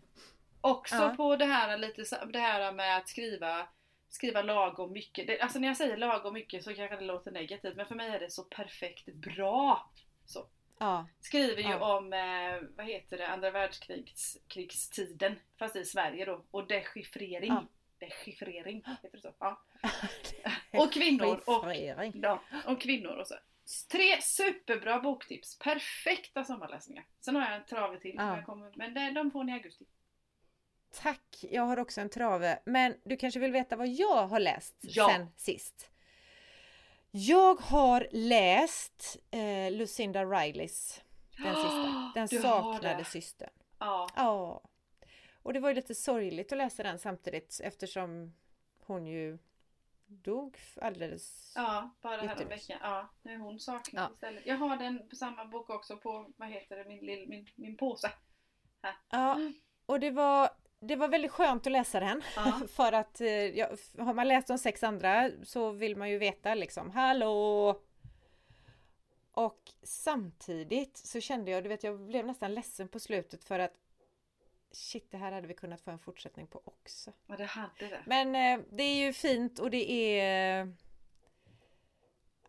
Också 0.61 0.95
Ja. 0.95 1.13
på 1.17 1.35
det 1.35 1.45
här, 1.45 1.77
lite, 1.77 2.25
det 2.33 2.39
här 2.39 2.71
med 2.71 2.97
att 2.97 3.09
skriva 3.09 3.67
skriva 4.09 4.41
lagom 4.41 4.91
mycket. 4.93 5.27
Det, 5.27 5.39
alltså 5.39 5.59
när 5.59 5.67
jag 5.67 5.77
säger 5.77 5.97
lagom 5.97 6.33
mycket 6.33 6.63
så 6.63 6.73
kanske 6.73 6.95
det 6.95 7.05
låter 7.05 7.31
negativt 7.31 7.75
men 7.75 7.85
för 7.85 7.95
mig 7.95 8.09
är 8.09 8.19
det 8.19 8.31
så 8.31 8.43
perfekt 8.43 9.05
bra. 9.05 9.91
Så. 10.25 10.47
ja. 10.79 11.07
Skriver 11.21 11.61
ju 11.63 11.69
Ja. 11.69 11.97
om, 11.97 12.13
eh, 12.13 12.69
vad 12.77 12.85
heter 12.85 13.17
det, 13.17 13.27
andra 13.27 13.51
världskrigstiden 13.51 15.39
fast 15.59 15.75
i 15.75 15.85
Sverige 15.85 16.25
då. 16.25 16.45
Och 16.51 16.67
dechiffrering. 16.67 17.49
Ja. 17.53 17.65
Dechiffrering, 17.99 18.83
heter 18.85 19.09
det 19.17 19.21
så? 19.21 19.33
Ja. 19.39 19.61
Och 20.79 20.93
kvinnor 20.93 21.43
och. 21.45 21.65
Ja, 22.13 22.39
om 22.65 22.75
kvinnor 22.75 23.11
och 23.15 23.27
så. 23.27 23.35
Tre 23.91 24.21
superbra 24.21 24.99
boktips. 24.99 25.59
Perfekta 25.59 26.43
sommarläsningar. 26.43 27.05
Sen 27.19 27.35
har 27.35 27.43
jag 27.43 27.55
en 27.55 27.65
trave 27.65 27.99
till. 27.99 28.15
Ja. 28.17 28.43
Kommer, 28.45 28.71
men 28.75 28.93
det, 28.93 29.11
de 29.11 29.31
får 29.31 29.43
ni 29.43 29.51
i 29.51 29.55
augusti. 29.55 29.85
Tack! 31.01 31.45
Jag 31.51 31.63
har 31.63 31.79
också 31.79 32.01
en 32.01 32.09
trave. 32.09 32.59
Men 32.65 32.95
du 33.05 33.17
kanske 33.17 33.39
vill 33.39 33.51
veta 33.51 33.75
vad 33.75 33.87
jag 33.87 34.27
har 34.27 34.39
läst 34.39 34.75
Ja. 34.81 35.09
sen 35.09 35.27
sist? 35.35 35.89
Jag 37.11 37.55
har 37.55 38.07
läst 38.11 39.17
eh, 39.31 39.71
Lucinda 39.71 40.25
Rileys, 40.25 41.01
den 41.37 41.55
sista. 41.63 42.11
Den 42.15 42.27
Du 42.27 42.39
saknade 42.41 43.05
systern. 43.05 43.49
Ja. 43.79 44.09
Ja. 44.15 44.61
Och 45.43 45.53
det 45.53 45.59
var 45.59 45.69
ju 45.69 45.75
lite 45.75 45.95
sorgligt 45.95 46.51
att 46.51 46.57
läsa 46.57 46.83
den 46.83 46.99
samtidigt 46.99 47.59
eftersom 47.63 48.33
hon 48.79 49.07
ju 49.07 49.37
dog 50.21 50.57
alldeles... 50.81 51.53
Ja, 51.55 51.95
bara 52.01 52.21
här 52.21 52.23
Jättevis. 52.27 52.69
veckan. 52.69 52.79
Ja, 52.81 53.09
nu 53.21 53.33
är 53.33 53.37
hon 53.37 53.59
saknad 53.59 54.03
Ja. 54.03 54.13
istället. 54.13 54.45
Jag 54.45 54.57
har 54.57 54.77
den 54.77 55.09
på 55.09 55.15
samma 55.15 55.45
bok 55.45 55.69
också 55.69 55.97
på, 55.97 56.33
vad 56.37 56.49
heter 56.49 56.75
det, 56.77 56.85
min, 56.85 57.05
lill, 57.05 57.29
min, 57.29 57.47
min 57.55 57.77
påse. 57.77 58.11
Ja, 59.09 59.39
och 59.85 59.99
det 59.99 60.11
var 60.11 60.49
det 60.79 60.95
var 60.95 61.07
väldigt 61.07 61.31
skönt 61.31 61.67
att 61.67 61.71
läsa 61.71 61.99
den. 61.99 62.21
Ja. 62.35 62.61
För 62.67 62.91
att 62.91 63.21
eh, 63.21 63.27
ja, 63.29 63.69
har 63.97 64.13
man 64.13 64.27
läst 64.27 64.47
de 64.47 64.57
sex 64.57 64.83
andra 64.83 65.31
så 65.43 65.71
vill 65.71 65.95
man 65.95 66.09
ju 66.09 66.17
veta 66.17 66.53
liksom, 66.55 66.91
hallå! 66.91 67.81
Och 69.31 69.71
samtidigt 69.83 70.97
så 70.97 71.21
kände 71.21 71.51
jag, 71.51 71.63
du 71.63 71.69
vet 71.69 71.83
jag 71.83 71.99
blev 71.99 72.25
nästan 72.25 72.53
ledsen 72.53 72.87
på 72.87 72.99
slutet 72.99 73.43
för 73.43 73.59
att 73.59 73.73
shit, 74.75 75.11
det 75.11 75.17
här 75.17 75.31
hade 75.31 75.47
vi 75.47 75.53
kunnat 75.53 75.81
få 75.81 75.91
en 75.91 75.99
fortsättning 75.99 76.47
på 76.47 76.61
också. 76.65 77.11
Ja, 77.27 77.35
det 77.37 77.45
hade 77.45 77.69
det. 77.79 78.03
Men 78.05 78.35
eh, 78.35 78.65
det 78.71 78.83
är 78.83 79.05
ju 79.05 79.13
fint 79.13 79.59
och 79.59 79.69
det 79.71 79.91
är 80.19 80.73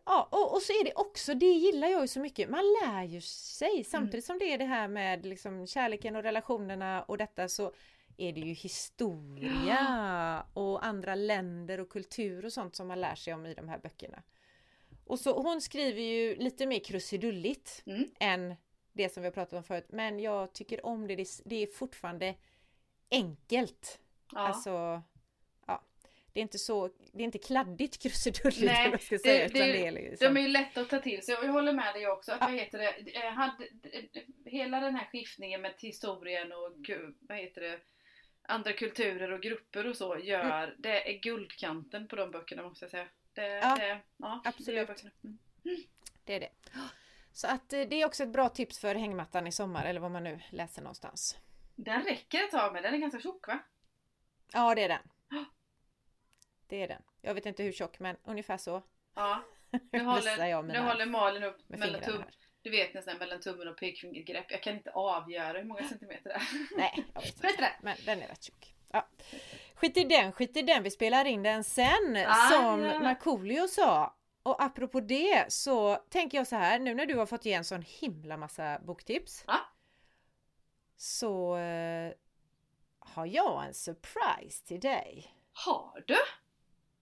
Ja, 0.05 0.27
och, 0.31 0.53
och 0.53 0.61
så 0.61 0.73
är 0.73 0.83
det 0.83 0.93
också, 0.95 1.33
det 1.33 1.45
gillar 1.45 1.87
jag 1.87 2.01
ju 2.01 2.07
så 2.07 2.19
mycket, 2.19 2.49
man 2.49 2.63
lär 2.83 3.03
ju 3.03 3.21
sig 3.21 3.83
samtidigt 3.83 4.25
som 4.25 4.39
det 4.39 4.53
är 4.53 4.57
det 4.57 4.65
här 4.65 4.87
med 4.87 5.25
liksom 5.25 5.67
kärleken 5.67 6.15
och 6.15 6.23
relationerna 6.23 7.03
och 7.03 7.17
detta 7.17 7.49
så 7.49 7.71
är 8.17 8.33
det 8.33 8.39
ju 8.39 8.53
historia 8.53 10.45
och 10.53 10.85
andra 10.85 11.15
länder 11.15 11.79
och 11.79 11.89
kultur 11.89 12.45
och 12.45 12.53
sånt 12.53 12.75
som 12.75 12.87
man 12.87 13.01
lär 13.01 13.15
sig 13.15 13.33
om 13.33 13.45
i 13.45 13.53
de 13.53 13.69
här 13.69 13.79
böckerna. 13.79 14.23
Och 15.05 15.19
så 15.19 15.41
hon 15.41 15.61
skriver 15.61 16.01
ju 16.01 16.35
lite 16.35 16.65
mer 16.65 16.79
krusidulligt 16.79 17.83
Mm. 17.85 18.09
än 18.19 18.55
det 18.97 19.09
som 19.13 19.23
vi 19.23 19.27
har 19.27 19.33
pratat 19.33 19.53
om 19.53 19.63
förut, 19.63 19.85
men 19.89 20.19
jag 20.19 20.53
tycker 20.53 20.85
om 20.85 21.07
det, 21.07 21.15
det 21.45 21.63
är- 21.63 21.67
fortfarande 21.67 22.35
enkelt. 23.11 23.99
Ja. 24.33 24.39
Alltså, 24.39 25.01
ja. 25.67 25.83
Det 26.33 26.39
är 26.39 26.41
inte 26.41 26.59
så, 26.59 26.87
det 26.87 27.19
är 27.19 27.25
inte 27.25 27.37
kladdigt 27.37 28.01
krusidulligt 28.01 28.61
Nej, 28.61 28.89
jag 28.91 29.01
ska 29.01 29.15
det- 29.15 29.19
säga. 29.19 29.47
det- 29.47 29.53
det 29.53 29.87
är 29.87 29.91
liksom, 29.91 30.33
De 30.33 30.39
är 30.39 30.43
ju 30.43 30.47
lätta 30.47 30.81
att 30.81 30.89
ta 30.89 30.99
till 30.99 31.25
sig 31.25 31.35
och 31.37 31.45
jag 31.45 31.51
håller 31.51 31.73
med 31.73 31.93
dig 31.93 32.07
också. 32.07 32.31
Att, 32.31 32.37
Ja. 32.41 32.47
vad 32.47 32.55
heter 32.55 32.77
det, 32.77 33.15
eh, 33.17 33.31
hade, 33.31 33.67
hela 34.45 34.79
den 34.79 34.95
här 34.95 35.05
skiftningen 35.11 35.61
med 35.61 35.73
historien 35.77 36.51
och 36.51 36.89
vad 37.19 37.37
heter 37.37 37.61
det, 37.61 37.79
andra 38.41 38.73
kulturer 38.73 39.31
och 39.31 39.41
grupper 39.41 39.87
och 39.87 39.95
så 39.97 40.17
gör, 40.17 40.75
det 40.77 41.15
är 41.15 41.19
guldkanten 41.19 42.07
på 42.07 42.15
de 42.15 42.31
böckerna 42.31 42.63
måste 42.63 42.85
jag 42.85 42.91
säga. 42.91 43.07
Det, 43.33 43.47
Ja, 43.47 43.75
det, 43.75 43.99
ja, 44.17 44.41
absolut. 44.45 44.87
det. 44.87 45.11
Mm. 45.27 45.37
det 46.23 46.33
är 46.33 46.39
det. 46.39 46.49
Så 47.37 47.47
att 47.47 47.73
eh, 47.73 47.81
det 47.81 48.01
är 48.01 48.05
också 48.05 48.23
ett 48.23 48.29
bra 48.29 48.49
tips 48.49 48.79
för 48.79 48.95
hängmattan 48.95 49.47
i 49.47 49.51
sommar 49.51 49.85
eller 49.85 49.99
vad 49.99 50.11
man 50.11 50.23
nu 50.23 50.39
läser 50.49 50.81
någonstans. 50.81 51.37
Den 51.75 52.03
räcker 52.03 52.43
ett 52.43 52.51
tag 52.51 52.73
med, 52.73 52.83
den 52.83 52.93
är 52.93 52.97
ganska 52.97 53.19
tjock 53.19 53.47
va? 53.47 53.59
Ja, 54.53 54.75
det 54.75 54.83
är 54.83 54.89
den. 54.89 55.09
Det 56.67 56.83
är 56.83 56.87
den. 56.87 57.01
Jag 57.21 57.33
vet 57.33 57.45
inte 57.45 57.63
hur 57.63 57.71
tjock 57.71 57.99
men 57.99 58.15
ungefär 58.23 58.57
så. 58.57 58.83
Ja. 59.15 59.43
Nu 59.91 60.03
håller, 60.03 60.63
nu 60.63 60.79
håller 60.79 61.05
Malin 61.05 61.43
upp 61.43 61.69
med 61.69 61.79
mellan 61.79 62.01
tum, 62.01 62.23
du 62.61 62.69
vet 62.69 62.93
nästan 62.93 63.17
mellan 63.17 63.39
tummen 63.39 63.67
och 63.67 63.77
pekfingergrepp. 63.77 64.51
Jag 64.51 64.63
kan 64.63 64.73
inte 64.73 64.91
avgöra 64.91 65.57
hur 65.57 65.65
många 65.65 65.83
centimeter 65.89 66.29
det 66.29 66.35
är. 66.35 66.77
Nej, 66.77 67.05
jag 67.13 67.21
vet 67.21 67.43
inte. 67.43 67.61
det? 67.61 67.73
Men 67.81 67.97
den 68.05 68.21
är 68.21 68.27
rätt 68.27 68.43
tjock. 68.43 68.73
Ja. 68.91 69.07
Skit 69.75 69.97
i 69.97 70.03
den, 70.03 70.31
skit 70.31 70.57
i 70.57 70.61
den. 70.61 70.83
Vi 70.83 70.91
spelar 70.91 71.25
in 71.25 71.43
den 71.43 71.63
sen 71.63 72.17
Ah, 72.27 72.49
som 72.49 72.83
ja. 72.83 72.99
Markoolio 72.99 73.67
sa. 73.67 74.16
Och 74.47 74.63
apropå 74.63 74.99
det 74.99 75.53
så 75.53 75.95
tänker 75.95 76.37
jag 76.37 76.47
så 76.47 76.55
här 76.55 76.79
nu 76.79 76.95
när 76.95 77.05
du 77.05 77.15
har 77.17 77.25
fått 77.25 77.45
ge 77.45 77.53
en 77.53 77.65
sån 77.65 77.81
himla 77.81 78.37
massa 78.37 78.79
boktips. 78.79 79.43
Ja. 79.47 79.59
Så 80.97 81.57
eh, 81.57 82.13
har 82.99 83.25
jag 83.25 83.65
en 83.65 83.73
surprise 83.73 84.65
till 84.65 84.79
dig. 84.79 85.35
Har 85.51 86.03
du? 86.07 86.15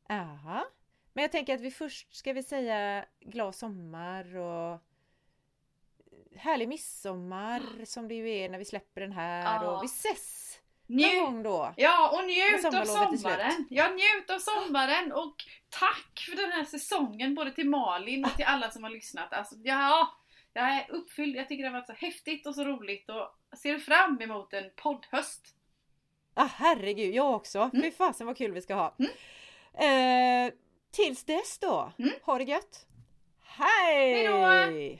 Aha. 0.10 0.66
Men 1.14 1.22
jag 1.22 1.32
tänker 1.32 1.56
att 1.56 1.62
vi 1.62 1.72
först 1.72 2.16
ska 2.16 2.34
vi 2.34 2.44
säga 2.44 3.06
glad 3.20 3.56
sommar 3.56 4.36
och 4.36 4.80
härlig 6.36 6.68
midsommar 6.68 7.86
som 7.86 8.08
det 8.08 8.16
ju 8.16 8.30
är 8.30 8.50
när 8.50 8.58
vi 8.58 8.66
släpper 8.66 9.02
den 9.02 9.12
här 9.12 9.64
Ja. 9.64 9.72
och 9.72 9.84
vi 9.84 9.86
ses 9.86 10.45
någon 10.88 11.20
gång 11.24 11.44
då. 11.44 11.74
Ja, 11.78 12.10
och 12.10 12.28
njut 12.28 12.66
av 12.66 12.86
sommaren! 12.86 13.68
Ja, 13.70 13.90
njut 13.90 14.30
av 14.30 14.40
sommaren 14.40 15.12
och 15.12 15.36
tack 15.70 16.26
för 16.30 16.36
den 16.36 16.52
här 16.52 16.64
säsongen 16.66 17.36
både 17.36 17.52
till 17.52 17.70
Malin 17.70 18.26
och 18.26 18.34
till 18.36 18.46
alla 18.46 18.72
som 18.72 18.84
har 18.84 18.90
lyssnat. 18.92 19.34
Alltså, 19.34 19.56
ja, 19.64 20.08
jag 20.54 20.66
är 20.70 20.86
uppfylld. 20.92 21.36
Jag 21.36 21.48
tycker 21.48 21.64
det 21.64 21.70
har 21.70 21.78
varit 21.80 21.88
så 21.88 22.06
häftigt 22.06 22.48
och 22.48 22.56
så 22.56 22.64
roligt 22.64 23.10
och 23.10 23.58
ser 23.58 23.78
fram 23.78 24.22
emot 24.22 24.54
en 24.54 24.64
poddhöst. 24.76 25.56
Ah, 26.34 26.50
herregud, 26.56 27.16
jag 27.16 27.36
också. 27.36 27.60
Mm. 27.60 27.82
Fy 27.82 27.92
fasen 27.92 28.28
vad 28.28 28.38
kul 28.38 28.52
vi 28.52 28.62
ska 28.62 28.74
ha. 28.76 28.96
Eh, 29.74 30.54
tills 30.92 31.24
dess 31.24 31.60
då, 31.60 31.92
Mm. 32.00 32.12
ha 32.24 32.38
det 32.38 32.44
gött. 32.44 32.86
Hej! 33.44 34.14
Hejdå! 34.14 35.00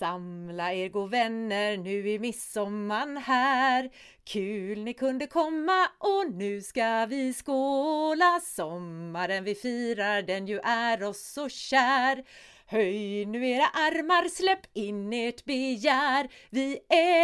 Samla 0.00 0.72
er 0.72 0.88
gå 0.88 1.06
vänner, 1.06 1.76
nu 1.76 2.10
är 2.10 2.18
midsommaren 2.18 3.16
här. 3.16 3.90
Kul 4.24 4.84
ni 4.84 4.94
kunde 4.94 5.26
komma 5.26 5.88
och 5.98 6.32
nu 6.32 6.60
ska 6.60 7.06
vi 7.06 7.34
skåla. 7.34 8.40
Sommaren 8.42 9.44
vi 9.44 9.54
firar, 9.54 10.22
den 10.22 10.46
ju 10.46 10.58
är 10.58 11.02
oss 11.02 11.32
så 11.32 11.48
kär. 11.48 12.24
Höj 12.72 13.26
nu 13.26 13.48
era 13.48 13.66
armar, 13.66 14.28
släpp 14.28 14.66
in 14.72 15.12
ert 15.12 15.44
begär. 15.44 16.28
Vi 16.50 16.74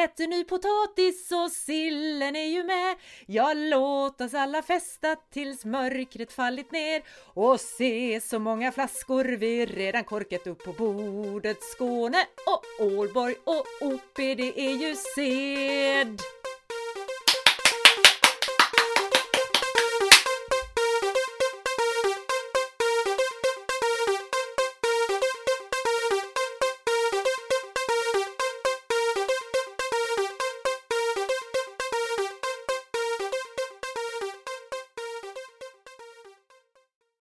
äter 0.05 0.27
ny 0.27 0.45
potatis 0.45 1.33
och 1.33 1.51
sillen 1.53 2.37
är 2.37 2.47
ju 2.47 2.65
med. 2.65 2.97
Ja, 3.27 3.53
låt 3.55 4.21
oss 4.21 4.35
alla 4.35 4.63
festa 4.63 5.17
tills 5.17 5.65
mörkret 5.65 6.33
fallit 6.33 6.73
ner. 6.73 7.03
Och 7.35 7.61
se 7.61 8.21
så 8.21 8.39
många 8.39 8.73
flaskor 8.73 9.25
vi 9.25 9.67
redan 9.67 10.05
korkat 10.05 10.47
upp 10.47 10.65
på 10.65 10.73
bordet. 10.73 11.63
Skåne 11.63 12.25
och 12.47 12.87
Ålborg 12.87 13.35
och 13.45 13.87
OP, 13.87 14.17
det 14.17 14.61
är 14.61 14.89
ju 14.89 14.95
sed. 15.15 16.21